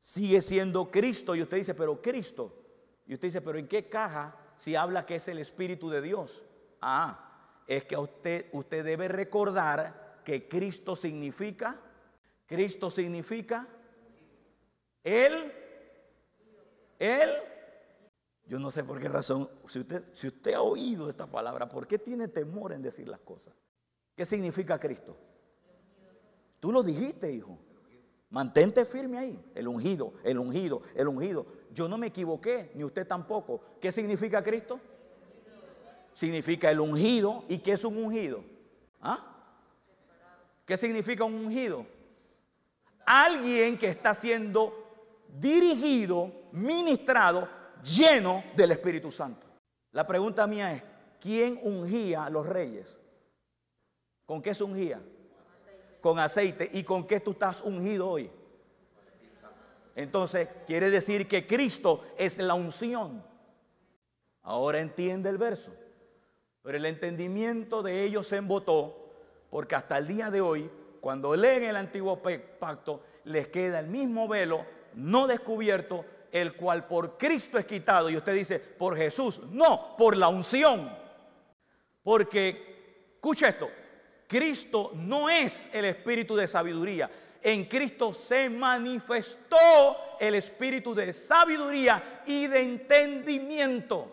Sigue 0.00 0.40
siendo 0.40 0.90
Cristo 0.90 1.36
y 1.36 1.42
usted 1.42 1.58
dice, 1.58 1.74
pero 1.74 2.02
Cristo. 2.02 2.65
Y 3.06 3.14
usted 3.14 3.28
dice, 3.28 3.40
pero 3.40 3.58
¿en 3.58 3.68
qué 3.68 3.88
caja 3.88 4.36
si 4.56 4.74
habla 4.74 5.06
que 5.06 5.16
es 5.16 5.28
el 5.28 5.38
Espíritu 5.38 5.90
de 5.90 6.02
Dios? 6.02 6.42
Ah, 6.80 7.62
es 7.66 7.84
que 7.84 7.96
usted, 7.96 8.46
usted 8.52 8.84
debe 8.84 9.08
recordar 9.08 10.20
que 10.24 10.48
Cristo 10.48 10.96
significa, 10.96 11.80
Cristo 12.46 12.90
significa, 12.90 13.66
Él, 15.04 15.52
Él. 16.98 17.30
Yo 18.46 18.58
no 18.58 18.70
sé 18.70 18.84
por 18.84 19.00
qué 19.00 19.08
razón, 19.08 19.48
si 19.66 19.80
usted, 19.80 20.04
si 20.12 20.28
usted 20.28 20.54
ha 20.54 20.62
oído 20.62 21.10
esta 21.10 21.26
palabra, 21.26 21.68
¿por 21.68 21.86
qué 21.86 21.98
tiene 21.98 22.28
temor 22.28 22.72
en 22.72 22.82
decir 22.82 23.08
las 23.08 23.20
cosas? 23.20 23.54
¿Qué 24.14 24.24
significa 24.24 24.78
Cristo? 24.78 25.16
Tú 26.60 26.72
lo 26.72 26.82
dijiste, 26.82 27.30
hijo. 27.30 27.58
Mantente 28.30 28.84
firme 28.84 29.18
ahí. 29.18 29.52
El 29.54 29.68
ungido, 29.68 30.14
el 30.24 30.38
ungido, 30.38 30.82
el 30.94 31.08
ungido. 31.08 31.46
Yo 31.76 31.86
no 31.88 31.98
me 31.98 32.06
equivoqué, 32.06 32.70
ni 32.74 32.82
usted 32.82 33.06
tampoco. 33.06 33.60
¿Qué 33.78 33.92
significa 33.92 34.42
Cristo? 34.42 34.80
Significa 36.14 36.70
el 36.70 36.80
ungido. 36.80 37.44
¿Y 37.48 37.58
qué 37.58 37.72
es 37.72 37.84
un 37.84 37.98
ungido? 37.98 38.42
¿Ah? 39.02 39.20
¿Qué 40.64 40.78
significa 40.78 41.24
un 41.24 41.34
ungido? 41.34 41.84
Alguien 43.04 43.76
que 43.76 43.90
está 43.90 44.14
siendo 44.14 44.72
dirigido, 45.38 46.32
ministrado, 46.52 47.46
lleno 47.82 48.42
del 48.56 48.72
Espíritu 48.72 49.12
Santo. 49.12 49.46
La 49.92 50.06
pregunta 50.06 50.46
mía 50.46 50.72
es, 50.72 50.82
¿quién 51.20 51.60
ungía 51.62 52.24
a 52.24 52.30
los 52.30 52.46
reyes? 52.46 52.98
¿Con 54.24 54.40
qué 54.40 54.54
se 54.54 54.64
ungía? 54.64 54.98
con 56.06 56.20
aceite. 56.20 56.70
¿Y 56.72 56.84
con 56.84 57.04
qué 57.04 57.18
tú 57.18 57.32
estás 57.32 57.62
ungido 57.62 58.08
hoy? 58.08 58.30
Entonces, 59.96 60.48
quiere 60.66 60.90
decir 60.90 61.26
que 61.26 61.46
Cristo 61.46 62.04
es 62.16 62.38
la 62.38 62.54
unción. 62.54 63.24
Ahora 64.42 64.80
entiende 64.80 65.28
el 65.30 65.38
verso. 65.38 65.72
Pero 66.62 66.76
el 66.76 66.86
entendimiento 66.86 67.82
de 67.82 68.04
ellos 68.04 68.28
se 68.28 68.36
embotó 68.36 69.10
porque 69.50 69.74
hasta 69.74 69.98
el 69.98 70.06
día 70.06 70.30
de 70.30 70.40
hoy, 70.40 70.70
cuando 71.00 71.34
leen 71.34 71.64
el 71.64 71.76
antiguo 71.76 72.20
pacto, 72.58 73.02
les 73.24 73.48
queda 73.48 73.80
el 73.80 73.88
mismo 73.88 74.28
velo 74.28 74.64
no 74.96 75.26
descubierto, 75.26 76.04
el 76.32 76.54
cual 76.54 76.86
por 76.86 77.16
Cristo 77.16 77.58
es 77.58 77.64
quitado. 77.64 78.10
Y 78.10 78.16
usted 78.16 78.34
dice, 78.34 78.58
por 78.58 78.96
Jesús. 78.96 79.40
No, 79.50 79.96
por 79.96 80.16
la 80.16 80.28
unción. 80.28 80.90
Porque, 82.02 83.12
escucha 83.14 83.48
esto, 83.48 83.70
Cristo 84.26 84.92
no 84.94 85.30
es 85.30 85.68
el 85.72 85.84
espíritu 85.84 86.34
de 86.36 86.46
sabiduría. 86.46 87.10
En 87.46 87.66
Cristo 87.66 88.12
se 88.12 88.50
manifestó 88.50 89.56
el 90.18 90.34
espíritu 90.34 90.92
de 90.96 91.12
sabiduría 91.12 92.22
y 92.26 92.48
de 92.48 92.60
entendimiento. 92.60 94.10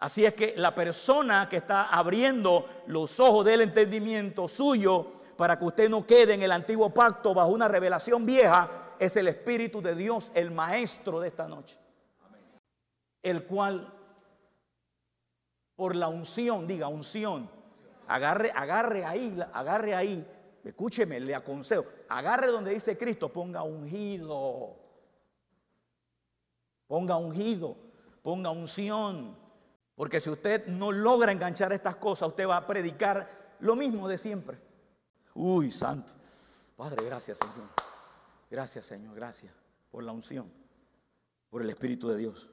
Así 0.00 0.26
es 0.26 0.34
que 0.34 0.52
la 0.58 0.74
persona 0.74 1.48
que 1.48 1.56
está 1.56 1.84
abriendo 1.84 2.68
los 2.88 3.18
ojos 3.20 3.46
del 3.46 3.62
entendimiento 3.62 4.48
suyo 4.48 5.12
para 5.38 5.58
que 5.58 5.64
usted 5.64 5.88
no 5.88 6.06
quede 6.06 6.34
en 6.34 6.42
el 6.42 6.52
antiguo 6.52 6.92
pacto 6.92 7.32
bajo 7.32 7.52
una 7.52 7.68
revelación 7.68 8.26
vieja 8.26 8.96
es 8.98 9.16
el 9.16 9.26
Espíritu 9.28 9.80
de 9.80 9.94
Dios, 9.94 10.30
el 10.34 10.50
Maestro 10.50 11.20
de 11.20 11.28
esta 11.28 11.48
noche. 11.48 11.78
El 13.22 13.44
cual, 13.44 13.90
por 15.74 15.96
la 15.96 16.08
unción, 16.08 16.66
diga 16.66 16.86
unción, 16.88 17.48
Agarre, 18.08 18.52
agarre 18.54 19.06
ahí, 19.06 19.40
agarre 19.54 19.94
ahí. 19.94 20.26
Escúcheme, 20.64 21.18
le 21.18 21.34
aconsejo. 21.34 21.99
Agarre 22.10 22.48
donde 22.48 22.72
dice 22.72 22.98
Cristo, 22.98 23.32
ponga 23.32 23.62
ungido. 23.62 24.76
Ponga 26.86 27.16
ungido, 27.16 27.76
ponga 28.22 28.50
unción. 28.50 29.38
Porque 29.94 30.20
si 30.20 30.28
usted 30.28 30.66
no 30.66 30.92
logra 30.92 31.32
enganchar 31.32 31.72
estas 31.72 31.96
cosas, 31.96 32.28
usted 32.28 32.46
va 32.46 32.58
a 32.58 32.66
predicar 32.66 33.56
lo 33.60 33.76
mismo 33.76 34.08
de 34.08 34.18
siempre. 34.18 34.58
Uy, 35.34 35.72
santo. 35.72 36.12
Padre, 36.76 37.04
gracias, 37.06 37.38
Señor. 37.38 37.68
Gracias, 38.50 38.84
Señor, 38.84 39.14
gracias 39.14 39.54
por 39.90 40.02
la 40.02 40.12
unción, 40.12 40.52
por 41.48 41.62
el 41.62 41.70
Espíritu 41.70 42.08
de 42.08 42.16
Dios. 42.16 42.50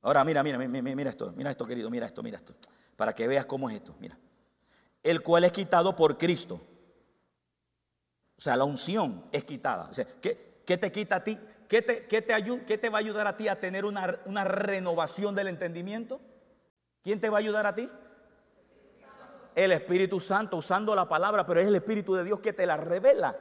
Ahora, 0.00 0.24
mira, 0.24 0.42
mira, 0.42 0.56
mira, 0.56 0.80
mira 0.80 1.10
esto, 1.10 1.32
mira 1.36 1.50
esto, 1.50 1.66
querido, 1.66 1.90
mira 1.90 2.06
esto, 2.06 2.22
mira 2.22 2.36
esto. 2.36 2.54
Para 2.96 3.12
que 3.14 3.26
veas 3.26 3.46
cómo 3.46 3.68
es 3.68 3.76
esto, 3.76 3.94
mira 3.98 4.16
el 5.02 5.22
cual 5.22 5.44
es 5.44 5.52
quitado 5.52 5.94
por 5.96 6.16
Cristo. 6.16 6.60
O 8.36 8.40
sea, 8.40 8.56
la 8.56 8.64
unción 8.64 9.24
es 9.32 9.44
quitada. 9.44 9.90
¿qué, 10.20 10.78
te 10.78 10.92
quita 10.92 11.16
a 11.16 11.24
ti? 11.24 11.38
¿Qué 11.68 11.82
te, 11.82 12.88
va 12.88 12.98
a 12.98 13.00
ayudar 13.00 13.26
a 13.26 13.36
ti 13.36 13.48
a 13.48 13.58
tener 13.58 13.84
una, 13.84 14.20
una 14.26 14.44
renovación 14.44 15.34
del 15.34 15.48
entendimiento? 15.48 16.20
¿Quién 17.02 17.20
te 17.20 17.30
va 17.30 17.38
a 17.38 17.40
ayudar 17.40 17.66
a 17.66 17.74
ti? 17.74 17.88
El 19.54 19.72
Espíritu 19.72 20.18
Santo, 20.18 20.56
usando 20.56 20.94
la 20.94 21.08
palabra, 21.08 21.44
pero 21.44 21.60
es 21.60 21.68
el 21.68 21.74
Espíritu 21.74 22.14
de 22.14 22.24
Dios 22.24 22.40
que 22.40 22.52
te 22.52 22.66
la 22.66 22.76
revela. 22.76 23.38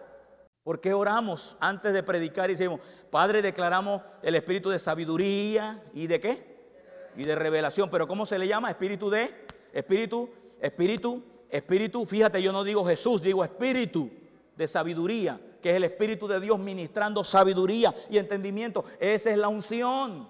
¿Por 0.63 0.79
qué 0.79 0.93
oramos 0.93 1.57
antes 1.59 1.93
de 1.93 2.03
predicar 2.03 2.49
y 2.49 2.53
decimos, 2.53 2.81
Padre, 3.09 3.41
declaramos 3.41 4.03
el 4.21 4.35
espíritu 4.35 4.69
de 4.69 4.77
sabiduría 4.77 5.83
y 5.93 6.05
de 6.05 6.19
qué? 6.19 7.11
Y 7.15 7.23
de 7.23 7.35
revelación. 7.35 7.89
Pero 7.89 8.07
¿cómo 8.07 8.27
se 8.27 8.37
le 8.37 8.47
llama? 8.47 8.69
Espíritu 8.69 9.09
de, 9.09 9.45
espíritu, 9.73 10.29
espíritu 10.59 11.23
Espíritu, 11.51 12.05
fíjate, 12.05 12.41
yo 12.41 12.53
no 12.53 12.63
digo 12.63 12.85
Jesús, 12.85 13.21
digo 13.21 13.43
espíritu 13.43 14.09
de 14.55 14.67
sabiduría, 14.67 15.39
que 15.61 15.71
es 15.71 15.75
el 15.75 15.83
Espíritu 15.83 16.27
de 16.27 16.39
Dios 16.39 16.59
ministrando 16.59 17.23
sabiduría 17.23 17.93
y 18.09 18.17
entendimiento. 18.17 18.83
Esa 18.99 19.31
es 19.31 19.37
la 19.37 19.47
unción. 19.47 20.27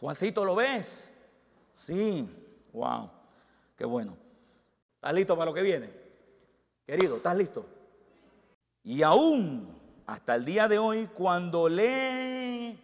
Juancito, 0.00 0.44
¿lo 0.44 0.54
ves? 0.54 1.12
Sí, 1.76 2.28
wow, 2.72 3.10
qué 3.76 3.84
bueno. 3.84 4.16
¿Estás 4.96 5.14
listo 5.14 5.36
para 5.36 5.50
lo 5.50 5.54
que 5.54 5.62
viene? 5.62 5.90
Querido, 6.86 7.16
¿estás 7.16 7.36
listo? 7.36 7.66
Y 8.82 9.02
aún 9.02 9.74
hasta 10.06 10.34
el 10.34 10.44
día 10.44 10.68
de 10.68 10.78
hoy, 10.78 11.08
cuando 11.14 11.68
lee, 11.68 12.78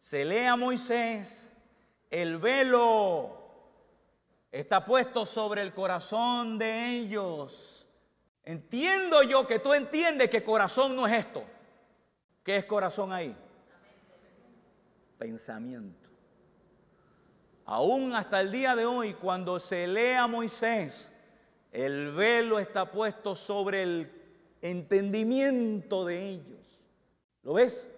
se 0.00 0.24
lee 0.24 0.46
a 0.46 0.56
Moisés, 0.56 1.48
el 2.10 2.38
velo 2.38 3.36
está 4.50 4.84
puesto 4.84 5.26
sobre 5.26 5.62
el 5.62 5.74
corazón 5.74 6.58
de 6.58 6.98
ellos. 6.98 7.77
Entiendo 8.48 9.22
yo 9.22 9.46
que 9.46 9.58
tú 9.58 9.74
entiendes 9.74 10.30
que 10.30 10.42
corazón 10.42 10.96
no 10.96 11.06
es 11.06 11.12
esto. 11.12 11.44
¿Qué 12.42 12.56
es 12.56 12.64
corazón 12.64 13.12
ahí? 13.12 13.36
Pensamiento. 15.18 16.08
Aún 17.66 18.14
hasta 18.14 18.40
el 18.40 18.50
día 18.50 18.74
de 18.74 18.86
hoy, 18.86 19.12
cuando 19.12 19.58
se 19.58 19.86
lee 19.86 20.12
a 20.12 20.26
Moisés, 20.26 21.12
el 21.72 22.10
velo 22.12 22.58
está 22.58 22.90
puesto 22.90 23.36
sobre 23.36 23.82
el 23.82 24.10
entendimiento 24.62 26.06
de 26.06 26.26
ellos. 26.26 26.80
¿Lo 27.42 27.52
ves? 27.52 27.94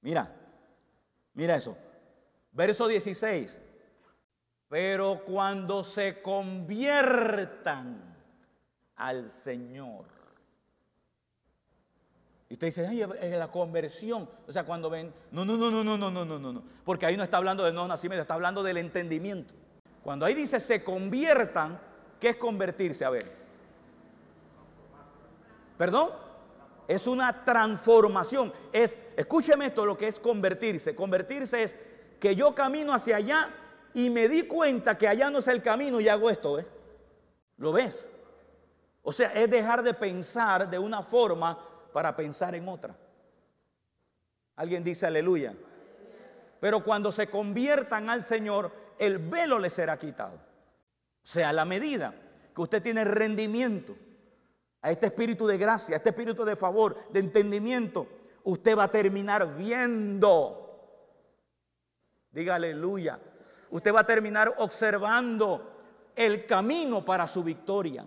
Mira, 0.00 0.34
mira 1.34 1.56
eso. 1.56 1.76
Verso 2.50 2.88
16. 2.88 3.60
Pero 4.70 5.22
cuando 5.26 5.84
se 5.84 6.22
conviertan 6.22 8.11
al 9.02 9.28
Señor. 9.28 10.04
Y 12.48 12.54
usted 12.54 12.68
dice, 12.68 12.86
ay, 12.86 13.02
es 13.02 13.36
la 13.36 13.50
conversión. 13.50 14.28
O 14.46 14.52
sea, 14.52 14.64
cuando 14.64 14.88
ven, 14.88 15.12
no, 15.32 15.44
no, 15.44 15.56
no, 15.56 15.70
no, 15.70 15.82
no, 15.82 15.96
no, 15.98 16.10
no, 16.10 16.38
no, 16.38 16.52
no. 16.52 16.62
Porque 16.84 17.06
ahí 17.06 17.16
no 17.16 17.24
está 17.24 17.38
hablando 17.38 17.64
del 17.64 17.74
no 17.74 17.88
nacimiento, 17.88 18.22
está 18.22 18.34
hablando 18.34 18.62
del 18.62 18.76
entendimiento. 18.76 19.54
Cuando 20.04 20.24
ahí 20.24 20.34
dice 20.34 20.60
se 20.60 20.84
conviertan, 20.84 21.80
¿qué 22.20 22.30
es 22.30 22.36
convertirse? 22.36 23.04
A 23.04 23.10
ver. 23.10 23.24
¿Perdón? 25.76 26.10
Es 26.86 27.06
una 27.08 27.44
transformación. 27.44 28.52
Es, 28.72 29.02
escúcheme 29.16 29.66
esto, 29.66 29.84
lo 29.84 29.96
que 29.96 30.06
es 30.06 30.20
convertirse. 30.20 30.94
Convertirse 30.94 31.62
es 31.62 31.78
que 32.20 32.36
yo 32.36 32.54
camino 32.54 32.92
hacia 32.92 33.16
allá 33.16 33.50
y 33.94 34.10
me 34.10 34.28
di 34.28 34.42
cuenta 34.42 34.96
que 34.96 35.08
allá 35.08 35.28
no 35.30 35.38
es 35.38 35.48
el 35.48 35.60
camino 35.60 36.00
y 36.00 36.08
hago 36.08 36.30
esto, 36.30 36.60
¿eh? 36.60 36.66
¿Lo 37.56 37.72
ves? 37.72 38.08
O 39.02 39.12
sea, 39.12 39.32
es 39.32 39.50
dejar 39.50 39.82
de 39.82 39.94
pensar 39.94 40.70
de 40.70 40.78
una 40.78 41.02
forma 41.02 41.58
para 41.92 42.14
pensar 42.14 42.54
en 42.54 42.68
otra. 42.68 42.96
Alguien 44.56 44.84
dice 44.84 45.06
aleluya. 45.06 45.54
Pero 46.60 46.84
cuando 46.84 47.10
se 47.10 47.28
conviertan 47.28 48.08
al 48.08 48.22
Señor, 48.22 48.72
el 48.98 49.18
velo 49.18 49.58
le 49.58 49.68
será 49.68 49.98
quitado. 49.98 50.36
O 50.36 51.26
sea, 51.26 51.52
la 51.52 51.64
medida 51.64 52.14
que 52.54 52.60
usted 52.60 52.82
tiene 52.82 53.04
rendimiento 53.04 53.96
a 54.80 54.90
este 54.90 55.06
espíritu 55.06 55.46
de 55.46 55.58
gracia, 55.58 55.96
a 55.96 55.98
este 55.98 56.10
espíritu 56.10 56.44
de 56.44 56.56
favor, 56.56 56.96
de 57.10 57.20
entendimiento, 57.20 58.06
usted 58.44 58.76
va 58.76 58.84
a 58.84 58.90
terminar 58.90 59.56
viendo. 59.56 60.62
Diga 62.30 62.56
aleluya. 62.56 63.18
Usted 63.70 63.94
va 63.94 64.00
a 64.00 64.06
terminar 64.06 64.54
observando 64.58 65.72
el 66.14 66.46
camino 66.46 67.04
para 67.04 67.26
su 67.26 67.42
victoria, 67.42 68.04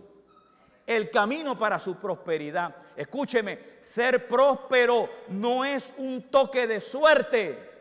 el 0.85 1.09
camino 1.09 1.57
para 1.57 1.79
su 1.79 1.95
prosperidad. 1.95 2.75
Escúcheme, 2.95 3.77
ser 3.81 4.27
próspero 4.27 5.09
no 5.29 5.65
es 5.65 5.93
un 5.97 6.29
toque 6.29 6.67
de 6.67 6.79
suerte. 6.79 7.71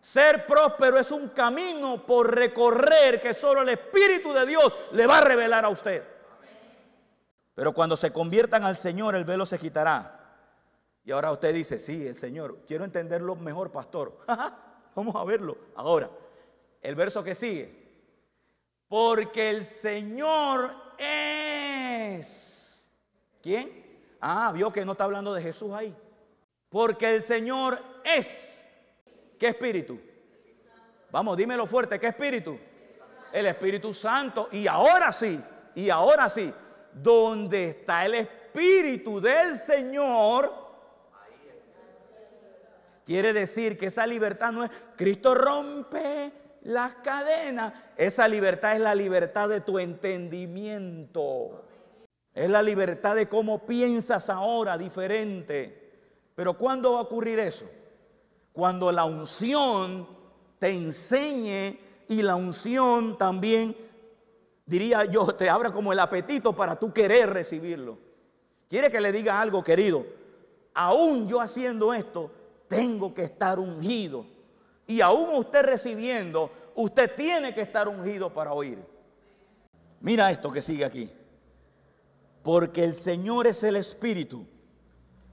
Ser 0.00 0.44
próspero 0.46 0.98
es 0.98 1.10
un 1.10 1.30
camino 1.30 2.04
por 2.06 2.34
recorrer 2.34 3.20
que 3.20 3.32
solo 3.32 3.62
el 3.62 3.70
Espíritu 3.70 4.32
de 4.34 4.44
Dios 4.44 4.72
le 4.92 5.06
va 5.06 5.18
a 5.18 5.22
revelar 5.22 5.64
a 5.64 5.70
usted. 5.70 6.04
Pero 7.54 7.72
cuando 7.72 7.96
se 7.96 8.12
conviertan 8.12 8.64
al 8.64 8.76
Señor, 8.76 9.14
el 9.14 9.24
velo 9.24 9.46
se 9.46 9.58
quitará. 9.58 10.20
Y 11.04 11.12
ahora 11.12 11.32
usted 11.32 11.54
dice, 11.54 11.78
sí, 11.78 12.06
el 12.06 12.14
Señor, 12.14 12.58
quiero 12.66 12.84
entenderlo 12.84 13.36
mejor, 13.36 13.70
pastor. 13.70 14.18
Vamos 14.94 15.14
a 15.16 15.24
verlo 15.24 15.56
ahora. 15.76 16.10
El 16.82 16.94
verso 16.94 17.24
que 17.24 17.34
sigue. 17.34 17.82
Porque 18.88 19.50
el 19.50 19.64
Señor 19.64 20.83
es. 20.98 22.88
¿Quién? 23.42 23.84
Ah, 24.20 24.52
vio 24.54 24.72
que 24.72 24.84
no 24.84 24.92
está 24.92 25.04
hablando 25.04 25.34
de 25.34 25.42
Jesús 25.42 25.72
ahí. 25.72 25.94
Porque 26.68 27.14
el 27.14 27.22
Señor 27.22 27.80
es. 28.04 28.64
¿Qué 29.38 29.48
espíritu? 29.48 30.00
Vamos, 31.10 31.36
dímelo 31.36 31.66
fuerte, 31.66 32.00
¿qué 32.00 32.08
espíritu? 32.08 32.58
El 33.32 33.46
Espíritu 33.46 33.92
Santo. 33.94 34.48
Y 34.50 34.66
ahora 34.66 35.12
sí, 35.12 35.40
y 35.74 35.90
ahora 35.90 36.28
sí, 36.28 36.52
donde 36.92 37.70
está 37.70 38.04
el 38.04 38.14
Espíritu 38.14 39.20
del 39.20 39.56
Señor, 39.56 40.52
quiere 43.04 43.32
decir 43.32 43.76
que 43.76 43.86
esa 43.86 44.06
libertad 44.06 44.52
no 44.52 44.64
es, 44.64 44.70
Cristo 44.96 45.34
rompe 45.34 46.32
las 46.64 46.94
cadenas. 46.96 47.72
Esa 47.96 48.26
libertad 48.26 48.74
es 48.74 48.80
la 48.80 48.94
libertad 48.94 49.48
de 49.48 49.60
tu 49.60 49.78
entendimiento. 49.78 51.62
Es 52.32 52.50
la 52.50 52.62
libertad 52.62 53.14
de 53.14 53.28
cómo 53.28 53.64
piensas 53.66 54.28
ahora 54.28 54.76
diferente. 54.76 55.92
Pero 56.34 56.58
¿cuándo 56.58 56.92
va 56.92 56.98
a 56.98 57.02
ocurrir 57.02 57.38
eso? 57.38 57.66
Cuando 58.52 58.90
la 58.90 59.04
unción 59.04 60.08
te 60.58 60.70
enseñe 60.70 61.78
y 62.08 62.22
la 62.22 62.34
unción 62.34 63.16
también, 63.16 63.76
diría 64.66 65.04
yo, 65.04 65.26
te 65.36 65.48
abra 65.48 65.70
como 65.70 65.92
el 65.92 66.00
apetito 66.00 66.54
para 66.54 66.76
tú 66.76 66.92
querer 66.92 67.30
recibirlo. 67.30 67.98
Quiere 68.68 68.90
que 68.90 69.00
le 69.00 69.12
diga 69.12 69.40
algo, 69.40 69.62
querido. 69.62 70.04
Aún 70.72 71.28
yo 71.28 71.40
haciendo 71.40 71.94
esto, 71.94 72.32
tengo 72.66 73.14
que 73.14 73.22
estar 73.22 73.60
ungido 73.60 74.33
y 74.86 75.00
aún 75.00 75.34
usted 75.34 75.64
recibiendo, 75.64 76.50
usted 76.74 77.14
tiene 77.14 77.54
que 77.54 77.62
estar 77.62 77.88
ungido 77.88 78.32
para 78.32 78.52
oír. 78.52 78.78
Mira 80.00 80.30
esto 80.30 80.50
que 80.50 80.60
sigue 80.60 80.84
aquí. 80.84 81.10
Porque 82.42 82.84
el 82.84 82.92
Señor 82.92 83.46
es 83.46 83.62
el 83.62 83.76
Espíritu. 83.76 84.46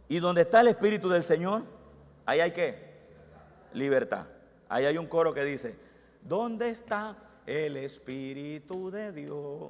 Y 0.07 0.19
donde 0.19 0.43
está 0.43 0.61
el 0.61 0.69
Espíritu 0.69 1.09
del 1.09 1.23
Señor, 1.23 1.63
ahí 2.25 2.39
hay 2.39 2.51
qué? 2.51 2.91
Libertad. 3.73 4.25
Ahí 4.69 4.85
hay 4.85 4.97
un 4.97 5.07
coro 5.07 5.33
que 5.33 5.43
dice, 5.43 5.75
¿dónde 6.21 6.69
está 6.69 7.17
el 7.45 7.75
Espíritu 7.75 8.89
de 8.89 9.11
Dios? 9.11 9.69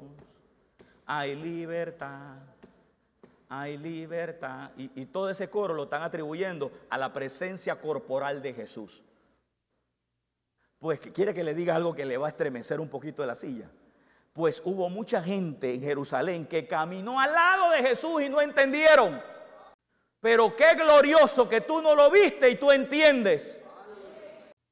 Hay 1.08 1.36
libertad. 1.36 2.38
Hay 3.50 3.78
libertad. 3.78 4.70
Y, 4.78 5.02
y 5.02 5.06
todo 5.08 5.32
ese 5.32 5.50
coro 5.50 5.74
lo 5.74 5.84
están 5.84 6.04
atribuyendo 6.04 6.72
a 6.92 7.00
la 7.00 7.12
presencia 7.12 7.82
corporal 7.82 8.44
de 8.44 8.54
Jesús 8.54 9.04
pues 10.82 11.00
quiere 11.00 11.32
que 11.32 11.44
le 11.44 11.54
diga 11.54 11.76
algo 11.76 11.94
que 11.94 12.06
le 12.06 12.18
va 12.18 12.26
a 12.26 12.32
estremecer 12.32 12.80
un 12.80 12.90
poquito 12.90 13.22
de 13.22 13.28
la 13.28 13.36
silla. 13.36 13.70
Pues 14.34 14.64
hubo 14.66 14.90
mucha 14.90 15.22
gente 15.22 15.76
en 15.76 15.82
Jerusalén 15.84 16.48
que 16.48 16.66
caminó 16.66 17.20
al 17.20 17.32
lado 17.32 17.70
de 17.70 17.84
Jesús 17.84 18.24
y 18.24 18.30
no 18.30 18.42
entendieron. 18.42 19.22
Pero 20.20 20.56
qué 20.56 20.74
glorioso 20.74 21.48
que 21.48 21.62
tú 21.62 21.84
no 21.84 21.94
lo 21.94 22.10
viste 22.10 22.50
y 22.50 22.56
tú 22.56 22.72
entiendes. 22.72 23.64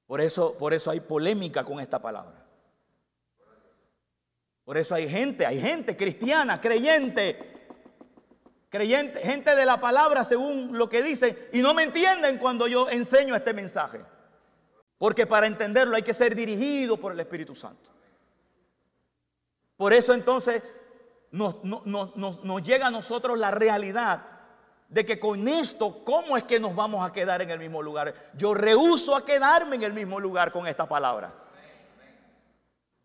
Por 0.08 0.20
eso, 0.20 0.58
por 0.58 0.74
eso 0.74 0.90
hay 0.90 1.00
polémica 1.00 1.64
con 1.64 1.80
esta 1.80 2.02
palabra. 2.02 2.44
Por 4.66 4.80
eso 4.80 4.96
hay 4.96 5.08
gente, 5.08 5.46
hay 5.46 5.62
gente 5.62 5.96
cristiana, 5.96 6.60
creyente, 6.60 7.38
creyente, 8.70 9.20
gente 9.20 9.54
de 9.54 9.66
la 9.68 9.80
palabra 9.80 10.24
según 10.24 10.76
lo 10.76 10.90
que 10.90 11.04
dicen 11.04 11.38
y 11.54 11.60
no 11.60 11.76
me 11.76 11.84
entienden 11.84 12.40
cuando 12.40 12.68
yo 12.68 12.90
enseño 12.90 13.36
este 13.36 13.54
mensaje. 13.54 14.00
Porque 15.00 15.26
para 15.26 15.48
entenderlo 15.48 15.96
hay 15.96 16.04
que 16.04 16.14
ser 16.14 16.36
dirigido 16.36 16.98
por 16.98 17.14
el 17.14 17.20
Espíritu 17.22 17.56
Santo. 17.56 17.90
Por 19.78 19.94
eso 19.94 20.14
entonces 20.14 20.62
nos, 21.32 21.56
llega 22.64 22.88
a 22.88 22.92
nosotros 22.92 23.40
la 23.40 23.50
realidad 23.50 24.26
de 24.90 25.06
que 25.06 25.18
con 25.18 25.48
esto, 25.48 26.04
¿cómo 26.04 26.36
es 26.36 26.44
que 26.44 26.60
nos 26.60 26.76
vamos 26.76 27.08
a 27.08 27.14
quedar 27.14 27.42
en 27.42 27.50
el 27.50 27.60
mismo 27.60 27.82
lugar? 27.82 28.14
Yo 28.36 28.54
rehuso 28.54 29.16
a 29.16 29.24
quedarme 29.24 29.78
en 29.78 29.84
el 29.84 29.94
mismo 29.94 30.20
lugar 30.20 30.52
con 30.52 30.68
esta 30.68 30.88
palabra. 30.88 31.34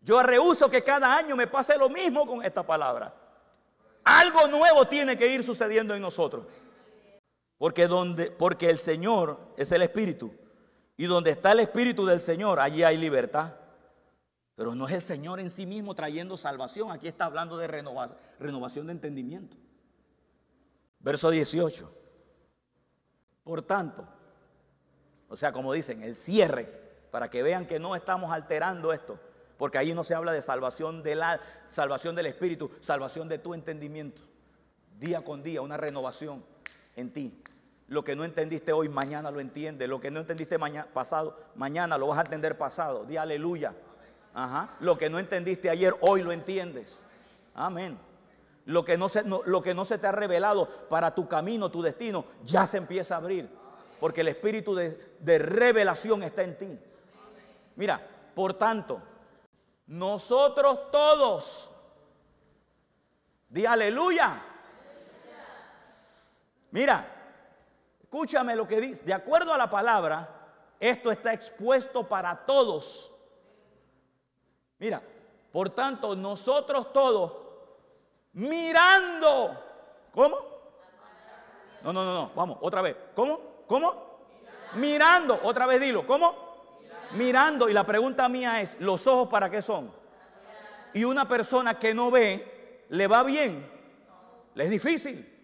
Yo 0.01 0.21
rehuso 0.21 0.69
que 0.69 0.83
cada 0.83 1.15
año 1.15 1.37
me 1.37 1.47
pase 1.47 1.77
lo 1.77 1.89
mismo 1.89 2.27
con 2.27 2.43
esta 2.43 2.61
palabra. 2.63 3.15
Algo 4.03 4.49
nuevo 4.49 4.85
tiene 4.85 5.17
que 5.17 5.27
ir 5.27 5.43
sucediendo 5.45 5.95
en 5.95 6.01
nosotros. 6.01 6.45
Porque, 7.57 7.87
donde, 7.87 8.31
porque 8.31 8.69
el 8.69 8.79
Señor 8.79 9.39
es 9.55 9.71
el 9.71 9.81
Espíritu. 9.81 10.44
Y 10.97 11.05
donde 11.05 11.31
está 11.31 11.51
el 11.51 11.59
Espíritu 11.59 12.05
del 12.05 12.19
Señor, 12.19 12.59
allí 12.59 12.83
hay 12.83 12.97
libertad. 12.97 13.53
Pero 14.55 14.73
no 14.73 14.87
es 14.87 14.93
el 14.93 15.01
Señor 15.01 15.39
en 15.39 15.51
sí 15.51 15.65
mismo 15.65 15.93
trayendo 15.95 16.37
salvación. 16.37 16.91
Aquí 16.91 17.07
está 17.07 17.25
hablando 17.25 17.57
de 17.57 17.67
renovación, 17.67 18.87
de 18.87 18.93
entendimiento. 18.93 19.57
Verso 20.99 21.29
18. 21.29 21.91
Por 23.43 23.61
tanto, 23.61 24.07
o 25.27 25.35
sea, 25.35 25.51
como 25.51 25.73
dicen, 25.73 26.01
el 26.01 26.15
cierre, 26.15 26.65
para 27.11 27.29
que 27.29 27.43
vean 27.43 27.67
que 27.67 27.79
no 27.79 27.95
estamos 27.95 28.31
alterando 28.31 28.93
esto, 28.93 29.19
porque 29.57 29.77
ahí 29.77 29.93
no 29.93 30.03
se 30.03 30.15
habla 30.15 30.31
de 30.31 30.41
salvación, 30.41 31.03
de 31.03 31.15
la, 31.15 31.41
salvación 31.69 32.15
del 32.15 32.25
Espíritu, 32.27 32.71
salvación 32.81 33.27
de 33.27 33.37
tu 33.37 33.53
entendimiento. 33.53 34.23
Día 34.97 35.23
con 35.23 35.43
día, 35.43 35.61
una 35.61 35.75
renovación 35.75 36.45
en 36.95 37.11
ti. 37.11 37.41
Lo 37.87 38.03
que 38.03 38.15
no 38.15 38.23
entendiste 38.23 38.73
hoy, 38.73 38.89
mañana 38.89 39.29
lo 39.31 39.39
entiendes. 39.39 39.87
Lo 39.87 39.99
que 39.99 40.09
no 40.09 40.19
entendiste 40.19 40.57
pasado, 40.93 41.37
mañana 41.55 41.97
lo 41.97 42.07
vas 42.07 42.19
a 42.19 42.21
entender 42.23 42.57
pasado. 42.57 43.05
Di 43.05 43.17
aleluya. 43.17 43.75
Ajá. 44.33 44.75
Lo 44.79 44.97
que 44.97 45.09
no 45.09 45.19
entendiste 45.19 45.69
ayer, 45.69 45.95
hoy 46.01 46.23
lo 46.23 46.31
entiendes. 46.31 46.99
Amén. 47.53 47.97
Lo 48.65 48.83
que, 48.83 48.97
no 48.97 49.07
se, 49.07 49.23
lo 49.23 49.61
que 49.61 49.75
no 49.75 49.85
se 49.85 49.99
te 49.99 50.07
ha 50.07 50.11
revelado 50.11 50.67
para 50.89 51.13
tu 51.13 51.27
camino, 51.27 51.69
tu 51.69 51.83
destino, 51.83 52.25
ya 52.43 52.65
se 52.65 52.77
empieza 52.77 53.13
a 53.13 53.19
abrir. 53.19 53.49
Porque 53.99 54.21
el 54.21 54.29
espíritu 54.29 54.73
de, 54.73 55.15
de 55.19 55.37
revelación 55.37 56.23
está 56.23 56.41
en 56.41 56.57
ti. 56.57 56.79
Mira, 57.75 58.01
por 58.33 58.55
tanto, 58.55 59.01
nosotros 59.87 60.91
todos, 60.91 61.69
di 63.47 63.65
aleluya. 63.65 64.41
Mira, 66.71 67.14
Escúchame 68.15 68.55
lo 68.55 68.65
que 68.65 68.79
dice. 68.79 69.03
De 69.03 69.13
acuerdo 69.13 69.53
a 69.53 69.57
la 69.57 69.69
palabra, 69.69 70.25
esto 70.79 71.11
está 71.11 71.33
expuesto 71.33 72.07
para 72.07 72.45
todos. 72.45 73.13
Mira, 74.79 75.01
por 75.51 75.71
tanto, 75.71 76.15
nosotros 76.15 76.93
todos, 76.93 77.33
mirando, 78.31 79.61
¿cómo? 80.13 80.37
No, 81.83 81.91
no, 81.91 82.05
no, 82.05 82.13
no. 82.13 82.31
Vamos, 82.33 82.57
otra 82.61 82.81
vez. 82.81 82.95
¿Cómo? 83.13 83.65
¿Cómo? 83.67 84.19
Mirando. 84.75 85.37
Otra 85.43 85.65
vez 85.65 85.81
dilo. 85.81 86.07
¿Cómo? 86.07 86.79
Mirando. 87.15 87.67
Y 87.67 87.73
la 87.73 87.85
pregunta 87.85 88.29
mía 88.29 88.61
es, 88.61 88.79
¿los 88.79 89.07
ojos 89.07 89.27
para 89.27 89.49
qué 89.49 89.61
son? 89.61 89.91
Y 90.93 91.03
una 91.03 91.27
persona 91.27 91.77
que 91.77 91.93
no 91.93 92.09
ve, 92.11 92.85
¿le 92.87 93.07
va 93.07 93.23
bien? 93.23 93.69
Le 94.53 94.63
es 94.63 94.69
difícil. 94.69 95.34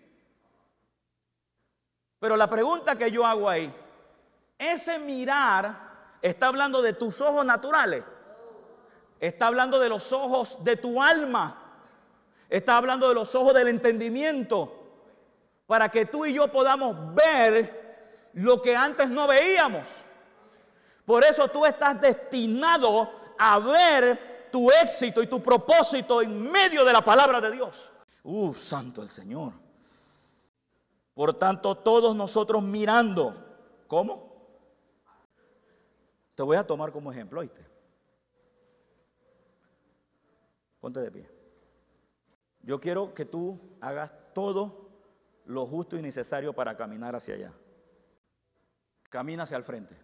Pero 2.21 2.37
la 2.37 2.47
pregunta 2.47 2.95
que 2.95 3.09
yo 3.09 3.25
hago 3.25 3.49
ahí, 3.49 3.73
ese 4.55 4.99
mirar 4.99 5.75
está 6.21 6.47
hablando 6.47 6.83
de 6.83 6.93
tus 6.93 7.19
ojos 7.19 7.43
naturales. 7.43 8.03
Está 9.19 9.47
hablando 9.47 9.79
de 9.79 9.89
los 9.89 10.13
ojos 10.13 10.63
de 10.63 10.75
tu 10.75 11.01
alma. 11.01 11.57
Está 12.47 12.77
hablando 12.77 13.09
de 13.09 13.15
los 13.15 13.33
ojos 13.33 13.55
del 13.55 13.69
entendimiento. 13.69 14.71
Para 15.65 15.89
que 15.89 16.05
tú 16.05 16.23
y 16.27 16.35
yo 16.35 16.47
podamos 16.51 16.95
ver 17.15 18.29
lo 18.33 18.61
que 18.61 18.75
antes 18.75 19.09
no 19.09 19.25
veíamos. 19.25 19.89
Por 21.03 21.23
eso 21.23 21.47
tú 21.47 21.65
estás 21.65 21.99
destinado 21.99 23.09
a 23.39 23.57
ver 23.57 24.49
tu 24.51 24.69
éxito 24.69 25.23
y 25.23 25.27
tu 25.27 25.41
propósito 25.41 26.21
en 26.21 26.51
medio 26.51 26.85
de 26.85 26.93
la 26.93 27.01
palabra 27.01 27.41
de 27.41 27.49
Dios. 27.49 27.89
Uh, 28.21 28.53
santo 28.53 29.01
el 29.01 29.09
Señor. 29.09 29.60
Por 31.21 31.35
tanto, 31.35 31.75
todos 31.75 32.15
nosotros 32.15 32.63
mirando, 32.63 33.35
¿cómo? 33.85 34.33
Te 36.33 36.41
voy 36.41 36.57
a 36.57 36.65
tomar 36.65 36.91
como 36.91 37.11
ejemplo, 37.11 37.41
¿oíste? 37.41 37.63
Ponte 40.79 40.99
de 40.99 41.11
pie. 41.11 41.29
Yo 42.63 42.81
quiero 42.81 43.13
que 43.13 43.25
tú 43.25 43.59
hagas 43.81 44.11
todo 44.33 44.89
lo 45.45 45.67
justo 45.67 45.95
y 45.95 46.01
necesario 46.01 46.53
para 46.53 46.75
caminar 46.75 47.15
hacia 47.15 47.35
allá. 47.35 47.53
Camina 49.07 49.43
hacia 49.43 49.57
el 49.57 49.63
frente. 49.63 49.95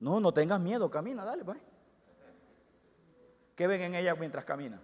No, 0.00 0.18
no 0.18 0.32
tengas 0.32 0.60
miedo, 0.62 0.90
camina, 0.90 1.26
dale, 1.26 1.44
pues. 1.44 1.58
¿Qué 3.54 3.66
ven 3.66 3.82
en 3.82 3.94
ella 3.96 4.14
mientras 4.14 4.46
camina? 4.46 4.80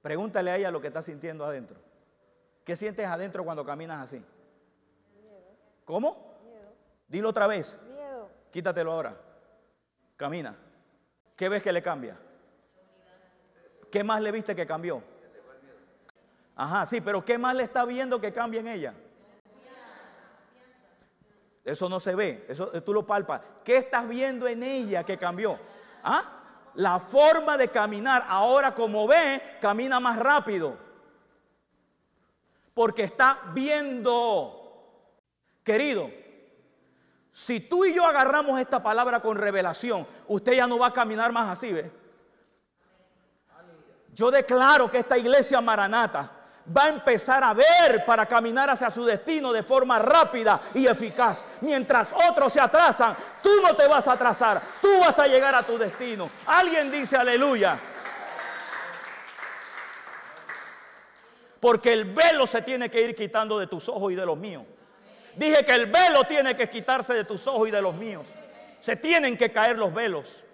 Pregúntale 0.00 0.52
a 0.52 0.56
ella 0.56 0.70
lo 0.70 0.80
que 0.80 0.86
está 0.86 1.02
sintiendo 1.02 1.44
adentro. 1.44 1.93
¿Qué 2.64 2.76
sientes 2.76 3.06
adentro 3.06 3.44
cuando 3.44 3.64
caminas 3.64 4.02
así? 4.02 4.24
¿Cómo? 5.84 6.34
Dilo 7.06 7.28
otra 7.28 7.46
vez. 7.46 7.78
Miedo. 7.92 8.30
Quítatelo 8.50 8.92
ahora. 8.92 9.16
Camina. 10.16 10.56
¿Qué 11.36 11.48
ves 11.48 11.62
que 11.62 11.72
le 11.72 11.82
cambia? 11.82 12.18
¿Qué 13.90 14.02
más 14.02 14.20
le 14.22 14.32
viste 14.32 14.56
que 14.56 14.66
cambió? 14.66 15.02
Ajá, 16.56 16.86
sí, 16.86 17.00
pero 17.00 17.24
¿qué 17.24 17.36
más 17.36 17.54
le 17.54 17.64
está 17.64 17.84
viendo 17.84 18.20
que 18.20 18.32
cambia 18.32 18.60
en 18.60 18.68
ella? 18.68 18.94
Eso 21.64 21.88
no 21.88 21.98
se 21.98 22.14
ve, 22.14 22.44
eso 22.48 22.68
tú 22.82 22.92
lo 22.92 23.06
palpas. 23.06 23.40
¿Qué 23.64 23.78
estás 23.78 24.06
viendo 24.06 24.46
en 24.46 24.62
ella 24.62 25.02
que 25.02 25.18
cambió? 25.18 25.58
¿Ah? 26.02 26.70
La 26.74 26.98
forma 26.98 27.56
de 27.56 27.68
caminar. 27.68 28.24
Ahora 28.28 28.74
como 28.74 29.06
ve, 29.06 29.40
camina 29.60 29.98
más 29.98 30.18
rápido. 30.18 30.83
Porque 32.74 33.04
está 33.04 33.40
viendo. 33.54 34.60
Querido, 35.62 36.10
si 37.32 37.60
tú 37.60 37.84
y 37.84 37.94
yo 37.94 38.04
agarramos 38.04 38.60
esta 38.60 38.82
palabra 38.82 39.20
con 39.20 39.36
revelación, 39.36 40.06
usted 40.28 40.52
ya 40.52 40.66
no 40.66 40.78
va 40.78 40.88
a 40.88 40.92
caminar 40.92 41.32
más 41.32 41.50
así, 41.50 41.72
¿ve? 41.72 41.90
Yo 44.12 44.30
declaro 44.30 44.90
que 44.90 44.98
esta 44.98 45.18
iglesia 45.18 45.60
maranata 45.60 46.30
va 46.76 46.84
a 46.84 46.88
empezar 46.88 47.42
a 47.42 47.52
ver 47.52 48.04
para 48.06 48.26
caminar 48.26 48.70
hacia 48.70 48.90
su 48.90 49.04
destino 49.04 49.52
de 49.52 49.62
forma 49.62 49.98
rápida 49.98 50.60
y 50.74 50.86
eficaz. 50.86 51.48
Mientras 51.60 52.14
otros 52.30 52.52
se 52.52 52.60
atrasan, 52.60 53.16
tú 53.42 53.50
no 53.62 53.74
te 53.74 53.88
vas 53.88 54.06
a 54.08 54.12
atrasar, 54.12 54.62
tú 54.80 54.88
vas 55.00 55.18
a 55.18 55.26
llegar 55.26 55.54
a 55.54 55.62
tu 55.62 55.76
destino. 55.76 56.30
Alguien 56.46 56.90
dice 56.90 57.16
aleluya. 57.16 57.78
Porque 61.64 61.94
el 61.94 62.04
velo 62.04 62.46
se 62.46 62.60
tiene 62.60 62.90
que 62.90 63.00
ir 63.00 63.16
quitando 63.16 63.58
de 63.58 63.66
tus 63.66 63.88
ojos 63.88 64.12
y 64.12 64.14
de 64.14 64.26
los 64.26 64.36
míos. 64.36 64.64
Dije 65.34 65.64
que 65.64 65.72
el 65.72 65.86
velo 65.86 66.24
tiene 66.24 66.54
que 66.54 66.68
quitarse 66.68 67.14
de 67.14 67.24
tus 67.24 67.46
ojos 67.46 67.68
y 67.68 67.70
de 67.70 67.80
los 67.80 67.94
míos. 67.94 68.28
Se 68.80 68.96
tienen 68.96 69.38
que 69.38 69.50
caer 69.50 69.78
los 69.78 69.94
velos 69.94 70.44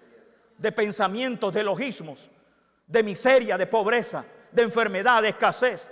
de 0.57 0.71
pensamientos, 0.71 1.53
de 1.53 1.63
logismos, 1.63 2.29
de 2.87 3.03
miseria, 3.03 3.57
de 3.57 3.67
pobreza, 3.67 4.23
de 4.53 4.63
enfermedad, 4.63 5.21
de 5.21 5.27
escasez. 5.27 5.89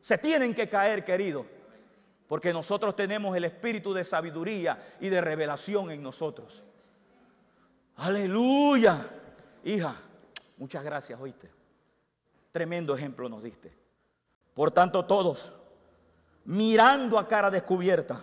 Se 0.00 0.18
tienen 0.18 0.52
que 0.52 0.68
caer, 0.68 1.04
querido, 1.04 1.46
porque 2.26 2.52
nosotros 2.52 2.96
tenemos 2.96 3.36
el 3.36 3.44
espíritu 3.44 3.94
de 3.94 4.02
sabiduría 4.02 4.82
y 4.98 5.10
de 5.10 5.20
revelación 5.20 5.92
en 5.92 6.02
nosotros. 6.02 6.64
Aleluya. 7.98 8.98
Hija, 9.62 9.94
muchas 10.56 10.82
gracias, 10.82 11.20
oíste. 11.20 11.52
Tremendo 12.50 12.96
ejemplo 12.96 13.28
nos 13.28 13.40
diste. 13.40 13.83
Por 14.54 14.70
tanto, 14.70 15.04
todos 15.04 15.52
mirando 16.44 17.18
a 17.18 17.26
cara 17.26 17.50
descubierta, 17.50 18.22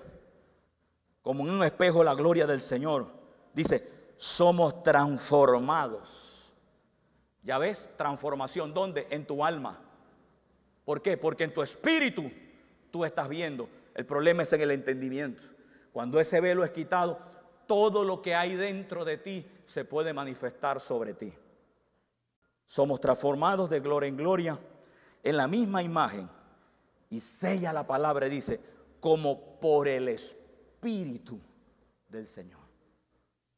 como 1.22 1.44
en 1.44 1.54
un 1.54 1.64
espejo 1.64 2.04
la 2.04 2.16
gloria 2.16 2.48
del 2.48 2.62
Señor. 2.62 3.08
Dice, 3.54 3.88
somos 4.18 4.84
transformados. 4.84 6.52
Ya 7.44 7.58
ves, 7.58 7.90
transformación, 7.98 8.74
¿dónde? 8.74 9.08
En 9.10 9.26
tu 9.26 9.44
alma. 9.44 9.82
¿Por 10.86 11.02
qué? 11.02 11.18
Porque 11.18 11.44
en 11.44 11.54
tu 11.54 11.62
espíritu 11.62 12.32
tú 12.92 13.04
estás 13.06 13.28
viendo. 13.28 13.70
El 13.96 14.06
problema 14.06 14.44
es 14.44 14.54
en 14.54 14.62
el 14.62 14.72
entendimiento. 14.72 15.44
Cuando 15.92 16.20
ese 16.20 16.40
velo 16.40 16.64
es 16.64 16.72
quitado, 16.72 17.20
todo 17.68 18.04
lo 18.04 18.22
que 18.22 18.36
hay 18.36 18.56
dentro 18.56 19.06
de 19.06 19.18
ti 19.18 19.46
se 19.66 19.86
puede 19.86 20.14
manifestar 20.14 20.80
sobre 20.80 21.14
ti. 21.14 21.34
Somos 22.66 23.00
transformados 23.00 23.70
de 23.70 23.80
gloria 23.80 24.08
en 24.08 24.18
gloria 24.18 24.60
en 25.24 25.38
la 25.38 25.47
misma 25.47 25.84
imagen 25.84 26.30
y 27.09 27.19
sella 27.19 27.74
la 27.74 27.86
palabra 27.86 28.28
y 28.28 28.30
dice, 28.30 28.59
como 28.99 29.59
por 29.59 29.88
el 29.88 30.07
Espíritu 30.07 31.39
del 32.09 32.26
Señor. 32.26 32.61